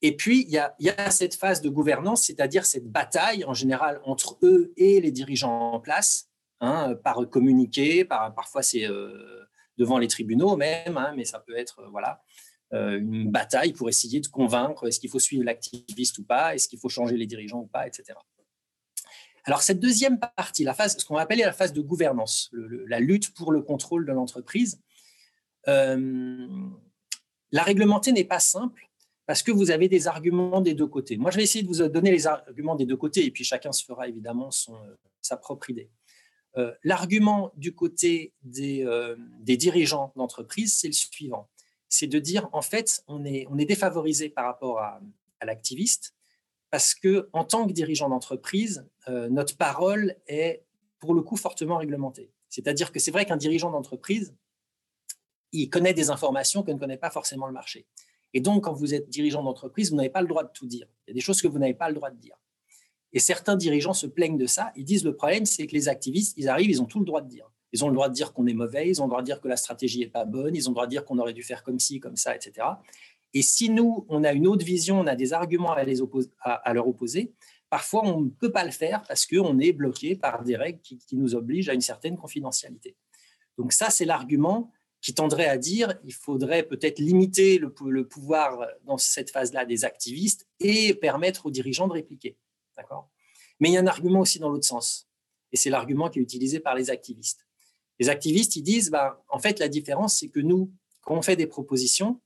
Et 0.00 0.14
puis, 0.14 0.42
il 0.42 0.50
y, 0.50 0.58
a, 0.58 0.76
il 0.78 0.86
y 0.86 0.90
a 0.90 1.10
cette 1.10 1.34
phase 1.34 1.60
de 1.60 1.68
gouvernance, 1.68 2.22
c'est-à-dire 2.22 2.64
cette 2.66 2.88
bataille 2.88 3.44
en 3.44 3.54
général 3.54 4.00
entre 4.04 4.38
eux 4.42 4.72
et 4.76 5.00
les 5.00 5.10
dirigeants 5.10 5.72
en 5.72 5.80
place, 5.80 6.30
hein, 6.60 6.94
par 7.02 7.28
communiqué, 7.28 8.04
par, 8.04 8.32
parfois 8.34 8.62
c'est 8.62 8.86
euh, 8.86 9.47
devant 9.78 9.98
les 9.98 10.08
tribunaux 10.08 10.56
même, 10.56 10.96
hein, 10.96 11.14
mais 11.16 11.24
ça 11.24 11.38
peut 11.40 11.56
être 11.56 11.80
euh, 11.80 11.88
voilà, 11.90 12.20
euh, 12.74 12.98
une 12.98 13.30
bataille 13.30 13.72
pour 13.72 13.88
essayer 13.88 14.20
de 14.20 14.26
convaincre 14.26 14.86
est-ce 14.86 15.00
qu'il 15.00 15.10
faut 15.10 15.18
suivre 15.18 15.44
l'activiste 15.44 16.18
ou 16.18 16.24
pas, 16.24 16.54
est-ce 16.54 16.68
qu'il 16.68 16.78
faut 16.78 16.88
changer 16.88 17.16
les 17.16 17.26
dirigeants 17.26 17.60
ou 17.60 17.66
pas, 17.66 17.86
etc. 17.86 18.18
Alors, 19.44 19.62
cette 19.62 19.80
deuxième 19.80 20.18
partie, 20.18 20.64
la 20.64 20.74
phase, 20.74 20.98
ce 20.98 21.04
qu'on 21.06 21.16
appelle 21.16 21.38
la 21.38 21.52
phase 21.52 21.72
de 21.72 21.80
gouvernance, 21.80 22.50
la 22.52 23.00
lutte 23.00 23.32
pour 23.32 23.50
le 23.50 23.62
contrôle 23.62 24.04
de 24.04 24.12
l'entreprise, 24.12 24.82
la 25.66 26.02
réglementer 27.62 28.12
n'est 28.12 28.24
pas 28.24 28.40
simple 28.40 28.88
parce 29.28 29.42
que 29.42 29.52
vous 29.52 29.70
avez 29.70 29.88
des 29.88 30.08
arguments 30.08 30.62
des 30.62 30.72
deux 30.72 30.86
côtés. 30.86 31.18
Moi, 31.18 31.30
je 31.30 31.36
vais 31.36 31.42
essayer 31.42 31.62
de 31.62 31.68
vous 31.68 31.86
donner 31.88 32.10
les 32.10 32.26
arguments 32.26 32.74
des 32.76 32.86
deux 32.86 32.96
côtés, 32.96 33.26
et 33.26 33.30
puis 33.30 33.44
chacun 33.44 33.72
se 33.72 33.84
fera 33.84 34.08
évidemment 34.08 34.50
son, 34.50 34.74
euh, 34.74 34.96
sa 35.20 35.36
propre 35.36 35.68
idée. 35.68 35.90
Euh, 36.58 36.72
l'argument 36.82 37.52
du 37.56 37.74
côté 37.74 38.34
des, 38.42 38.84
euh, 38.84 39.16
des 39.40 39.56
dirigeants 39.56 40.12
d'entreprise, 40.16 40.76
c'est 40.76 40.88
le 40.88 40.92
suivant. 40.92 41.48
C'est 41.88 42.08
de 42.08 42.18
dire, 42.18 42.48
en 42.52 42.62
fait, 42.62 43.02
on 43.06 43.24
est, 43.24 43.46
défavorisé 43.64 44.28
par 44.28 44.44
rapport 44.44 44.80
à, 44.80 45.00
l'activiste, 45.40 46.14
parce 46.70 46.94
que 46.94 47.30
en 47.32 47.44
tant 47.44 47.66
que 47.66 47.72
dirigeant 47.72 48.08
d'entreprise, 48.08 48.84
notre 49.06 49.56
parole 49.56 50.16
est 50.26 50.64
pour 50.98 51.14
le 51.14 51.22
coup 51.22 51.36
fortement 51.36 51.76
réglementée. 51.78 52.32
C'est-à-dire 52.48 52.90
que 52.90 52.98
c'est 52.98 53.12
vrai 53.12 53.24
qu'un 53.24 53.36
dirigeant 53.36 53.70
d'entreprise, 53.70 54.34
il 55.52 55.70
connaît 55.70 55.94
des 55.94 56.10
informations 56.10 56.62
que 56.64 56.72
ne 56.72 56.78
connaît 56.78 56.98
pas 56.98 57.10
forcément 57.10 57.46
le 57.46 57.52
marché. 57.52 57.86
Et 58.34 58.40
donc, 58.40 58.64
quand 58.64 58.74
vous 58.74 58.94
êtes 58.94 59.08
dirigeant 59.08 59.42
d'entreprise, 59.42 59.90
vous 59.90 59.96
n'avez 59.96 60.10
pas 60.10 60.22
le 60.22 60.28
droit 60.28 60.44
de 60.44 60.50
tout 60.52 60.66
dire. 60.66 60.86
Il 61.06 61.10
y 61.10 61.12
a 61.12 61.14
des 61.14 61.20
choses 61.20 61.40
que 61.40 61.48
vous 61.48 61.58
n'avez 61.58 61.74
pas 61.74 61.88
le 61.88 61.94
droit 61.94 62.10
de 62.10 62.18
dire. 62.18 62.36
Et 63.12 63.18
certains 63.18 63.56
dirigeants 63.56 63.94
se 63.94 64.06
plaignent 64.06 64.36
de 64.36 64.46
ça. 64.46 64.72
Ils 64.76 64.84
disent 64.84 65.04
le 65.04 65.14
problème, 65.14 65.46
c'est 65.46 65.66
que 65.66 65.72
les 65.72 65.88
activistes, 65.88 66.34
ils 66.36 66.48
arrivent, 66.48 66.70
ils 66.70 66.82
ont 66.82 66.86
tout 66.86 66.98
le 66.98 67.06
droit 67.06 67.22
de 67.22 67.28
dire. 67.28 67.50
Ils 67.72 67.84
ont 67.84 67.88
le 67.88 67.94
droit 67.94 68.08
de 68.08 68.14
dire 68.14 68.32
qu'on 68.32 68.46
est 68.46 68.54
mauvais, 68.54 68.88
ils 68.88 69.00
ont 69.02 69.04
le 69.04 69.10
droit 69.10 69.20
de 69.20 69.26
dire 69.26 69.40
que 69.40 69.48
la 69.48 69.56
stratégie 69.56 70.00
n'est 70.00 70.06
pas 70.06 70.24
bonne, 70.24 70.54
ils 70.54 70.68
ont 70.68 70.72
le 70.72 70.74
droit 70.74 70.86
de 70.86 70.90
dire 70.90 71.04
qu'on 71.04 71.18
aurait 71.18 71.34
dû 71.34 71.42
faire 71.42 71.62
comme 71.62 71.78
ci, 71.78 72.00
comme 72.00 72.16
ça, 72.16 72.34
etc. 72.34 72.66
Et 73.34 73.42
si 73.42 73.68
nous, 73.68 74.06
on 74.08 74.24
a 74.24 74.32
une 74.32 74.46
autre 74.46 74.64
vision, 74.64 75.00
on 75.00 75.06
a 75.06 75.14
des 75.14 75.32
arguments 75.32 75.72
à, 75.72 75.84
les 75.84 76.00
à, 76.40 76.72
leur 76.72 76.88
opposer, 76.88 77.32
parfois 77.68 78.06
on 78.06 78.22
ne 78.22 78.30
peut 78.30 78.50
pas 78.50 78.64
le 78.64 78.70
faire 78.70 79.02
parce 79.06 79.26
qu'on 79.26 79.58
est 79.58 79.72
bloqué 79.72 80.16
par 80.16 80.42
des 80.42 80.56
règles 80.56 80.80
qui, 80.80 80.98
nous 81.12 81.34
obligent 81.34 81.68
à 81.68 81.74
une 81.74 81.82
certaine 81.82 82.16
confidentialité. 82.16 82.96
Donc 83.58 83.72
ça, 83.72 83.90
c'est 83.90 84.06
l'argument 84.06 84.72
qui 85.00 85.14
tendrait 85.14 85.46
à 85.46 85.58
dire 85.58 85.94
il 86.04 86.14
faudrait 86.14 86.62
peut-être 86.62 86.98
limiter 86.98 87.58
le, 87.58 87.70
pouvoir 88.08 88.66
dans 88.84 88.96
cette 88.96 89.30
phase-là 89.30 89.66
des 89.66 89.84
activistes 89.84 90.48
et 90.58 90.94
permettre 90.94 91.46
aux 91.46 91.50
dirigeants 91.50 91.86
de 91.86 91.92
répliquer. 91.92 92.36
Mais 93.60 93.70
il 93.70 93.72
y 93.72 93.76
a 93.76 93.80
un 93.80 93.86
argument 93.86 94.20
aussi 94.20 94.38
dans 94.38 94.50
l'autre 94.50 94.66
sens, 94.66 95.08
et 95.52 95.56
c'est 95.56 95.70
l'argument 95.70 96.08
qui 96.08 96.18
est 96.18 96.22
utilisé 96.22 96.60
par 96.60 96.74
les 96.74 96.90
activistes. 96.90 97.46
Les 97.98 98.08
activistes, 98.08 98.56
ils 98.56 98.62
disent, 98.62 98.90
bah, 98.90 99.22
en 99.28 99.38
fait, 99.38 99.58
la 99.58 99.68
différence, 99.68 100.18
c'est 100.18 100.28
que 100.28 100.40
nous, 100.40 100.72
quand 101.02 101.16
on 101.16 101.22
fait 101.22 101.36
des 101.36 101.46
propositions, 101.46 102.20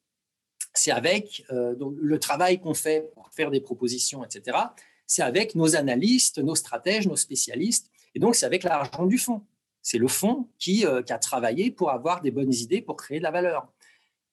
c'est 0.74 0.90
avec 0.90 1.44
euh, 1.50 1.74
le 1.78 2.18
travail 2.18 2.60
qu'on 2.60 2.74
fait 2.74 3.10
pour 3.14 3.30
faire 3.30 3.50
des 3.50 3.60
propositions, 3.60 4.24
etc., 4.24 4.58
c'est 5.06 5.22
avec 5.22 5.54
nos 5.54 5.76
analystes, 5.76 6.38
nos 6.38 6.54
stratèges, 6.54 7.06
nos 7.06 7.16
spécialistes, 7.16 7.90
et 8.14 8.18
donc 8.18 8.34
c'est 8.34 8.46
avec 8.46 8.62
l'argent 8.62 9.06
du 9.06 9.18
fonds. 9.18 9.42
C'est 9.82 9.98
le 9.98 10.08
fonds 10.08 10.48
euh, 10.68 11.02
qui, 11.02 11.12
a 11.12 11.18
travaillé 11.18 11.70
pour 11.70 11.90
avoir 11.90 12.22
des 12.22 12.30
bonnes 12.30 12.52
idées, 12.52 12.80
pour 12.80 12.96
créer 12.96 13.18
de 13.18 13.24
la 13.24 13.30
valeur. 13.30 13.70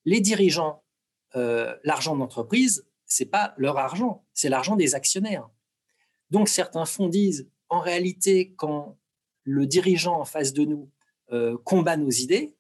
Les 0.06 0.22
dirigeants, 0.22 0.84
euh, 1.36 1.76
l'argent 1.84 2.16
d'entreprise, 2.16 2.86
c'est 3.06 3.26
pas 3.26 3.54
leur 3.58 3.78
argent, 3.78 4.24
c'est 4.34 4.50
l'argent 4.50 4.76
des 4.76 4.96
actionnaires. 4.96 5.50
Donc 6.30 6.50
certains 6.50 6.86
fonds 6.86 7.08
disent, 7.08 7.48
en 7.70 7.80
réalité, 7.80 8.54
quand 8.56 8.98
le 9.44 9.66
dirigeant 9.66 10.20
en 10.20 10.26
face 10.26 10.54
de 10.54 10.66
nous 10.66 10.90
euh, 11.32 11.58
combat 11.64 11.98
nos 11.98 12.10
idées, 12.10 12.56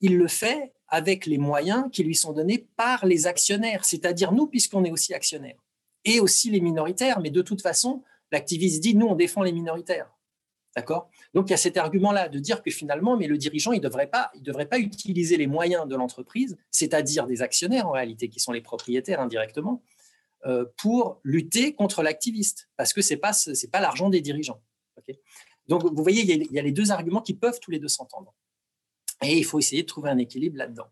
il 0.00 0.16
le 0.16 0.26
fait 0.26 0.72
avec 0.88 1.26
les 1.26 1.38
moyens 1.38 1.86
qui 1.92 2.04
lui 2.04 2.14
sont 2.14 2.32
donnés 2.32 2.66
par 2.76 3.06
les 3.06 3.26
actionnaires, 3.26 3.84
c'est-à-dire 3.84 4.32
nous, 4.32 4.46
puisqu'on 4.46 4.84
est 4.84 4.90
aussi 4.90 5.14
actionnaires, 5.14 5.62
et 6.04 6.20
aussi 6.20 6.50
les 6.50 6.60
minoritaires. 6.60 7.20
Mais 7.20 7.30
de 7.30 7.42
toute 7.42 7.62
façon, 7.62 8.02
l'activiste 8.30 8.82
dit, 8.82 8.94
nous, 8.94 9.06
on 9.06 9.14
défend 9.14 9.42
les 9.42 9.52
minoritaires. 9.52 10.10
D'accord? 10.76 11.08
Donc, 11.32 11.48
il 11.48 11.52
y 11.52 11.54
a 11.54 11.58
cet 11.58 11.78
argument-là 11.78 12.28
de 12.28 12.38
dire 12.38 12.62
que 12.62 12.70
finalement, 12.70 13.16
mais 13.16 13.26
le 13.26 13.38
dirigeant, 13.38 13.72
il 13.72 13.78
ne 13.78 13.82
devrait, 13.82 14.10
devrait 14.40 14.66
pas 14.66 14.78
utiliser 14.78 15.38
les 15.38 15.46
moyens 15.46 15.88
de 15.88 15.96
l'entreprise, 15.96 16.56
c'est-à-dire 16.70 17.26
des 17.26 17.40
actionnaires 17.40 17.88
en 17.88 17.92
réalité, 17.92 18.28
qui 18.28 18.40
sont 18.40 18.52
les 18.52 18.60
propriétaires 18.60 19.20
indirectement, 19.20 19.82
euh, 19.82 19.95
pour 20.76 21.20
lutter 21.24 21.74
contre 21.74 22.02
l'activiste, 22.02 22.68
parce 22.76 22.92
que 22.92 23.02
ce 23.02 23.14
n'est 23.14 23.20
pas, 23.20 23.32
pas 23.72 23.80
l'argent 23.80 24.08
des 24.08 24.20
dirigeants. 24.20 24.62
Donc, 25.68 25.84
vous 25.84 26.02
voyez, 26.02 26.22
il 26.22 26.52
y, 26.52 26.58
a, 26.58 26.62
les 26.62 26.72
deux 26.72 26.92
arguments 26.92 27.22
qui 27.22 27.34
peuvent 27.34 27.58
tous 27.60 27.70
les 27.70 27.78
deux 27.78 27.88
s'entendre. 27.88 28.34
Et 29.22 29.36
il 29.36 29.44
faut 29.44 29.58
essayer 29.58 29.82
de 29.82 29.86
trouver 29.86 30.10
un 30.10 30.18
équilibre 30.18 30.56
là-dedans. 30.56 30.88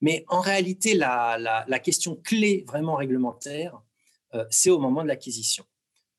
Mais 0.00 0.24
en 0.28 0.40
réalité, 0.40 0.94
la, 0.94 1.78
question 1.82 2.16
clé 2.16 2.64
vraiment 2.66 2.96
réglementaire, 2.96 3.80
euh, 4.34 4.44
c'est 4.50 4.70
au 4.70 4.78
moment 4.78 5.02
de 5.02 5.08
l'acquisition. 5.08 5.64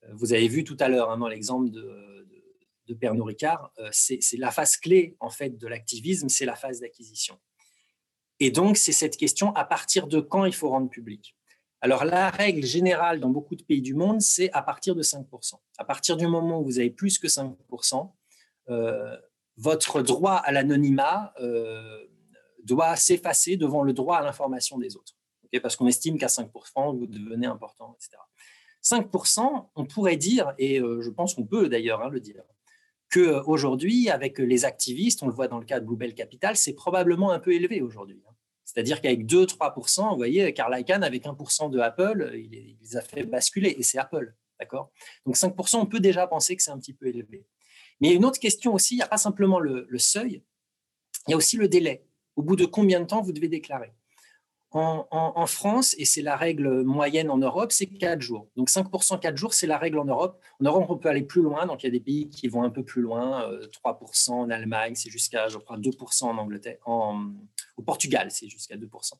Euh, 0.04 0.12
vous 0.14 0.32
avez 0.32 0.48
vu 0.48 0.64
tout 0.64 0.76
à 0.80 0.88
l'heure 0.88 1.10
hein, 1.10 1.18
dans 1.18 1.28
l'exemple 1.28 1.70
de, 1.70 2.26
de 2.86 2.94
Pernod 2.94 3.26
Ricard, 3.26 3.72
euh, 3.78 3.88
c'est 3.92 4.20
la 4.38 4.50
phase 4.50 4.76
clé 4.76 5.16
en 5.20 5.30
fait 5.30 5.58
de 5.58 5.66
l'activisme, 5.66 6.28
c'est 6.28 6.44
la 6.44 6.56
phase 6.56 6.80
d'acquisition. 6.80 7.38
Et 8.40 8.50
donc, 8.50 8.76
c'est 8.76 8.92
cette 8.92 9.16
question 9.16 9.54
à 9.54 9.64
partir 9.64 10.06
de 10.06 10.20
quand 10.20 10.44
il 10.44 10.54
faut 10.54 10.68
rendre 10.68 10.88
public? 10.88 11.36
Alors, 11.84 12.06
la 12.06 12.30
règle 12.30 12.64
générale 12.64 13.20
dans 13.20 13.28
beaucoup 13.28 13.56
de 13.56 13.62
pays 13.62 13.82
du 13.82 13.92
monde, 13.92 14.22
c'est 14.22 14.50
à 14.52 14.62
partir 14.62 14.94
de 14.94 15.02
5%. 15.02 15.56
À 15.76 15.84
partir 15.84 16.16
du 16.16 16.26
moment 16.26 16.60
où 16.60 16.64
vous 16.64 16.78
avez 16.78 16.88
plus 16.88 17.18
que 17.18 17.26
5%, 17.26 18.10
euh, 18.70 19.18
votre 19.58 20.00
droit 20.00 20.36
à 20.36 20.50
l'anonymat 20.50 21.34
euh, 21.40 22.06
doit 22.62 22.96
s'effacer 22.96 23.58
devant 23.58 23.82
le 23.82 23.92
droit 23.92 24.16
à 24.16 24.22
l'information 24.22 24.78
des 24.78 24.96
autres. 24.96 25.12
Parce 25.62 25.76
qu'on 25.76 25.86
estime 25.86 26.16
qu'à 26.16 26.28
5%, 26.28 26.96
vous 26.96 27.06
devenez 27.06 27.46
important, 27.46 27.94
etc. 27.98 28.16
5%, 28.82 29.68
on 29.76 29.84
pourrait 29.84 30.16
dire, 30.16 30.54
et 30.56 30.78
je 30.78 31.10
pense 31.10 31.34
qu'on 31.34 31.44
peut 31.44 31.68
d'ailleurs 31.68 32.00
hein, 32.00 32.08
le 32.08 32.20
dire, 32.20 32.44
qu'aujourd'hui, 33.12 34.08
avec 34.08 34.38
les 34.38 34.64
activistes, 34.64 35.22
on 35.22 35.26
le 35.26 35.34
voit 35.34 35.48
dans 35.48 35.58
le 35.58 35.66
cas 35.66 35.80
de 35.80 35.84
Bluebell 35.84 36.14
Capital, 36.14 36.56
c'est 36.56 36.72
probablement 36.72 37.30
un 37.30 37.40
peu 37.40 37.52
élevé 37.52 37.82
aujourd'hui. 37.82 38.22
Hein. 38.26 38.33
C'est-à-dire 38.74 39.00
qu'avec 39.00 39.24
2-3%, 39.24 40.10
vous 40.10 40.16
voyez, 40.16 40.52
Carl 40.52 40.76
Icahn, 40.78 41.04
avec 41.04 41.24
1% 41.24 41.70
de 41.70 41.78
Apple, 41.78 42.32
il, 42.34 42.76
les 42.80 42.96
a 42.96 43.02
fait 43.02 43.22
basculer, 43.22 43.74
et 43.78 43.82
c'est 43.82 43.98
Apple. 43.98 44.34
D'accord? 44.58 44.90
Donc 45.24 45.36
5%, 45.36 45.76
on 45.76 45.86
peut 45.86 46.00
déjà 46.00 46.26
penser 46.26 46.56
que 46.56 46.62
c'est 46.62 46.70
un 46.70 46.78
petit 46.78 46.92
peu 46.92 47.06
élevé. 47.06 47.46
Mais 48.00 48.08
il 48.08 48.10
y 48.10 48.14
a 48.14 48.16
une 48.16 48.24
autre 48.24 48.40
question 48.40 48.74
aussi, 48.74 48.94
il 48.94 48.98
n'y 48.98 49.02
a 49.02 49.08
pas 49.08 49.16
simplement 49.16 49.60
le, 49.60 49.86
le 49.88 49.98
seuil, 49.98 50.42
il 51.28 51.30
y 51.30 51.34
a 51.34 51.36
aussi 51.36 51.56
le 51.56 51.68
délai. 51.68 52.04
Au 52.34 52.42
bout 52.42 52.56
de 52.56 52.64
combien 52.64 53.00
de 53.00 53.06
temps 53.06 53.22
vous 53.22 53.32
devez 53.32 53.48
déclarer? 53.48 53.92
En, 54.74 55.46
France, 55.46 55.94
et 55.98 56.04
c'est 56.04 56.22
la 56.22 56.36
règle 56.36 56.82
moyenne 56.82 57.30
en 57.30 57.38
Europe, 57.38 57.70
c'est 57.70 57.86
4 57.86 58.20
jours. 58.20 58.48
Donc 58.56 58.68
5%, 58.68 59.20
4 59.20 59.36
jours, 59.36 59.54
c'est 59.54 59.68
la 59.68 59.78
règle 59.78 60.00
en 60.00 60.04
Europe. 60.04 60.40
En 60.60 60.64
Europe, 60.64 60.86
on 60.88 60.96
peut 60.96 61.08
aller 61.08 61.22
plus 61.22 61.42
loin. 61.42 61.66
Donc 61.66 61.82
il 61.82 61.86
y 61.86 61.88
a 61.88 61.92
des 61.92 62.00
pays 62.00 62.28
qui 62.28 62.48
vont 62.48 62.64
un 62.64 62.70
peu 62.70 62.84
plus 62.84 63.00
loin. 63.00 63.48
3% 63.84 64.30
euh, 64.30 64.34
en 64.34 64.50
Allemagne, 64.50 64.96
c'est 64.96 65.10
jusqu'à, 65.10 65.48
je 65.48 65.58
crois, 65.58 65.78
2% 65.78 66.24
en 66.24 66.38
Angleterre. 66.38 66.78
Au 66.86 67.82
Portugal, 67.84 68.30
c'est 68.30 68.48
jusqu'à 68.48 68.76
2%. 68.76 69.12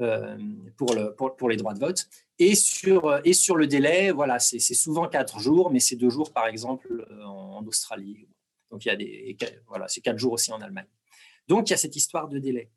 Euh, 0.00 0.36
pour, 0.76 0.94
le, 0.94 1.14
pour, 1.14 1.48
les 1.48 1.56
droits 1.56 1.72
de 1.72 1.78
vote. 1.78 2.06
Et 2.38 2.54
sur, 2.54 3.18
sur 3.32 3.56
le 3.56 3.66
délai, 3.66 4.10
voilà, 4.10 4.38
c'est 4.38 4.58
souvent 4.58 5.08
4 5.08 5.38
jours, 5.38 5.70
mais 5.70 5.80
c'est 5.80 5.96
2 5.96 6.10
jours, 6.10 6.32
par 6.32 6.48
exemple, 6.48 7.06
en, 7.24 7.64
Australie. 7.66 8.28
Donc, 8.70 8.84
il 8.84 8.88
y 8.88 8.90
a 8.90 8.96
des, 8.96 9.36
voilà, 9.68 9.88
c'est 9.88 10.02
4 10.02 10.18
jours 10.18 10.32
aussi 10.32 10.52
en 10.52 10.60
Allemagne. 10.60 10.88
Donc, 11.48 11.68
il 11.68 11.70
y 11.70 11.74
a 11.74 11.78
cette 11.78 11.96
histoire 11.96 12.28
de 12.28 12.38
délai. 12.38 12.68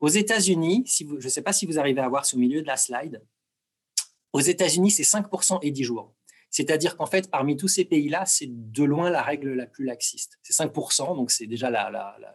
Aux 0.00 0.08
États-Unis, 0.08 0.84
je 0.86 1.04
ne 1.14 1.28
sais 1.28 1.42
pas 1.42 1.52
si 1.52 1.66
vous 1.66 1.78
arrivez 1.78 2.00
à 2.00 2.08
voir 2.08 2.26
ce 2.26 2.36
milieu 2.36 2.62
de 2.62 2.66
la 2.66 2.76
slide, 2.76 3.22
aux 4.32 4.40
États-Unis, 4.40 4.90
c'est 4.90 5.02
5% 5.02 5.60
et 5.62 5.70
10 5.70 5.82
jours. 5.84 6.12
C'est-à-dire 6.50 6.96
qu'en 6.96 7.06
fait, 7.06 7.30
parmi 7.30 7.56
tous 7.56 7.68
ces 7.68 7.84
pays-là, 7.84 8.24
c'est 8.26 8.48
de 8.48 8.84
loin 8.84 9.10
la 9.10 9.22
règle 9.22 9.54
la 9.54 9.66
plus 9.66 9.84
laxiste. 9.84 10.38
C'est 10.42 10.54
5%, 10.54 11.16
donc 11.16 11.30
c'est 11.30 11.46
déjà 11.46 11.70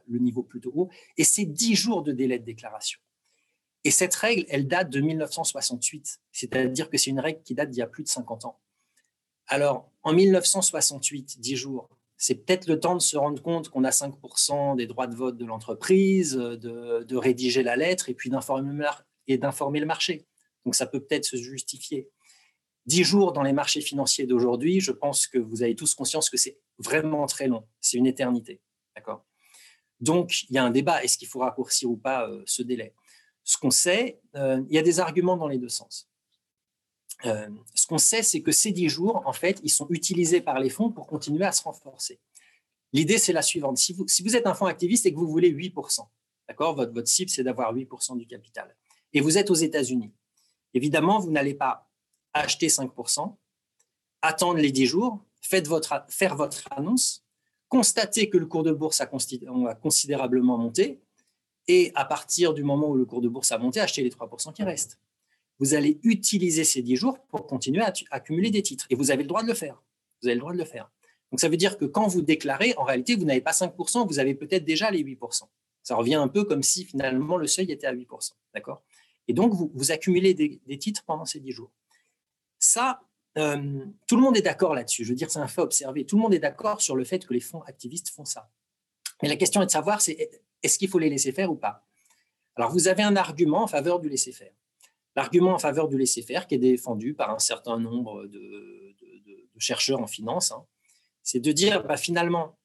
le 0.07 0.19
niveau 0.19 0.43
plutôt 0.43 0.71
haut, 0.75 0.89
et 1.17 1.23
c'est 1.23 1.45
10 1.45 1.75
jours 1.75 2.03
de 2.03 2.11
délai 2.11 2.39
de 2.39 2.45
déclaration. 2.45 2.99
Et 3.83 3.91
cette 3.91 4.13
règle, 4.13 4.45
elle 4.49 4.67
date 4.67 4.89
de 4.89 4.99
1968, 4.99 6.19
c'est-à-dire 6.31 6.89
que 6.89 6.97
c'est 6.97 7.09
une 7.09 7.19
règle 7.19 7.41
qui 7.41 7.55
date 7.55 7.69
d'il 7.69 7.79
y 7.79 7.83
a 7.83 7.87
plus 7.87 8.03
de 8.03 8.09
50 8.09 8.45
ans. 8.45 8.59
Alors, 9.47 9.89
en 10.03 10.13
1968, 10.13 11.39
10 11.39 11.55
jours, 11.55 11.89
c'est 12.21 12.35
peut-être 12.35 12.67
le 12.67 12.79
temps 12.79 12.95
de 12.95 13.01
se 13.01 13.17
rendre 13.17 13.41
compte 13.41 13.69
qu'on 13.69 13.83
a 13.83 13.89
5% 13.89 14.75
des 14.75 14.85
droits 14.85 15.07
de 15.07 15.15
vote 15.15 15.37
de 15.37 15.45
l'entreprise, 15.45 16.33
de, 16.33 17.03
de, 17.03 17.15
rédiger 17.17 17.63
la 17.63 17.75
lettre 17.75 18.09
et 18.09 18.13
puis 18.13 18.29
d'informer 18.29 18.69
le 19.79 19.85
marché. 19.87 20.27
Donc, 20.63 20.75
ça 20.75 20.85
peut 20.85 20.99
peut-être 20.99 21.25
se 21.25 21.37
justifier. 21.37 22.11
10 22.85 23.03
jours 23.03 23.33
dans 23.33 23.41
les 23.41 23.53
marchés 23.53 23.81
financiers 23.81 24.27
d'aujourd'hui, 24.27 24.81
je 24.81 24.91
pense 24.91 25.25
que 25.25 25.39
vous 25.39 25.63
avez 25.63 25.73
tous 25.75 25.95
conscience 25.95 26.29
que 26.29 26.37
c'est 26.37 26.59
vraiment 26.77 27.25
très 27.25 27.47
long. 27.47 27.67
C'est 27.79 27.97
une 27.97 28.05
éternité. 28.05 28.61
D'accord? 28.95 29.25
Donc, 29.99 30.43
il 30.43 30.53
y 30.53 30.59
a 30.59 30.63
un 30.63 30.69
débat. 30.69 31.03
Est-ce 31.03 31.17
qu'il 31.17 31.27
faut 31.27 31.39
raccourcir 31.39 31.89
ou 31.89 31.97
pas 31.97 32.29
euh, 32.29 32.43
ce 32.45 32.61
délai? 32.61 32.93
Ce 33.43 33.57
qu'on 33.57 33.71
sait, 33.71 34.21
euh, 34.35 34.61
il 34.69 34.75
y 34.75 34.77
a 34.77 34.83
des 34.83 34.99
arguments 34.99 35.37
dans 35.37 35.47
les 35.47 35.57
deux 35.57 35.69
sens. 35.69 36.10
Euh, 37.25 37.47
ce 37.75 37.87
qu'on 37.87 37.97
sait, 37.97 38.23
c'est 38.23 38.41
que 38.41 38.51
ces 38.51 38.71
10 38.71 38.89
jours, 38.89 39.21
en 39.25 39.33
fait, 39.33 39.59
ils 39.63 39.69
sont 39.69 39.87
utilisés 39.89 40.41
par 40.41 40.59
les 40.59 40.69
fonds 40.69 40.91
pour 40.91 41.07
continuer 41.07 41.45
à 41.45 41.51
se 41.51 41.63
renforcer. 41.63 42.19
L'idée, 42.93 43.17
c'est 43.17 43.33
la 43.33 43.41
suivante. 43.41 43.77
Si 43.77 43.93
vous, 43.93 44.35
êtes 44.35 44.47
un 44.47 44.53
fonds 44.53 44.65
activiste 44.65 45.05
et 45.05 45.13
que 45.13 45.17
vous 45.17 45.27
voulez 45.27 45.51
8%, 45.51 46.05
d'accord 46.47 46.75
votre, 46.75 47.07
cible, 47.07 47.29
c'est 47.29 47.43
d'avoir 47.43 47.73
8% 47.73 48.17
du 48.17 48.25
capital, 48.25 48.75
et 49.13 49.21
vous 49.21 49.37
êtes 49.37 49.49
aux 49.49 49.55
États-Unis, 49.55 50.11
évidemment, 50.73 51.19
vous 51.19 51.31
n'allez 51.31 51.53
pas 51.53 51.89
acheter 52.33 52.67
5%, 52.67 53.35
attendre 54.21 54.59
les 54.59 54.71
10 54.71 54.85
jours, 54.87 55.23
faites 55.41 55.67
votre, 55.67 56.05
faire 56.09 56.35
votre 56.35 56.65
annonce, 56.71 57.25
constatez 57.69 58.29
que 58.29 58.37
le 58.37 58.45
cours 58.45 58.63
de 58.63 58.71
bourse 58.71 58.99
a, 58.99 59.05
considérablement 59.05 60.57
monté, 60.57 61.01
et 61.67 61.91
à 61.95 62.03
partir 62.03 62.53
du 62.53 62.63
moment 62.63 62.89
où 62.89 62.95
le 62.95 63.05
cours 63.05 63.21
de 63.21 63.29
bourse 63.29 63.51
a 63.51 63.57
monté, 63.57 63.79
acheter 63.79 64.03
les 64.03 64.09
3% 64.09 64.51
qui 64.53 64.63
restent. 64.63 64.99
Vous 65.61 65.75
allez 65.75 65.99
utiliser 66.01 66.63
ces 66.63 66.81
10 66.81 66.95
jours 66.95 67.19
pour 67.29 67.45
continuer 67.45 67.83
à 67.83 67.93
accumuler 68.09 68.49
des 68.49 68.63
titres. 68.63 68.87
Et 68.89 68.95
vous 68.95 69.11
avez 69.11 69.21
le 69.21 69.29
droit 69.29 69.43
de 69.43 69.47
le 69.47 69.53
faire. 69.53 69.81
Vous 70.21 70.27
avez 70.27 70.33
le 70.33 70.41
droit 70.41 70.53
de 70.53 70.57
le 70.57 70.65
faire. 70.65 70.91
Donc 71.31 71.39
ça 71.39 71.49
veut 71.49 71.55
dire 71.55 71.77
que 71.77 71.85
quand 71.85 72.07
vous 72.07 72.23
déclarez, 72.23 72.73
en 72.77 72.83
réalité, 72.83 73.15
vous 73.15 73.25
n'avez 73.25 73.41
pas 73.41 73.51
5%, 73.51 74.07
vous 74.07 74.17
avez 74.17 74.33
peut-être 74.33 74.65
déjà 74.65 74.89
les 74.89 75.03
8%. 75.03 75.43
Ça 75.83 75.95
revient 75.95 76.15
un 76.15 76.27
peu 76.27 76.45
comme 76.45 76.63
si 76.63 76.83
finalement 76.83 77.37
le 77.37 77.45
seuil 77.45 77.71
était 77.71 77.85
à 77.85 77.93
8%. 77.93 78.31
D'accord? 78.55 78.81
Et 79.27 79.33
donc, 79.33 79.53
vous, 79.53 79.91
accumulez 79.91 80.33
des, 80.33 80.59
des, 80.65 80.77
titres 80.79 81.03
pendant 81.05 81.25
ces 81.25 81.39
10 81.39 81.51
jours. 81.51 81.71
Ça, 82.57 83.01
euh, 83.37 83.85
tout 84.07 84.15
le 84.15 84.21
monde 84.23 84.35
est 84.35 84.41
d'accord 84.41 84.73
là-dessus. 84.73 85.05
Je 85.05 85.09
veux 85.09 85.15
dire, 85.15 85.29
c'est 85.29 85.39
un 85.39 85.47
fait 85.47 85.61
observé. 85.61 86.05
Tout 86.05 86.15
le 86.15 86.23
monde 86.23 86.33
est 86.33 86.39
d'accord 86.39 86.81
sur 86.81 86.95
le 86.95 87.03
fait 87.03 87.23
que 87.23 87.33
les 87.33 87.39
fonds 87.39 87.61
activistes 87.61 88.09
font 88.09 88.25
ça. 88.25 88.49
Mais 89.21 89.29
la 89.29 89.35
question 89.35 89.61
est 89.61 89.67
de 89.67 89.71
savoir, 89.71 90.01
c'est 90.01 90.41
est-ce 90.63 90.79
qu'il 90.79 90.89
faut 90.89 90.99
les 90.99 91.09
laisser 91.09 91.31
faire 91.31 91.51
ou 91.51 91.55
pas? 91.55 91.85
Alors, 92.55 92.71
vous 92.71 92.87
avez 92.87 93.03
un 93.03 93.15
argument 93.15 93.63
en 93.63 93.67
faveur 93.67 93.99
du 93.99 94.09
laisser 94.09 94.31
faire. 94.31 94.51
L'argument 95.15 95.53
en 95.53 95.59
faveur 95.59 95.87
du 95.87 95.97
laisser 95.97 96.21
faire, 96.21 96.47
qui 96.47 96.55
est 96.55 96.59
défendu 96.59 97.13
par 97.13 97.31
un 97.31 97.39
certain 97.39 97.79
nombre 97.79 98.25
de, 98.27 98.95
chercheurs 99.57 99.99
en 99.99 100.07
finance, 100.07 100.51
hein, 100.51 100.65
c'est 101.21 101.39
de 101.39 101.51
dire 101.51 101.83
bah, 101.83 101.97
finalement, 101.97 102.57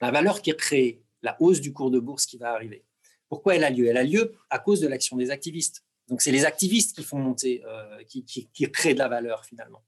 la 0.00 0.10
valeur 0.10 0.40
qui 0.40 0.50
est 0.50 0.56
créée, 0.56 1.02
la 1.20 1.36
hausse 1.40 1.60
du 1.60 1.74
cours 1.74 1.90
de 1.90 1.98
bourse 1.98 2.24
qui 2.24 2.38
va 2.38 2.52
arriver, 2.52 2.86
pourquoi 3.28 3.56
elle 3.56 3.64
a 3.64 3.70
lieu? 3.70 3.86
Elle 3.86 3.96
a 3.96 4.04
lieu 4.04 4.34
à 4.50 4.58
cause 4.58 4.80
de 4.80 4.88
l'action 4.88 5.16
des 5.16 5.30
activistes. 5.30 5.84
Donc, 6.08 6.20
c'est 6.20 6.32
les 6.32 6.44
activistes 6.44 6.94
qui 6.94 7.02
font 7.02 7.18
monter, 7.18 7.62
euh, 7.64 8.02
qui, 8.04 8.70
créent 8.70 8.92
de 8.92 8.98
la 8.98 9.08
valeur 9.08 9.46
finalement. 9.46 9.82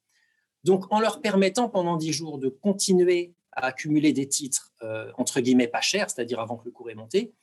Donc, 0.62 0.90
en 0.90 0.99
leur 0.99 1.20
permettant 1.20 1.68
pendant 1.68 1.97
10 1.97 2.12
jours 2.12 2.38
de 2.38 2.49
continuer 2.49 3.34
à 3.53 3.66
accumuler 3.66 4.14
des 4.14 4.28
titres, 4.28 4.72
euh, 4.82 5.12
entre 5.18 5.40
guillemets, 5.40 5.68
pas 5.68 5.82
chers, 5.82 6.09
c'est-à-dire 6.09 6.40
avant 6.40 6.57
que 6.57 6.64
le 6.64 6.70
cours 6.70 6.90
ait 6.90 6.95
monté, 6.95 7.34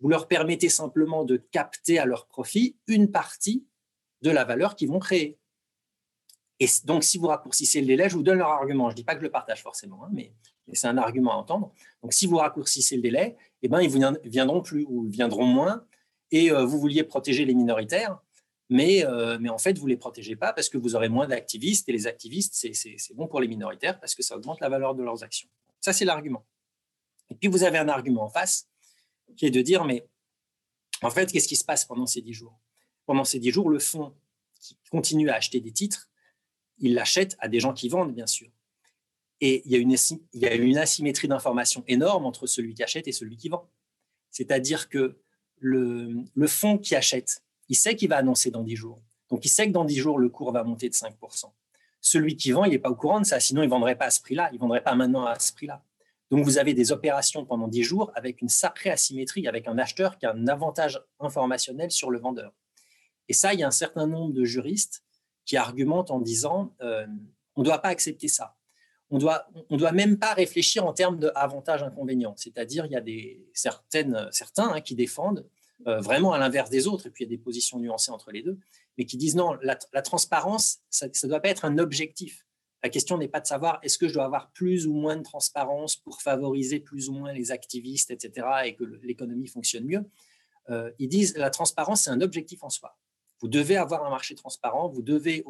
vous 0.00 0.10
leur 0.10 0.28
permettez 0.28 0.68
simplement 0.68 1.24
de 1.24 1.38
capter 1.38 1.98
à 1.98 2.04
leur 2.04 2.26
profit 2.26 2.76
une 2.86 3.10
partie 3.10 3.64
de 4.22 4.30
la 4.30 4.44
valeur 4.44 4.76
qu'ils 4.76 4.88
vont 4.88 4.98
créer. 4.98 5.38
Et 6.60 6.66
donc, 6.84 7.04
si 7.04 7.18
vous 7.18 7.28
raccourcissez 7.28 7.80
le 7.80 7.86
délai, 7.86 8.08
je 8.08 8.16
vous 8.16 8.22
donne 8.22 8.38
leur 8.38 8.48
argument. 8.48 8.88
Je 8.88 8.94
ne 8.94 8.96
dis 8.96 9.04
pas 9.04 9.14
que 9.14 9.20
je 9.20 9.26
le 9.26 9.30
partage 9.30 9.62
forcément, 9.62 10.04
hein, 10.04 10.10
mais, 10.12 10.32
c'est 10.74 10.86
un 10.86 10.98
argument 10.98 11.32
à 11.32 11.36
entendre. 11.36 11.72
Donc, 12.02 12.12
si 12.12 12.26
vous 12.26 12.36
raccourcissez 12.36 12.96
le 12.96 13.02
délai, 13.02 13.36
eh 13.62 13.68
ben, 13.68 13.80
ils 13.80 13.98
ne 13.98 14.28
viendront 14.28 14.60
plus 14.60 14.84
ou 14.86 15.08
viendront 15.08 15.46
moins 15.46 15.86
et 16.30 16.52
euh, 16.52 16.66
vous 16.66 16.78
vouliez 16.78 17.04
protéger 17.04 17.46
les 17.46 17.54
minoritaires, 17.54 18.18
mais, 18.68 19.02
euh, 19.06 19.38
mais 19.40 19.48
en 19.48 19.56
fait, 19.56 19.78
vous 19.78 19.86
ne 19.86 19.90
les 19.90 19.96
protégez 19.96 20.36
pas 20.36 20.52
parce 20.52 20.68
que 20.68 20.76
vous 20.76 20.94
aurez 20.94 21.08
moins 21.08 21.26
d'activistes, 21.26 21.88
et 21.88 21.92
les 21.92 22.06
activistes, 22.06 22.54
c'est 22.54 23.14
bon 23.14 23.26
pour 23.26 23.40
les 23.40 23.48
minoritaires 23.48 23.98
parce 23.98 24.14
que 24.14 24.22
ça 24.22 24.36
augmente 24.36 24.60
la 24.60 24.68
valeur 24.68 24.94
de 24.94 25.02
leurs 25.02 25.24
actions. 25.24 25.48
Ça, 25.80 25.94
c'est 25.94 26.04
l'argument. 26.04 26.44
Et 27.30 27.34
puis, 27.34 27.48
vous 27.48 27.62
avez 27.62 27.78
un 27.78 27.88
argument 27.88 28.24
en 28.24 28.28
face 28.28 28.68
qui 29.36 29.46
est 29.46 29.50
de 29.50 29.62
dire, 29.62 29.84
mais 29.84 30.06
en 31.02 31.10
fait, 31.10 31.32
qu'est-ce 31.32 31.48
qui 31.48 31.56
se 31.56 31.64
passe 31.64 31.84
pendant 31.84 32.06
ces 32.06 32.20
dix 32.20 32.34
jours? 32.34 32.58
Pendant 33.08 33.24
ces 33.24 33.38
dix 33.38 33.52
jours, 33.52 33.70
le 33.70 33.78
fonds 33.78 34.12
qui 34.60 34.76
continue 34.90 35.30
à 35.30 35.36
acheter 35.36 35.60
des 35.60 35.72
titres, 35.72 36.10
il 36.76 36.92
l'achète 36.92 37.38
à 37.38 37.48
des 37.48 37.58
gens 37.58 37.72
qui 37.72 37.88
vendent, 37.88 38.14
bien 38.14 38.26
sûr. 38.26 38.50
Et 39.40 39.62
il 39.64 39.72
y 39.72 39.76
a 40.46 40.54
une, 40.54 40.76
asymétrie 40.76 41.26
d'information 41.26 41.82
énorme 41.88 42.26
entre 42.26 42.46
celui 42.46 42.74
qui 42.74 42.82
achète 42.82 43.08
et 43.08 43.12
celui 43.12 43.38
qui 43.38 43.48
vend. 43.48 43.66
C'est-à-dire 44.30 44.90
que 44.90 45.16
le, 45.56 46.26
fonds 46.48 46.76
qui 46.76 46.94
achète, 46.94 47.42
il 47.70 47.76
sait 47.76 47.96
qu'il 47.96 48.10
va 48.10 48.18
annoncer 48.18 48.50
dans 48.50 48.62
10 48.62 48.76
jours. 48.76 49.00
Donc, 49.30 49.42
il 49.46 49.48
sait 49.48 49.66
que 49.68 49.72
dans 49.72 49.86
10 49.86 49.96
jours, 49.96 50.18
le 50.18 50.28
cours 50.28 50.52
va 50.52 50.62
monter 50.62 50.90
de 50.90 50.94
5%. 50.94 51.50
Celui 52.02 52.36
qui 52.36 52.52
vend, 52.52 52.66
il 52.66 52.72
n'est 52.72 52.78
pas 52.78 52.90
au 52.90 52.94
courant 52.94 53.22
de 53.22 53.26
ça, 53.26 53.40
sinon 53.40 53.62
il 53.62 53.68
ne 53.68 53.70
vendrait 53.70 53.96
pas 53.96 54.04
à 54.04 54.10
ce 54.10 54.20
prix-là, 54.20 54.50
il 54.52 54.56
ne 54.56 54.60
vendrait 54.60 54.82
pas 54.82 54.94
maintenant 54.94 55.24
à 55.24 55.38
ce 55.38 55.54
prix-là. 55.54 55.82
Donc, 56.30 56.44
vous 56.44 56.58
avez 56.58 56.74
des 56.74 56.92
opérations 56.92 57.46
pendant 57.46 57.68
10 57.68 57.82
jours 57.84 58.12
avec 58.14 58.42
une 58.42 58.50
sacrée 58.50 58.90
asymétrie, 58.90 59.48
avec 59.48 59.66
un 59.66 59.78
acheteur 59.78 60.18
qui 60.18 60.26
a 60.26 60.34
un 60.34 60.46
avantage 60.46 61.00
informationnel 61.20 61.90
sur 61.90 62.10
le 62.10 62.18
vendeur. 62.18 62.52
Et 63.28 63.32
ça, 63.32 63.54
il 63.54 63.60
y 63.60 63.62
a 63.62 63.66
un 63.66 63.72
certain 63.72 64.06
nombre 64.06 64.32
de 64.32 64.44
juristes 64.44 65.02
qui 65.44 65.56
argumentent 65.56 66.10
en 66.10 66.20
disant 66.20 66.74
euh, 66.80 67.06
on 67.56 67.62
ne 67.62 67.66
doit 67.66 67.78
pas 67.78 67.88
accepter 67.88 68.28
ça. 68.28 68.56
On 69.10 69.18
doit, 69.18 69.48
on 69.70 69.76
doit 69.76 69.92
même 69.92 70.18
pas 70.18 70.34
réfléchir 70.34 70.84
en 70.84 70.92
termes 70.92 71.18
d'avantages-inconvénients. 71.18 72.34
C'est-à-dire, 72.36 72.84
il 72.84 72.92
y 72.92 72.96
a 72.96 73.00
des, 73.00 73.48
certaines, 73.54 74.28
certains 74.30 74.68
hein, 74.68 74.80
qui 74.82 74.94
défendent 74.94 75.46
euh, 75.86 76.00
vraiment 76.00 76.32
à 76.32 76.38
l'inverse 76.38 76.70
des 76.70 76.86
autres, 76.86 77.06
et 77.06 77.10
puis 77.10 77.24
il 77.24 77.28
y 77.28 77.30
a 77.30 77.36
des 77.36 77.42
positions 77.42 77.78
nuancées 77.78 78.10
entre 78.10 78.32
les 78.32 78.42
deux, 78.42 78.58
mais 78.96 79.06
qui 79.06 79.16
disent 79.16 79.36
non, 79.36 79.56
la, 79.62 80.02
transparence, 80.02 80.80
ça 80.90 81.06
ne 81.06 81.28
doit 81.28 81.40
pas 81.40 81.48
être 81.48 81.64
un 81.64 81.78
objectif. 81.78 82.44
La 82.82 82.90
question 82.90 83.16
n'est 83.16 83.28
pas 83.28 83.40
de 83.40 83.46
savoir 83.46 83.78
est-ce 83.82 83.96
que 83.96 84.08
je 84.08 84.14
dois 84.14 84.24
avoir 84.24 84.50
plus 84.52 84.86
ou 84.86 84.92
moins 84.92 85.16
de 85.16 85.22
transparence 85.22 85.96
pour 85.96 86.20
favoriser 86.20 86.80
plus 86.80 87.08
ou 87.08 87.12
moins 87.12 87.32
les 87.32 87.50
activistes, 87.50 88.10
etc., 88.10 88.46
et 88.66 88.74
que 88.74 88.84
l'économie 89.02 89.46
fonctionne 89.46 89.84
mieux. 89.84 90.04
Euh, 90.70 90.90
ils 90.98 91.08
disent 91.08 91.36
la 91.36 91.50
transparence, 91.50 92.02
c'est 92.02 92.10
un 92.10 92.20
objectif 92.20 92.62
en 92.62 92.70
soi. 92.70 92.96
Vous 93.40 93.48
devez 93.48 93.76
avoir 93.76 94.04
un 94.04 94.10
marché 94.10 94.34
transparent, 94.34 94.88
vous 94.88 95.02
devez, 95.02 95.44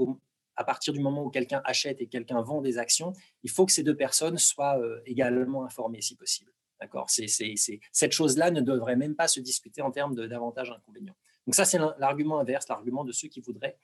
à 0.56 0.64
partir 0.64 0.92
du 0.92 1.00
moment 1.00 1.24
où 1.24 1.30
quelqu'un 1.30 1.62
achète 1.64 2.00
et 2.00 2.06
quelqu'un 2.06 2.42
vend 2.42 2.60
des 2.60 2.78
actions, 2.78 3.12
il 3.42 3.50
faut 3.50 3.64
que 3.66 3.72
ces 3.72 3.82
deux 3.82 3.96
personnes 3.96 4.38
soient 4.38 4.78
euh, 4.78 5.00
également 5.06 5.64
informées 5.64 6.02
si 6.02 6.16
possible. 6.16 6.52
D'accord? 6.80 7.08
Cette 7.10 8.12
chose-là 8.12 8.50
ne 8.50 8.60
devrait 8.60 8.96
même 8.96 9.16
pas 9.16 9.26
se 9.26 9.40
discuter 9.40 9.82
en 9.82 9.90
termes 9.90 10.14
d'avantages 10.14 10.70
inconvénients. 10.70 11.16
Donc 11.46 11.54
ça, 11.54 11.64
c'est 11.64 11.78
l'argument 11.98 12.38
inverse, 12.38 12.68
l'argument 12.68 13.04
de 13.04 13.12
ceux 13.12 13.28
qui 13.28 13.40
voudraient 13.40 13.78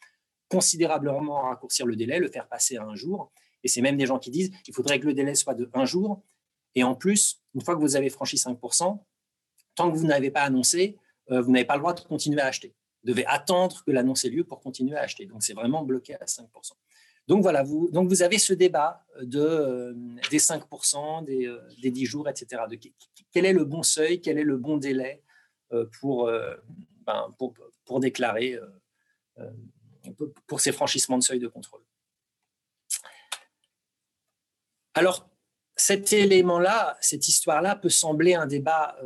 considérablement 0.49 1.41
raccourcir 1.41 1.87
le 1.87 1.97
délai, 1.97 2.19
le 2.19 2.29
faire 2.29 2.47
passer 2.47 2.77
à 2.77 2.85
un 2.85 2.95
jour. 2.95 3.33
Et 3.65 3.69
c'est 3.69 3.81
même 3.81 3.97
des 3.97 4.07
gens 4.07 4.19
qui 4.19 4.31
disent 4.31 4.51
qu'il 4.63 4.75
faudrait 4.75 5.01
que 5.01 5.07
le 5.07 5.15
délai 5.15 5.35
soit 5.35 5.55
de 5.55 5.69
un 5.75 5.85
jour. 5.85 6.23
Et 6.75 6.85
en 6.85 6.95
plus, 6.95 7.43
une 7.55 7.63
fois 7.63 7.75
que 7.75 7.81
vous 7.81 7.97
avez 7.97 8.11
franchi 8.11 8.37
5%, 8.37 9.03
tant 9.75 9.91
que 9.91 9.97
vous 9.97 10.07
n'avez 10.07 10.31
pas 10.31 10.43
annoncé, 10.43 10.99
euh, 11.31 11.41
vous 11.41 11.51
n'avez 11.51 11.65
pas 11.65 11.75
le 11.75 11.81
droit 11.81 11.95
de 11.95 12.01
continuer 12.01 12.41
à 12.41 12.47
acheter. 12.47 12.75
Devez 13.05 13.27
attendre 13.27 13.83
que 13.85 13.91
l'annonce 13.91 14.25
ait 14.25 14.31
lieu 14.31 14.45
pour 14.45 14.61
continuer 14.61 14.97
à 14.97 15.03
acheter. 15.03 15.27
Donc 15.27 15.43
c'est 15.43 15.53
vraiment 15.53 15.83
bloqué 15.83 16.15
à 16.15 16.25
5%. 16.25 16.49
Donc 17.27 17.43
voilà, 17.43 17.63
vous, 17.63 17.89
donc 17.91 18.09
vous 18.09 18.23
avez 18.23 18.39
ce 18.39 18.53
débat 18.53 19.05
de, 19.23 19.41
euh, 19.41 19.95
des 20.31 20.39
5%, 20.39 21.25
des, 21.25 21.47
euh, 21.47 21.59
des, 21.81 21.91
10 21.91 22.05
jours, 22.05 22.29
etc. 22.29 22.63
De, 22.69 22.79
quel 23.33 23.47
est 23.47 23.53
le 23.53 23.65
bon 23.65 23.83
seuil, 23.83 24.21
quel 24.21 24.39
est 24.39 24.45
le 24.45 24.59
bon 24.59 24.77
délai 24.77 25.23
euh, 25.73 25.87
pour, 26.01 26.31
ben, 27.07 27.35
pour, 27.39 27.55
pour, 27.87 28.01
déclarer 28.01 28.59
pour 30.47 30.61
ces 30.61 30.73
franchissements 30.73 31.19
de 31.19 31.23
seuil 31.23 31.39
de 31.39 31.49
contrôle. 31.49 31.81
Alors, 34.93 35.29
cet 35.77 36.13
élément-là, 36.13 36.97
cette 37.01 37.27
histoire-là 37.27 37.75
peut 37.75 37.89
sembler 37.89 38.35
un 38.35 38.47
débat 38.47 38.97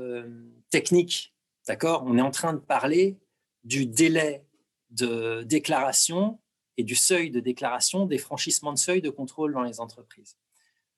technique, 0.71 1.35
d'accord? 1.67 2.03
On 2.05 2.19
est 2.19 2.23
en 2.23 2.33
train 2.33 2.53
de 2.53 2.59
parler 2.59 3.17
du 3.65 3.87
délai 3.87 4.45
de 4.91 5.43
déclaration 5.43 6.39
et 6.77 6.85
du 6.85 6.95
seuil 6.95 7.31
de 7.31 7.41
déclaration 7.41 8.07
des 8.07 8.19
franchissements 8.19 8.73
de 8.73 8.79
seuil 8.79 9.03
de 9.03 9.11
contrôle 9.11 9.53
dans 9.53 9.63
les 9.63 9.81
entreprises. 9.81 10.37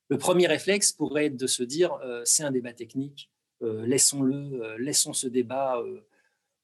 Le 0.08 0.18
premier 0.18 0.46
réflexe 0.46 0.92
pourrait 0.92 1.26
être 1.26 1.36
de 1.36 1.46
se 1.46 1.62
dire 1.62 1.94
euh, 2.02 2.22
c'est 2.24 2.42
un 2.42 2.50
débat 2.50 2.72
technique, 2.72 3.30
euh, 3.62 3.86
laissons-le, 3.86 4.62
euh, 4.62 4.78
laissons 4.78 5.12
ce 5.12 5.28
débat 5.28 5.82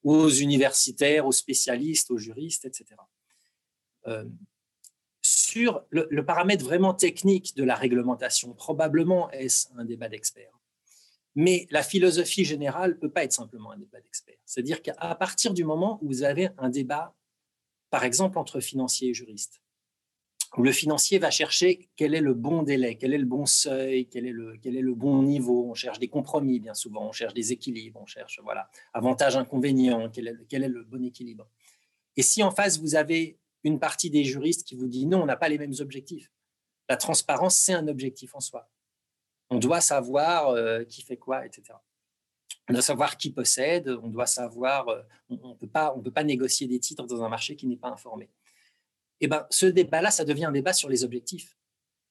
aux 0.03 0.29
universitaires, 0.29 1.25
aux 1.25 1.31
spécialistes, 1.31 2.11
aux 2.11 2.17
juristes, 2.17 2.65
etc. 2.65 2.95
Sur 5.21 5.83
le, 5.89 6.07
le 6.09 6.25
paramètre 6.25 6.63
vraiment 6.63 6.93
technique 6.93 7.55
de 7.57 7.63
la 7.63 7.75
réglementation, 7.75 8.53
probablement 8.53 9.29
est-ce 9.31 9.67
un 9.75 9.83
débat 9.83 10.07
d'experts? 10.07 10.56
Mais 11.37 11.67
la 11.69 11.83
philosophie 11.83 12.45
générale 12.45 12.93
ne 12.93 12.95
peut 12.95 13.11
pas 13.11 13.23
être 13.23 13.31
simplement 13.31 13.69
un 13.71 13.77
débat 13.77 14.01
d'experts. 14.01 14.39
C'est-à-dire 14.43 14.81
qu'à 14.81 15.13
partir 15.13 15.53
du 15.53 15.63
moment 15.63 15.99
où 16.01 16.07
vous 16.07 16.23
avez 16.23 16.49
un 16.57 16.69
débat, 16.69 17.15
par 17.91 18.03
exemple, 18.03 18.39
entre 18.39 18.59
financiers 18.59 19.09
et 19.09 19.13
juristes, 19.13 19.61
où 20.57 20.63
le 20.63 20.71
financier 20.71 21.19
va 21.19 21.29
chercher 21.29 21.89
quel 21.95 22.15
est 22.15 22.21
le 22.21 22.33
bon 22.33 22.63
délai, 22.63 22.97
quel 22.97 23.13
est 23.13 23.19
le 23.19 23.27
bon 23.27 23.45
seuil, 23.45 24.07
quel 24.07 24.25
est 24.25 24.31
le, 24.31 24.57
quel 24.57 24.75
est 24.75 24.81
le 24.81 24.95
bon 24.95 25.21
niveau. 25.21 25.69
On 25.69 25.75
cherche 25.75 25.99
des 25.99 26.07
compromis 26.07 26.59
bien 26.59 26.73
souvent, 26.73 27.07
on 27.07 27.11
cherche 27.11 27.35
des 27.35 27.51
équilibres, 27.51 28.01
on 28.01 28.07
cherche 28.07 28.39
voilà 28.43 28.71
avantages, 28.91 29.37
inconvénients, 29.37 30.09
quel 30.09 30.29
est, 30.29 30.35
quel 30.49 30.63
est 30.63 30.69
le 30.69 30.85
bon 30.85 31.05
équilibre. 31.05 31.47
Et 32.15 32.23
si 32.23 32.41
en 32.41 32.49
face 32.49 32.79
vous 32.79 32.95
avez 32.95 33.37
une 33.63 33.77
partie 33.77 34.09
des 34.09 34.23
juristes 34.23 34.65
qui 34.65 34.73
vous 34.73 34.87
dit 34.87 35.05
non, 35.05 35.21
on 35.21 35.25
n'a 35.27 35.37
pas 35.37 35.49
les 35.49 35.59
mêmes 35.59 35.75
objectifs. 35.81 36.31
La 36.89 36.97
transparence, 36.97 37.55
c'est 37.57 37.73
un 37.73 37.87
objectif 37.87 38.33
en 38.33 38.39
soi. 38.39 38.67
On 39.49 39.59
doit 39.59 39.81
savoir 39.81 40.49
euh, 40.49 40.83
qui 40.83 41.01
fait 41.01 41.17
quoi, 41.17 41.45
etc. 41.45 41.63
On 42.69 42.73
doit 42.73 42.81
savoir 42.81 43.17
qui 43.17 43.31
possède, 43.31 43.87
on 44.03 44.09
doit 44.09 44.25
savoir, 44.25 44.89
euh, 44.89 45.01
on 45.29 45.49
ne 45.49 45.53
peut, 45.55 45.69
peut 46.03 46.11
pas 46.11 46.23
négocier 46.23 46.67
des 46.67 46.79
titres 46.79 47.05
dans 47.05 47.23
un 47.23 47.29
marché 47.29 47.55
qui 47.55 47.67
n'est 47.67 47.77
pas 47.77 47.89
informé 47.89 48.29
eh 49.19 49.27
ben, 49.27 49.45
ce 49.49 49.65
débat-là, 49.65 50.11
ça 50.11 50.25
devient 50.25 50.45
un 50.45 50.51
débat 50.51 50.73
sur 50.73 50.89
les 50.89 51.03
objectifs. 51.03 51.57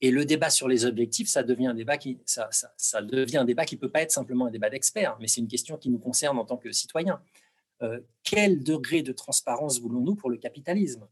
Et 0.01 0.11
le 0.11 0.24
débat 0.24 0.51
sur 0.51 0.68
les 0.68 0.84
objectifs, 0.84 1.28
ça 1.28 1.43
devient 1.43 1.68
un 1.68 1.74
débat 1.74 1.97
qui, 1.97 2.18
ça, 2.26 2.49
ça, 2.76 3.03
devient 3.03 3.39
un 3.39 3.45
débat 3.45 3.64
qui 3.64 3.76
peut 3.76 3.89
pas 3.89 4.03
être 4.03 4.12
simplement 4.12 4.47
un 4.47 4.51
débat 4.51 4.68
d'experts, 4.68 5.16
mais 5.20 5.28
c'est 5.28 5.41
une 5.41 5.49
question 5.49 5.78
qui 5.78 5.89
nous 5.89 5.99
concerne 5.99 6.39
en 6.39 6.45
tant 6.45 6.59
que 6.59 6.70
citoyens. 6.70 7.22
Euh, 7.82 8.01
quel 8.22 8.62
degré 8.62 9.03
de 9.03 9.12
transparence 9.12 9.80
voulons-nous 9.80 10.14
pour 10.14 10.28
le 10.28 10.37
capitalisme? 10.37 11.09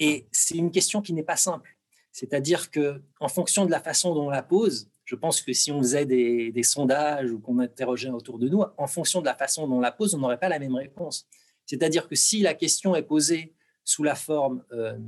Et 0.00 0.26
c'est 0.32 0.56
une 0.56 0.72
question 0.72 1.02
qui 1.02 1.12
n'est 1.12 1.22
pas 1.22 1.36
simple. 1.36 1.76
C'est-à-dire 2.10 2.70
que, 2.70 3.00
en 3.20 3.28
fonction 3.28 3.64
de 3.64 3.70
la 3.70 3.80
façon 3.80 4.14
dont 4.14 4.26
on 4.26 4.30
la 4.30 4.42
pose, 4.42 4.88
je 5.04 5.14
pense 5.14 5.42
que 5.42 5.52
si 5.52 5.70
on 5.70 5.80
faisait 5.80 6.06
des, 6.06 6.62
sondages 6.62 7.30
ou 7.30 7.38
qu'on 7.38 7.58
interrogeait 7.58 8.10
autour 8.10 8.38
de 8.38 8.48
nous, 8.48 8.62
en 8.76 8.86
fonction 8.86 9.20
de 9.20 9.26
la 9.26 9.34
façon 9.34 9.68
dont 9.68 9.76
on 9.76 9.80
la 9.80 9.92
pose, 9.92 10.14
on 10.14 10.18
n'aurait 10.18 10.38
pas 10.38 10.48
la 10.48 10.58
même 10.58 10.74
réponse. 10.74 11.26
C'est-à-dire 11.66 12.08
que 12.08 12.14
si 12.14 12.40
la 12.40 12.54
question 12.54 12.94
est 12.96 13.02
posée 13.02 13.54
sous 13.84 14.02
la 14.02 14.14
forme 14.14 14.64
euh, 14.72 14.98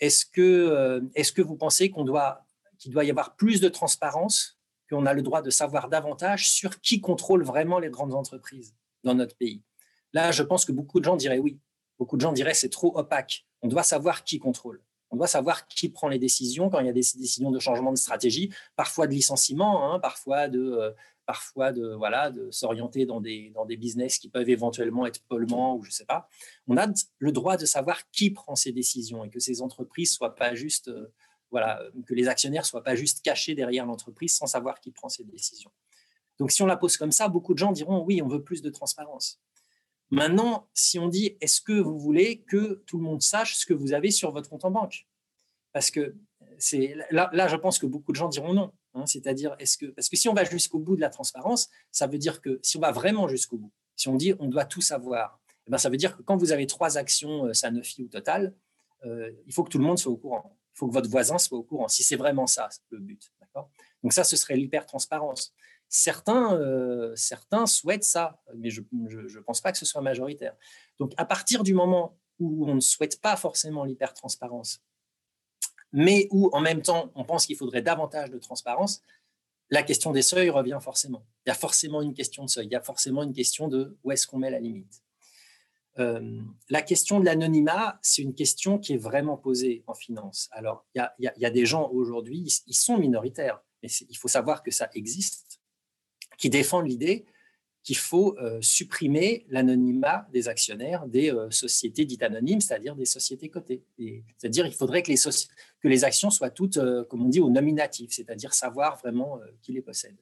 est-ce 0.00 0.24
que, 0.26 0.40
euh, 0.40 1.00
est 1.14 1.32
que 1.32 1.42
vous 1.42 1.56
pensez 1.56 1.88
doit, 1.88 2.44
qu'il 2.78 2.92
doit 2.92 3.04
y 3.04 3.10
avoir 3.10 3.36
plus 3.36 3.60
de 3.60 3.68
transparence, 3.68 4.58
qu'on 4.90 5.06
a 5.06 5.14
le 5.14 5.22
droit 5.22 5.42
de 5.42 5.50
savoir 5.50 5.88
davantage 5.88 6.48
sur 6.48 6.80
qui 6.80 7.00
contrôle 7.00 7.42
vraiment 7.42 7.78
les 7.78 7.90
grandes 7.90 8.14
entreprises 8.14 8.74
dans 9.02 9.14
notre 9.14 9.36
pays? 9.36 9.62
Là, 10.12 10.30
je 10.30 10.42
pense 10.42 10.64
que 10.64 10.72
beaucoup 10.72 11.00
de 11.00 11.04
gens 11.04 11.16
diraient 11.16 11.38
oui. 11.38 11.58
Beaucoup 11.98 12.16
de 12.16 12.20
gens 12.20 12.32
diraient 12.32 12.54
c'est 12.54 12.68
trop 12.68 12.96
opaque. 12.98 13.46
On 13.62 13.68
doit 13.68 13.82
savoir 13.82 14.24
qui 14.24 14.38
contrôle. 14.38 14.80
On 15.14 15.16
doit 15.16 15.28
savoir 15.28 15.68
qui 15.68 15.90
prend 15.90 16.08
les 16.08 16.18
décisions 16.18 16.70
quand 16.70 16.80
il 16.80 16.86
y 16.86 16.88
a 16.88 16.92
des 16.92 17.06
décisions 17.14 17.52
de 17.52 17.60
changement 17.60 17.92
de 17.92 17.96
stratégie, 17.96 18.52
parfois 18.74 19.06
de 19.06 19.12
licenciement, 19.12 19.92
hein, 19.92 20.00
parfois 20.00 20.48
de, 20.48 20.58
euh, 20.58 20.90
parfois 21.24 21.70
de 21.70 21.94
voilà 21.94 22.32
de 22.32 22.50
s'orienter 22.50 23.06
dans 23.06 23.20
des 23.20 23.50
dans 23.50 23.64
des 23.64 23.76
business 23.76 24.18
qui 24.18 24.28
peuvent 24.28 24.50
éventuellement 24.50 25.06
être 25.06 25.22
polluants 25.28 25.76
ou 25.76 25.84
je 25.84 25.92
sais 25.92 26.04
pas. 26.04 26.28
On 26.66 26.76
a 26.76 26.88
le 27.18 27.30
droit 27.30 27.56
de 27.56 27.64
savoir 27.64 28.10
qui 28.10 28.32
prend 28.32 28.56
ces 28.56 28.72
décisions 28.72 29.22
et 29.22 29.30
que 29.30 29.38
ces 29.38 29.62
entreprises 29.62 30.12
soient 30.12 30.34
pas 30.34 30.56
juste 30.56 30.88
euh, 30.88 31.12
voilà 31.52 31.80
que 32.08 32.14
les 32.14 32.26
actionnaires 32.26 32.66
soient 32.66 32.82
pas 32.82 32.96
juste 32.96 33.22
cachés 33.22 33.54
derrière 33.54 33.86
l'entreprise 33.86 34.34
sans 34.34 34.48
savoir 34.48 34.80
qui 34.80 34.90
prend 34.90 35.08
ces 35.08 35.22
décisions. 35.22 35.70
Donc 36.40 36.50
si 36.50 36.60
on 36.60 36.66
la 36.66 36.76
pose 36.76 36.96
comme 36.96 37.12
ça, 37.12 37.28
beaucoup 37.28 37.54
de 37.54 37.60
gens 37.60 37.70
diront 37.70 38.02
oui, 38.02 38.20
on 38.20 38.26
veut 38.26 38.42
plus 38.42 38.62
de 38.62 38.70
transparence. 38.70 39.40
Maintenant, 40.10 40.68
si 40.74 40.98
on 40.98 41.08
dit 41.08 41.36
est-ce 41.40 41.60
que 41.60 41.72
vous 41.72 41.98
voulez 41.98 42.42
que 42.42 42.82
tout 42.86 42.98
le 42.98 43.04
monde 43.04 43.22
sache 43.22 43.56
ce 43.56 43.66
que 43.66 43.74
vous 43.74 43.92
avez 43.92 44.10
sur 44.10 44.32
votre 44.32 44.48
compte 44.48 44.64
en 44.64 44.70
banque? 44.70 45.06
Parce 45.72 45.90
que 45.90 46.14
c'est 46.58 46.94
là, 47.10 47.48
je 47.48 47.56
pense 47.56 47.78
que 47.78 47.86
beaucoup 47.86 48.12
de 48.12 48.16
gens 48.16 48.28
diront 48.28 48.52
non. 48.52 48.72
Hein, 48.94 49.06
c'est-à-dire, 49.06 49.56
est-ce 49.58 49.76
que 49.76 49.86
parce 49.86 50.08
que 50.08 50.16
si 50.16 50.28
on 50.28 50.34
va 50.34 50.44
jusqu'au 50.44 50.78
bout 50.78 50.94
de 50.94 51.00
la 51.00 51.10
transparence, 51.10 51.68
ça 51.90 52.06
veut 52.06 52.18
dire 52.18 52.40
que 52.40 52.60
si 52.62 52.76
on 52.76 52.80
va 52.80 52.92
vraiment 52.92 53.26
jusqu'au 53.26 53.56
bout, 53.58 53.72
si 53.96 54.08
on 54.08 54.14
dit 54.14 54.34
on 54.38 54.46
doit 54.46 54.64
tout 54.64 54.82
savoir, 54.82 55.40
eh 55.66 55.70
ben, 55.70 55.78
ça 55.78 55.88
veut 55.88 55.96
dire 55.96 56.16
que 56.16 56.22
quand 56.22 56.36
vous 56.36 56.52
avez 56.52 56.66
trois 56.66 56.96
actions 56.96 57.46
euh, 57.46 57.52
Sanofi 57.52 58.04
ou 58.04 58.08
Total, 58.08 58.54
euh, 59.04 59.32
il 59.46 59.52
faut 59.52 59.64
que 59.64 59.70
tout 59.70 59.78
le 59.78 59.84
monde 59.84 59.98
soit 59.98 60.12
au 60.12 60.16
courant. 60.16 60.56
Il 60.74 60.78
faut 60.78 60.88
que 60.88 60.92
votre 60.92 61.10
voisin 61.10 61.38
soit 61.38 61.58
au 61.58 61.62
courant. 61.62 61.88
Si 61.88 62.02
c'est 62.02 62.16
vraiment 62.16 62.46
ça 62.46 62.68
le 62.90 62.98
but, 62.98 63.32
Donc 64.02 64.12
ça, 64.12 64.24
ce 64.24 64.36
serait 64.36 64.56
l'hyper 64.56 64.86
transparence. 64.86 65.54
Certains, 65.96 66.56
euh, 66.56 67.14
certains 67.14 67.66
souhaitent 67.66 68.02
ça, 68.02 68.42
mais 68.56 68.68
je 68.68 68.80
ne 68.80 69.40
pense 69.42 69.60
pas 69.60 69.70
que 69.70 69.78
ce 69.78 69.86
soit 69.86 70.00
majoritaire. 70.00 70.56
Donc 70.98 71.12
à 71.16 71.24
partir 71.24 71.62
du 71.62 71.72
moment 71.72 72.18
où 72.40 72.68
on 72.68 72.74
ne 72.74 72.80
souhaite 72.80 73.20
pas 73.20 73.36
forcément 73.36 73.84
l'hyper 73.84 74.12
transparence, 74.12 74.82
mais 75.92 76.26
où 76.32 76.50
en 76.52 76.60
même 76.60 76.82
temps 76.82 77.12
on 77.14 77.22
pense 77.22 77.46
qu'il 77.46 77.54
faudrait 77.56 77.80
davantage 77.80 78.32
de 78.32 78.38
transparence, 78.40 79.02
la 79.70 79.84
question 79.84 80.10
des 80.10 80.22
seuils 80.22 80.50
revient 80.50 80.80
forcément. 80.82 81.24
Il 81.46 81.50
y 81.50 81.52
a 81.52 81.54
forcément 81.54 82.02
une 82.02 82.12
question 82.12 82.44
de 82.44 82.50
seuil, 82.50 82.66
il 82.66 82.72
y 82.72 82.76
a 82.76 82.82
forcément 82.82 83.22
une 83.22 83.32
question 83.32 83.68
de 83.68 83.96
où 84.02 84.10
est-ce 84.10 84.26
qu'on 84.26 84.38
met 84.38 84.50
la 84.50 84.58
limite. 84.58 85.00
Euh, 86.00 86.40
la 86.70 86.82
question 86.82 87.20
de 87.20 87.24
l'anonymat, 87.24 88.00
c'est 88.02 88.22
une 88.22 88.34
question 88.34 88.80
qui 88.80 88.94
est 88.94 88.98
vraiment 88.98 89.36
posée 89.36 89.84
en 89.86 89.94
finance. 89.94 90.48
Alors, 90.50 90.84
il 90.96 91.08
y 91.36 91.46
a 91.46 91.50
des 91.50 91.66
gens 91.66 91.88
aujourd'hui, 91.90 92.64
ils 92.66 92.74
sont 92.74 92.98
minoritaires, 92.98 93.62
mais 93.80 93.88
il 94.08 94.16
faut 94.16 94.26
savoir 94.26 94.64
que 94.64 94.72
ça 94.72 94.90
existe, 94.94 95.60
qui 96.38 96.50
défendent 96.50 96.88
l'idée 96.88 97.24
qu'il 97.84 97.98
faut 97.98 98.36
euh, 98.38 98.58
supprimer 98.62 99.44
l'anonymat 99.50 100.26
des 100.32 100.48
actionnaires 100.48 101.06
des 101.06 101.30
euh, 101.30 101.50
sociétés 101.50 102.06
dites 102.06 102.22
anonymes, 102.22 102.60
c'est-à-dire 102.62 102.96
des 102.96 103.04
sociétés 103.04 103.50
cotées. 103.50 103.84
C'est-à-dire 104.38 104.64
qu'il 104.64 104.74
faudrait 104.74 105.02
que 105.02 105.12
les, 105.84 106.04
actions 106.04 106.30
soient 106.30 106.50
toutes, 106.50 106.78
euh, 106.78 107.04
comme 107.04 107.26
on 107.26 107.28
dit, 107.28 107.40
au 107.40 107.50
nominatif, 107.50 108.10
c'est-à-dire 108.12 108.54
savoir 108.54 108.96
vraiment 108.96 109.38
qui 109.60 109.72
les 109.72 109.82
possède. 109.82 110.16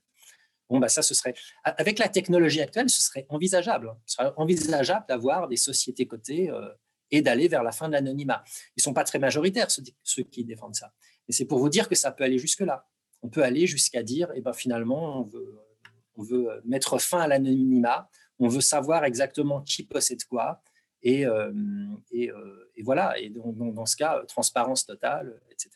Bon, 0.69 0.81
bah 0.81 0.89
ça, 0.89 1.03
ce 1.03 1.15
serait, 1.15 1.35
avec 1.63 1.99
la 1.99 2.09
technologie 2.09 2.61
actuelle, 2.61 2.91
ce 2.91 3.03
serait 3.03 3.27
envisageable. 3.29 3.91
Hein. 3.91 3.99
Serait 4.07 4.33
envisageable 4.37 5.05
d'avoir 5.09 5.47
des 5.47 5.57
sociétés 5.57 6.07
cotées 6.07 6.51
et 7.11 7.23
d'aller 7.23 7.47
vers 7.47 7.63
la 7.63 7.73
fin 7.73 7.89
de 7.89 7.93
l'anonymat. 7.93 8.43
Ils 8.71 8.79
ne 8.81 8.83
sont 8.83 8.95
pas 8.95 9.05
très 9.05 9.19
majoritaires, 9.19 9.69
ceux, 9.71 10.23
qui 10.25 10.45
défendent 10.45 10.75
ça. 10.75 10.93
Mais 11.29 11.35
c'est 11.35 11.45
pour 11.45 11.59
vous 11.59 11.69
dire 11.69 11.89
que 11.89 11.95
ça 11.95 12.11
peut 12.11 12.25
aller 12.25 12.39
jusque-là. 12.39 12.89
On 13.21 13.29
peut 13.29 13.45
aller 13.45 13.67
jusqu'à 13.67 14.03
dire, 14.03 14.33
eh 14.35 14.41
ben, 14.41 14.55
finalement, 14.55 15.21
on 15.21 15.25
veut 15.25 15.61
on 16.17 16.23
veut 16.23 16.51
euh, 16.51 16.61
mettre 16.65 16.99
fin 16.99 17.21
à 17.21 17.29
l'anonymat, 17.29 18.09
on 18.39 18.49
veut 18.49 18.61
savoir 18.61 19.05
exactement 19.05 19.63
qui 19.63 19.85
possède 19.85 20.25
quoi, 20.25 20.63
et, 21.03 21.27
euh, 21.27 21.53
euh, 22.15 22.71
voilà, 22.83 23.19
et 23.19 23.29
donc, 23.29 23.57
dans 23.75 23.87
ce 23.87 23.97
cas, 23.97 24.23
transparence 24.27 24.87
totale, 24.87 25.41
etc. 25.51 25.71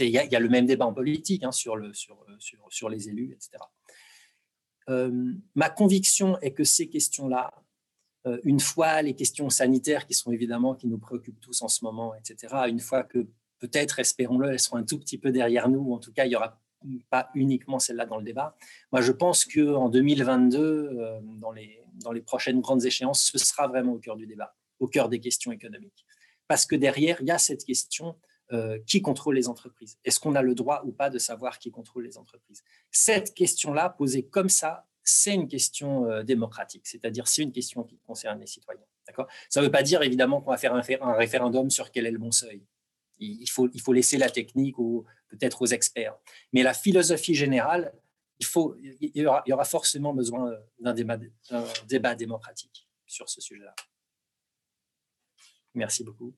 Il 0.00 0.08
y, 0.08 0.18
a 0.18 0.40
le 0.40 0.48
même 0.48 0.66
débat 0.66 0.86
en 0.86 0.94
politique 0.94 1.44
hein, 1.44 1.52
sur, 1.52 1.76
les 1.76 3.08
élus, 3.08 3.32
etc. 3.32 3.62
ma 5.54 5.70
conviction 5.70 6.38
est 6.40 6.52
que 6.52 6.64
ces 6.64 6.88
questions-là, 6.88 7.52
une 8.44 8.60
fois 8.60 9.02
les 9.02 9.14
questions 9.14 9.50
sanitaires 9.50 10.06
qui 10.06 10.14
sont 10.14 10.32
évidemment 10.32 10.74
qui 10.74 10.86
nous 10.86 10.98
préoccupent 10.98 11.40
tous 11.40 11.60
en 11.60 11.68
ce 11.68 11.84
moment, 11.84 12.14
etc., 12.14 12.54
une 12.68 12.80
fois 12.80 13.02
que 13.02 13.28
peut-être, 13.58 13.98
espérons-le, 13.98 14.50
elles 14.50 14.60
seront 14.60 14.78
un 14.78 14.84
tout 14.84 14.98
petit 14.98 15.18
peu 15.18 15.30
derrière 15.30 15.68
nous, 15.68 15.92
en 15.92 15.98
tout 15.98 16.12
cas, 16.12 16.24
il 16.24 16.32
y 16.32 16.36
aura 16.36 16.60
pas 17.10 17.30
uniquement 17.34 17.78
celle-là 17.78 18.06
dans 18.06 18.18
le 18.18 18.24
débat. 18.24 18.56
Moi, 18.92 19.00
je 19.00 19.12
pense 19.12 19.44
qu'en 19.44 19.88
2022, 19.88 20.58
euh, 20.58 21.20
dans, 21.40 21.52
les, 21.52 21.80
dans 22.02 22.12
les 22.12 22.20
prochaines 22.20 22.60
grandes 22.60 22.84
échéances, 22.84 23.30
ce 23.32 23.38
sera 23.38 23.68
vraiment 23.68 23.92
au 23.92 23.98
cœur 23.98 24.16
du 24.16 24.26
débat, 24.26 24.54
au 24.80 24.86
cœur 24.86 25.08
des 25.08 25.20
questions 25.20 25.52
économiques. 25.52 26.04
Parce 26.48 26.66
que 26.66 26.76
derrière, 26.76 27.18
il 27.20 27.28
y 27.28 27.30
a 27.30 27.38
cette 27.38 27.64
question 27.64 28.16
euh, 28.52 28.78
qui 28.86 29.00
contrôle 29.00 29.36
les 29.36 29.48
entreprises? 29.48 29.98
Est-ce 30.04 30.20
qu'on 30.20 30.34
a 30.34 30.42
le 30.42 30.54
droit 30.54 30.82
ou 30.84 30.92
pas 30.92 31.08
de 31.08 31.18
savoir 31.18 31.58
qui 31.58 31.70
contrôle 31.70 32.04
les 32.04 32.18
entreprises? 32.18 32.62
Cette 32.90 33.32
question-là, 33.32 33.88
posée 33.88 34.26
comme 34.26 34.50
ça, 34.50 34.86
c'est 35.02 35.34
une 35.34 35.48
question 35.48 36.10
euh, 36.10 36.22
démocratique, 36.22 36.86
c'est-à-dire 36.86 37.26
c'est 37.26 37.42
une 37.42 37.52
question 37.52 37.84
qui 37.84 37.98
concerne 38.06 38.40
les 38.40 38.46
citoyens. 38.46 38.84
Ça 39.48 39.60
ne 39.60 39.66
veut 39.66 39.70
pas 39.70 39.82
dire 39.82 40.02
évidemment 40.02 40.42
qu'on 40.42 40.50
va 40.50 40.58
faire 40.58 40.74
un 40.74 41.14
référendum 41.14 41.70
sur 41.70 41.90
quel 41.90 42.06
est 42.06 42.10
le 42.10 42.18
bon 42.18 42.32
seuil. 42.32 42.62
Il 43.18 43.48
faut, 43.48 43.68
il 43.72 43.80
faut 43.80 43.92
laisser 43.92 44.18
la 44.18 44.28
technique 44.28 44.76
peut-être 45.28 45.62
aux 45.62 45.66
experts. 45.66 46.16
Mais 46.52 46.62
la 46.62 46.74
philosophie 46.74 47.34
générale, 47.34 47.92
il, 48.38 48.46
faut, 48.46 48.76
il, 49.00 49.10
y 49.14 49.26
aura, 49.26 49.64
forcément 49.64 50.12
besoin 50.12 50.52
d'un 50.80 50.94
débat, 50.94 51.18
débat 51.86 52.14
démocratique 52.14 52.88
sur 53.06 53.28
ce 53.28 53.40
sujet-là. 53.40 53.74
Merci 55.74 56.04
beaucoup. 56.04 56.34